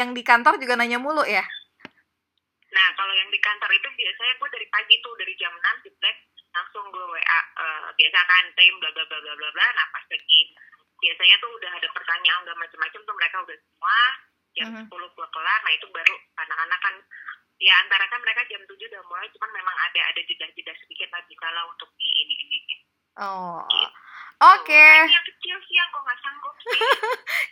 yang 0.00 0.10
di 0.10 0.22
kantor 0.24 0.56
juga 0.56 0.74
nanya 0.74 0.96
mulu 0.96 1.20
ya. 1.22 1.44
Nah, 2.70 2.88
kalau 2.94 3.12
yang 3.12 3.28
di 3.28 3.36
kantor 3.38 3.68
itu 3.70 3.88
biasanya 3.92 4.34
gue 4.38 4.48
dari 4.48 4.66
pagi 4.70 4.96
tuh 5.02 5.12
dari 5.18 5.34
jam 5.36 5.52
6 5.52 5.84
di 5.84 5.90
Black 6.00 6.16
langsung 6.50 6.88
gue 6.88 7.04
WA 7.04 7.20
eh, 7.60 7.86
biasa 7.94 8.18
kan 8.24 8.44
time 8.56 8.76
bla 8.80 8.90
bla 8.90 9.04
bla 9.04 9.18
bla 9.20 9.34
bla 9.36 9.48
bla. 9.52 9.66
Nah, 9.76 9.86
pas 9.92 10.04
lagi 10.08 10.40
biasanya 11.00 11.36
tuh 11.38 11.50
udah 11.52 11.72
ada 11.76 11.88
pertanyaan 11.90 12.40
udah 12.44 12.56
macam-macam 12.56 13.00
tuh 13.00 13.14
mereka 13.16 13.36
udah 13.40 13.56
semua 13.56 13.98
jam 14.50 14.66
Mhm. 14.68 14.82
10 14.90 15.14
gua 15.14 15.26
kelar 15.30 15.60
nah 15.62 15.72
itu 15.72 15.86
baru 15.88 16.12
anak-anak 16.36 16.80
kan 16.82 16.94
ya 17.56 17.72
antara 17.80 18.04
kan 18.04 18.20
mereka 18.20 18.42
jam 18.50 18.60
7 18.66 18.76
udah 18.82 19.02
mulai 19.06 19.30
cuman 19.30 19.50
memang 19.54 19.76
ada 19.78 20.00
ada 20.10 20.20
jeda-jeda 20.20 20.74
sedikit 20.76 21.08
lah 21.08 21.22
bisa 21.24 21.46
lah 21.48 21.64
untuk 21.70 21.88
di 21.96 22.04
ini 22.04 22.34
ini 22.36 22.56
ini 22.58 22.76
Oh. 23.16 23.62
Gitu. 23.66 23.88
Oke, 24.40 24.72
Nah, 24.72 25.04
ini 25.04 25.12
yang 25.12 25.28
kecil 25.28 25.56
sih 25.60 25.76
yang 25.76 25.88
gue 25.88 26.00
nggak 26.00 26.18
sanggup 26.18 26.54
sih 26.58 26.72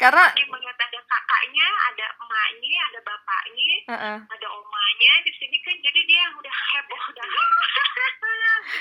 karena 0.00 0.24
Dia 0.32 0.46
melihat 0.48 0.76
ada 0.80 1.00
kakaknya 1.04 1.68
ada 1.92 2.06
emaknya 2.18 2.78
ada 2.88 3.00
bapaknya 3.04 3.70
Heeh. 3.92 4.18
ada 4.26 4.46
omanya 4.48 5.12
di 5.22 5.32
sini 5.36 5.56
kan 5.60 5.76
jadi 5.78 6.00
dia 6.02 6.18
yang 6.24 6.34
udah 6.34 6.54
heboh 6.72 7.02
udah 7.12 7.24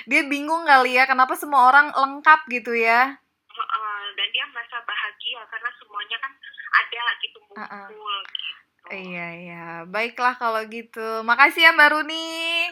dia 0.07 0.21
bingung 0.25 0.56
kali 0.67 0.99
ya 0.99 1.07
kenapa 1.07 1.33
semua 1.39 1.71
orang 1.71 1.95
lengkap 1.95 2.43
gitu 2.51 2.75
ya. 2.75 3.15
Heeh, 3.47 3.99
dan 4.19 4.27
dia 4.35 4.45
merasa 4.51 4.83
bahagia 4.83 5.41
karena 5.47 5.69
semuanya 5.79 6.17
kan 6.19 6.31
ada 6.77 7.03
gitu 7.23 7.37
Heeh. 7.55 7.87
ngumpul 7.87 8.15
gitu 8.27 8.55
Iya 8.87 9.27
iya, 9.35 9.65
baiklah 9.83 10.39
kalau 10.39 10.63
gitu. 10.67 11.23
Makasih 11.27 11.67
ya 11.67 11.71
Mbak 11.75 11.89
Runi. 11.91 12.71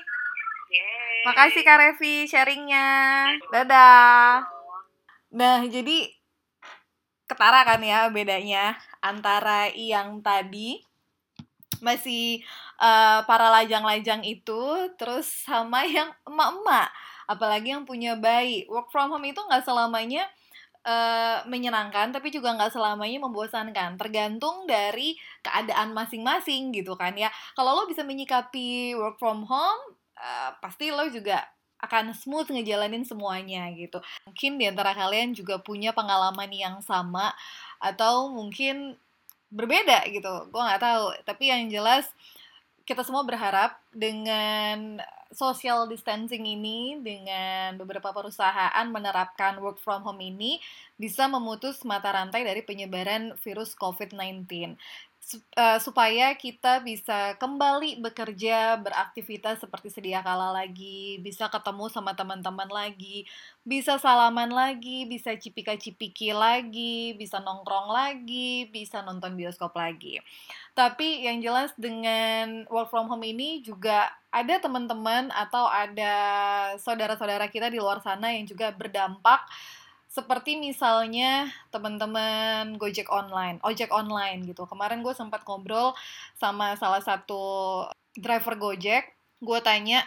Yeay. 0.72 1.28
Makasih 1.28 1.62
Kak 1.68 1.78
Revi 1.80 2.24
sharingnya. 2.24 2.88
Dadah. 3.52 4.48
Nah, 5.36 5.60
jadi 5.68 6.08
ketara 7.28 7.68
kan 7.68 7.82
ya 7.82 8.08
bedanya 8.14 8.80
antara 9.04 9.68
yang 9.74 10.24
tadi 10.24 10.80
masih 11.84 12.40
eh, 12.80 13.20
para 13.28 13.52
lajang-lajang 13.52 14.24
itu 14.24 14.62
terus 14.96 15.28
sama 15.44 15.84
yang 15.84 16.14
emak-emak 16.24 16.90
apalagi 17.26 17.74
yang 17.74 17.84
punya 17.84 18.18
bayi. 18.18 18.66
Work 18.70 18.90
from 18.94 19.14
home 19.14 19.26
itu 19.28 19.38
nggak 19.38 19.66
selamanya 19.66 20.26
eh, 20.86 21.38
menyenangkan 21.50 22.14
tapi 22.14 22.30
juga 22.34 22.54
nggak 22.56 22.74
selamanya 22.74 23.20
membosankan. 23.26 23.98
Tergantung 24.00 24.66
dari 24.70 25.18
keadaan 25.42 25.94
masing-masing 25.94 26.74
gitu 26.74 26.98
kan 26.98 27.14
ya. 27.18 27.30
Kalau 27.58 27.78
lo 27.78 27.84
bisa 27.90 28.02
menyikapi 28.06 28.98
work 28.98 29.18
from 29.22 29.46
home 29.46 29.98
eh, 30.18 30.52
pasti 30.62 30.90
lo 30.94 31.06
juga 31.10 31.44
akan 31.86 32.16
smooth 32.18 32.50
ngejalanin 32.50 33.06
semuanya 33.06 33.70
gitu. 33.76 34.02
Mungkin 34.26 34.58
di 34.58 34.66
antara 34.66 34.96
kalian 34.98 35.36
juga 35.36 35.62
punya 35.62 35.92
pengalaman 35.94 36.50
yang 36.50 36.80
sama 36.82 37.36
atau 37.78 38.32
mungkin 38.34 38.98
berbeda 39.54 40.08
gitu. 40.10 40.50
Gue 40.50 40.62
nggak 40.62 40.82
tahu. 40.82 41.06
Tapi 41.28 41.44
yang 41.52 41.70
jelas 41.70 42.10
kita 42.86 43.02
semua 43.02 43.26
berharap 43.26 43.82
dengan 43.94 45.02
social 45.36 45.86
distancing 45.92 46.48
ini 46.48 46.98
dengan 47.04 47.76
beberapa 47.76 48.16
perusahaan 48.16 48.88
menerapkan 48.88 49.60
work 49.60 49.84
from 49.84 50.02
home 50.08 50.24
ini 50.24 50.58
bisa 50.96 51.28
memutus 51.28 51.84
mata 51.84 52.10
rantai 52.16 52.48
dari 52.48 52.64
penyebaran 52.64 53.36
virus 53.44 53.76
COVID-19 53.76 54.80
Sup- 55.26 55.42
eh, 55.58 55.82
supaya 55.82 56.38
kita 56.38 56.86
bisa 56.86 57.34
kembali 57.42 57.98
bekerja, 57.98 58.78
beraktivitas 58.78 59.58
seperti 59.58 59.90
sedia 59.90 60.22
kala 60.22 60.54
lagi, 60.54 61.18
bisa 61.18 61.50
ketemu 61.50 61.90
sama 61.90 62.14
teman-teman 62.14 62.70
lagi, 62.70 63.26
bisa 63.66 63.98
salaman 63.98 64.54
lagi, 64.54 65.10
bisa 65.10 65.34
cipika-cipiki 65.34 66.30
lagi, 66.30 67.18
bisa 67.18 67.42
nongkrong 67.42 67.90
lagi, 67.90 68.70
bisa 68.70 69.02
nonton 69.02 69.34
bioskop 69.34 69.74
lagi. 69.74 70.22
Tapi 70.76 71.24
yang 71.24 71.40
jelas 71.40 71.72
dengan 71.80 72.68
work 72.68 72.92
from 72.92 73.08
home 73.08 73.24
ini 73.24 73.64
juga 73.64 74.12
ada 74.28 74.60
teman-teman 74.60 75.32
atau 75.32 75.72
ada 75.72 76.14
saudara-saudara 76.84 77.48
kita 77.48 77.72
di 77.72 77.80
luar 77.80 78.04
sana 78.04 78.36
yang 78.36 78.44
juga 78.44 78.76
berdampak 78.76 79.48
seperti 80.12 80.60
misalnya 80.60 81.48
teman-teman 81.72 82.76
Gojek 82.76 83.08
online, 83.08 83.64
ojek 83.64 83.92
online 83.92 84.44
gitu. 84.48 84.68
Kemarin 84.68 85.00
gue 85.00 85.16
sempat 85.16 85.48
ngobrol 85.48 85.96
sama 86.36 86.76
salah 86.80 87.04
satu 87.04 87.84
driver 88.16 88.60
Gojek, 88.60 89.16
gue 89.40 89.60
tanya 89.64 90.04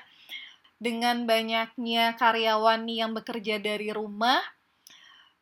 dengan 0.80 1.28
banyaknya 1.28 2.16
karyawan 2.16 2.88
yang 2.88 3.12
bekerja 3.12 3.60
dari 3.60 3.92
rumah, 3.92 4.40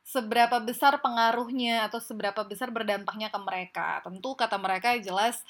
seberapa 0.07 0.63
besar 0.63 1.03
pengaruhnya 1.03 1.91
atau 1.91 1.99
seberapa 1.99 2.47
besar 2.47 2.71
berdampaknya 2.71 3.27
ke 3.35 3.39
mereka. 3.43 3.99
Tentu 4.07 4.39
kata 4.39 4.55
mereka 4.55 4.95
jelas 5.03 5.43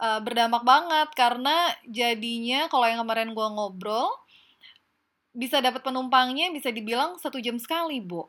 eh, 0.00 0.20
berdampak 0.24 0.64
banget 0.64 1.08
karena 1.12 1.68
jadinya 1.84 2.72
kalau 2.72 2.88
yang 2.88 3.04
kemarin 3.04 3.36
gue 3.36 3.48
ngobrol 3.52 4.08
bisa 5.36 5.60
dapat 5.60 5.84
penumpangnya 5.84 6.48
bisa 6.52 6.72
dibilang 6.72 7.20
satu 7.20 7.36
jam 7.36 7.60
sekali, 7.60 8.00
Bu. 8.00 8.24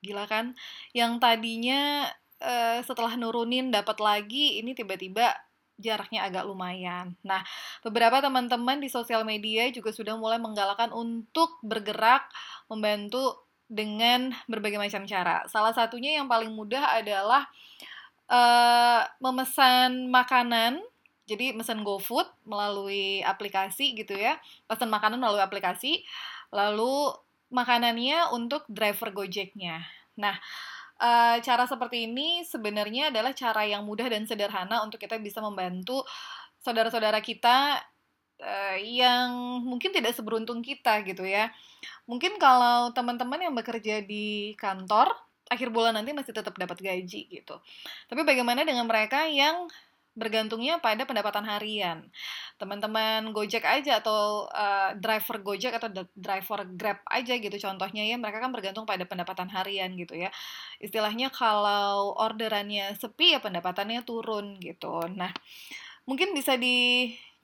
Gila 0.00 0.24
kan? 0.24 0.56
Yang 0.96 1.12
tadinya 1.20 2.08
eh, 2.40 2.80
setelah 2.80 3.20
nurunin 3.20 3.68
dapat 3.68 4.00
lagi, 4.00 4.60
ini 4.64 4.72
tiba-tiba 4.72 5.36
jaraknya 5.76 6.24
agak 6.24 6.48
lumayan. 6.48 7.20
Nah, 7.20 7.44
beberapa 7.84 8.24
teman-teman 8.24 8.80
di 8.80 8.88
sosial 8.88 9.28
media 9.28 9.68
juga 9.68 9.92
sudah 9.92 10.16
mulai 10.16 10.40
menggalakkan 10.40 10.88
untuk 10.88 11.60
bergerak 11.60 12.24
membantu 12.72 13.45
dengan 13.66 14.30
berbagai 14.46 14.78
macam 14.78 15.02
cara. 15.04 15.42
Salah 15.50 15.74
satunya 15.74 16.18
yang 16.18 16.30
paling 16.30 16.50
mudah 16.54 16.98
adalah 16.98 17.46
eh, 18.30 19.02
memesan 19.18 20.10
makanan. 20.10 20.82
Jadi 21.26 21.50
memesan 21.50 21.82
GoFood 21.82 22.30
melalui 22.46 23.18
aplikasi 23.26 23.98
gitu 23.98 24.14
ya. 24.14 24.38
Pesan 24.70 24.90
makanan 24.90 25.18
melalui 25.18 25.42
aplikasi. 25.42 26.06
Lalu 26.54 27.10
makanannya 27.50 28.30
untuk 28.30 28.62
driver 28.70 29.10
Gojeknya. 29.10 29.82
Nah, 30.22 30.38
eh, 31.02 31.36
cara 31.42 31.66
seperti 31.66 32.06
ini 32.06 32.46
sebenarnya 32.46 33.10
adalah 33.10 33.34
cara 33.34 33.66
yang 33.66 33.82
mudah 33.82 34.06
dan 34.06 34.22
sederhana 34.24 34.86
untuk 34.86 35.02
kita 35.02 35.18
bisa 35.18 35.42
membantu 35.42 36.06
saudara-saudara 36.62 37.22
kita 37.22 37.78
eh, 38.40 38.78
yang 39.00 39.60
mungkin 39.64 39.92
tidak 39.92 40.12
seberuntung 40.16 40.60
kita 40.60 41.04
gitu 41.04 41.24
ya. 41.24 41.52
Mungkin 42.06 42.38
kalau 42.38 42.90
teman-teman 42.94 43.40
yang 43.42 43.54
bekerja 43.54 44.02
di 44.04 44.54
kantor, 44.58 45.12
akhir 45.46 45.70
bulan 45.70 45.94
nanti 45.94 46.10
masih 46.10 46.34
tetap 46.34 46.54
dapat 46.58 46.78
gaji 46.82 47.30
gitu. 47.30 47.56
Tapi 48.10 48.22
bagaimana 48.26 48.66
dengan 48.66 48.86
mereka 48.86 49.26
yang 49.30 49.70
bergantungnya 50.16 50.80
pada 50.80 51.04
pendapatan 51.04 51.44
harian? 51.44 52.08
Teman-teman 52.56 53.30
Gojek 53.36 53.62
aja 53.62 54.00
atau 54.00 54.48
uh, 54.48 54.96
driver 54.96 55.44
Gojek 55.44 55.76
atau 55.76 55.92
driver 56.16 56.64
Grab 56.74 57.04
aja 57.06 57.36
gitu 57.36 57.56
contohnya 57.60 58.02
ya, 58.02 58.16
mereka 58.16 58.40
kan 58.40 58.50
bergantung 58.50 58.88
pada 58.88 59.04
pendapatan 59.04 59.52
harian 59.52 59.92
gitu 59.94 60.16
ya. 60.16 60.32
Istilahnya 60.80 61.30
kalau 61.30 62.16
orderannya 62.16 62.96
sepi 62.96 63.36
ya 63.36 63.40
pendapatannya 63.44 64.02
turun 64.08 64.56
gitu. 64.58 65.04
Nah, 65.14 65.30
mungkin 66.08 66.32
bisa 66.32 66.56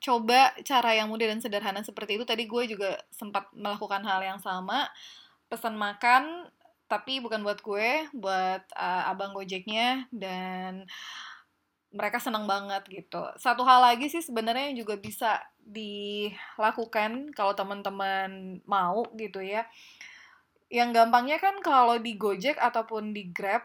dicoba 0.03 0.51
cara 0.67 0.99
yang 0.99 1.07
mudah 1.07 1.31
dan 1.31 1.39
sederhana 1.39 1.87
seperti 1.87 2.19
itu. 2.19 2.27
Tadi 2.27 2.51
gue 2.51 2.67
juga 2.67 2.99
sempat 3.15 3.47
melakukan 3.55 4.03
hal 4.03 4.19
yang 4.27 4.43
sama, 4.43 4.91
pesan 5.47 5.79
makan 5.79 6.51
tapi 6.91 7.23
bukan 7.23 7.41
buat 7.41 7.63
gue, 7.63 8.11
buat 8.13 8.67
uh, 8.77 9.09
abang 9.09 9.33
Gojeknya 9.33 10.11
dan 10.13 10.85
mereka 11.95 12.19
senang 12.21 12.45
banget 12.45 12.85
gitu. 12.91 13.23
Satu 13.41 13.65
hal 13.65 13.81
lagi 13.81 14.13
sih 14.13 14.21
sebenarnya 14.21 14.75
yang 14.75 14.85
juga 14.85 15.01
bisa 15.01 15.41
dilakukan 15.63 17.33
kalau 17.33 17.55
teman-teman 17.57 18.61
mau 18.69 19.07
gitu 19.17 19.41
ya. 19.41 19.65
Yang 20.69 21.01
gampangnya 21.01 21.39
kan 21.41 21.63
kalau 21.65 21.97
di 21.97 22.19
Gojek 22.19 22.61
ataupun 22.61 23.17
di 23.17 23.31
Grab, 23.33 23.65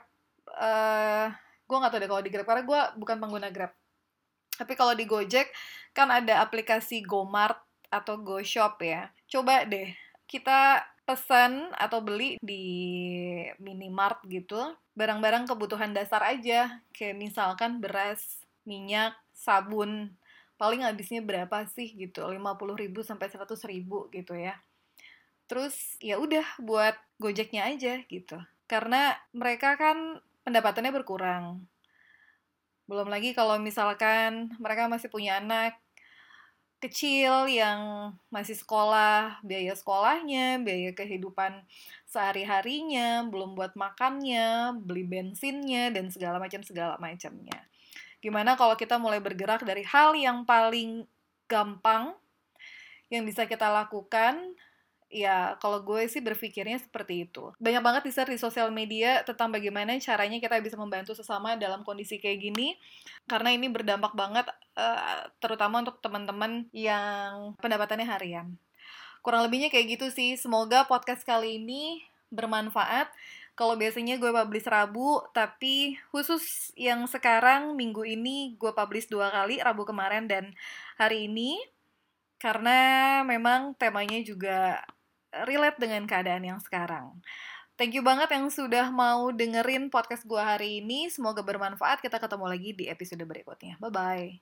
eh 0.56 1.28
gue 1.68 1.78
nggak 1.82 1.92
tahu 1.92 2.00
deh 2.00 2.08
kalau 2.08 2.24
di 2.24 2.32
Grab 2.32 2.48
karena 2.48 2.64
gue 2.64 2.82
bukan 2.96 3.18
pengguna 3.20 3.50
Grab. 3.52 3.76
Tapi 4.58 4.74
kalau 4.74 4.98
di 4.98 5.06
Gojek 5.06 5.54
kan 5.94 6.10
ada 6.10 6.42
aplikasi 6.42 7.06
GoMart 7.06 7.62
atau 7.94 8.20
GoShop 8.20 8.82
ya. 8.84 9.14
Coba 9.30 9.64
deh 9.64 9.94
kita 10.28 10.84
pesan 11.08 11.72
atau 11.80 12.04
beli 12.04 12.36
di 12.44 12.68
minimart 13.64 14.20
gitu 14.28 14.76
barang-barang 14.98 15.48
kebutuhan 15.48 15.94
dasar 15.94 16.26
aja. 16.26 16.82
Kayak 16.92 17.16
misalkan 17.22 17.80
beras, 17.80 18.42
minyak, 18.66 19.14
sabun. 19.32 20.18
Paling 20.58 20.82
habisnya 20.82 21.22
berapa 21.22 21.70
sih 21.70 21.94
gitu 21.94 22.26
50.000 22.26 23.06
sampai 23.06 23.30
100.000 23.30 24.10
gitu 24.10 24.34
ya. 24.34 24.58
Terus 25.46 25.96
ya 26.04 26.18
udah 26.18 26.44
buat 26.60 26.98
gojeknya 27.22 27.70
aja 27.70 28.02
gitu. 28.10 28.42
Karena 28.66 29.16
mereka 29.32 29.78
kan 29.80 30.20
pendapatannya 30.44 30.92
berkurang 30.92 31.64
belum 32.88 33.12
lagi 33.12 33.36
kalau 33.36 33.60
misalkan 33.60 34.52
mereka 34.58 34.88
masih 34.88 35.12
punya 35.12 35.44
anak 35.44 35.76
kecil 36.78 37.50
yang 37.50 38.14
masih 38.30 38.54
sekolah, 38.54 39.42
biaya 39.42 39.74
sekolahnya, 39.74 40.62
biaya 40.62 40.94
kehidupan 40.94 41.66
sehari-harinya, 42.06 43.26
belum 43.26 43.58
buat 43.58 43.74
makannya, 43.74 44.78
beli 44.86 45.02
bensinnya, 45.04 45.90
dan 45.90 46.14
segala 46.14 46.38
macam 46.38 46.62
segala 46.62 46.96
macamnya. 47.02 47.66
Gimana 48.22 48.54
kalau 48.54 48.78
kita 48.78 49.02
mulai 49.02 49.18
bergerak 49.18 49.66
dari 49.66 49.82
hal 49.86 50.14
yang 50.14 50.46
paling 50.46 51.10
gampang 51.50 52.14
yang 53.10 53.26
bisa 53.26 53.50
kita 53.50 53.72
lakukan 53.72 54.54
Ya, 55.08 55.56
kalau 55.64 55.88
gue 55.88 56.04
sih 56.12 56.20
berpikirnya 56.20 56.84
seperti 56.84 57.32
itu. 57.32 57.56
Banyak 57.64 57.80
banget 57.80 58.02
di 58.04 58.12
di 58.12 58.40
sosial 58.40 58.76
media 58.76 59.24
tentang 59.24 59.56
bagaimana 59.56 59.96
caranya 60.04 60.36
kita 60.44 60.60
bisa 60.60 60.76
membantu 60.76 61.16
sesama 61.16 61.56
dalam 61.56 61.88
kondisi 61.88 62.20
kayak 62.20 62.44
gini. 62.44 62.76
Karena 63.24 63.56
ini 63.56 63.72
berdampak 63.72 64.12
banget, 64.20 64.52
uh, 64.76 65.32
terutama 65.40 65.80
untuk 65.80 66.04
teman-teman 66.04 66.68
yang 66.76 67.56
pendapatannya 67.64 68.04
harian. 68.04 68.48
Kurang 69.24 69.48
lebihnya 69.48 69.72
kayak 69.72 69.96
gitu 69.96 70.12
sih. 70.12 70.36
Semoga 70.36 70.84
podcast 70.92 71.24
kali 71.24 71.64
ini 71.64 72.04
bermanfaat. 72.28 73.08
Kalau 73.58 73.80
biasanya 73.80 74.20
gue 74.20 74.30
publish 74.30 74.68
Rabu, 74.70 75.24
tapi 75.32 75.98
khusus 76.12 76.76
yang 76.78 77.08
sekarang 77.08 77.74
minggu 77.74 78.06
ini 78.06 78.60
gue 78.60 78.70
publish 78.76 79.08
dua 79.08 79.32
kali, 79.32 79.64
Rabu 79.64 79.88
kemarin 79.88 80.28
dan 80.28 80.52
hari 81.00 81.32
ini. 81.32 81.58
Karena 82.38 83.24
memang 83.26 83.74
temanya 83.80 84.22
juga 84.22 84.84
relate 85.46 85.78
dengan 85.78 86.08
keadaan 86.10 86.48
yang 86.48 86.60
sekarang. 86.64 87.20
Thank 87.78 87.94
you 87.94 88.02
banget 88.02 88.34
yang 88.34 88.50
sudah 88.50 88.90
mau 88.90 89.30
dengerin 89.30 89.94
podcast 89.94 90.26
gue 90.26 90.42
hari 90.42 90.82
ini. 90.82 91.14
Semoga 91.14 91.46
bermanfaat. 91.46 92.02
Kita 92.02 92.18
ketemu 92.18 92.46
lagi 92.50 92.74
di 92.74 92.90
episode 92.90 93.22
berikutnya. 93.22 93.78
Bye-bye. 93.78 94.42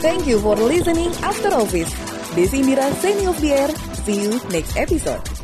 Thank 0.00 0.24
you 0.24 0.40
for 0.40 0.56
listening 0.56 1.12
After 1.20 1.52
Office. 1.52 1.92
Desi 2.32 2.64
Indira 2.64 2.88
signing 2.96 3.28
off 3.28 3.36
the 3.44 3.52
air. 3.52 3.70
See 4.08 4.24
you 4.24 4.40
next 4.48 4.72
episode. 4.80 5.39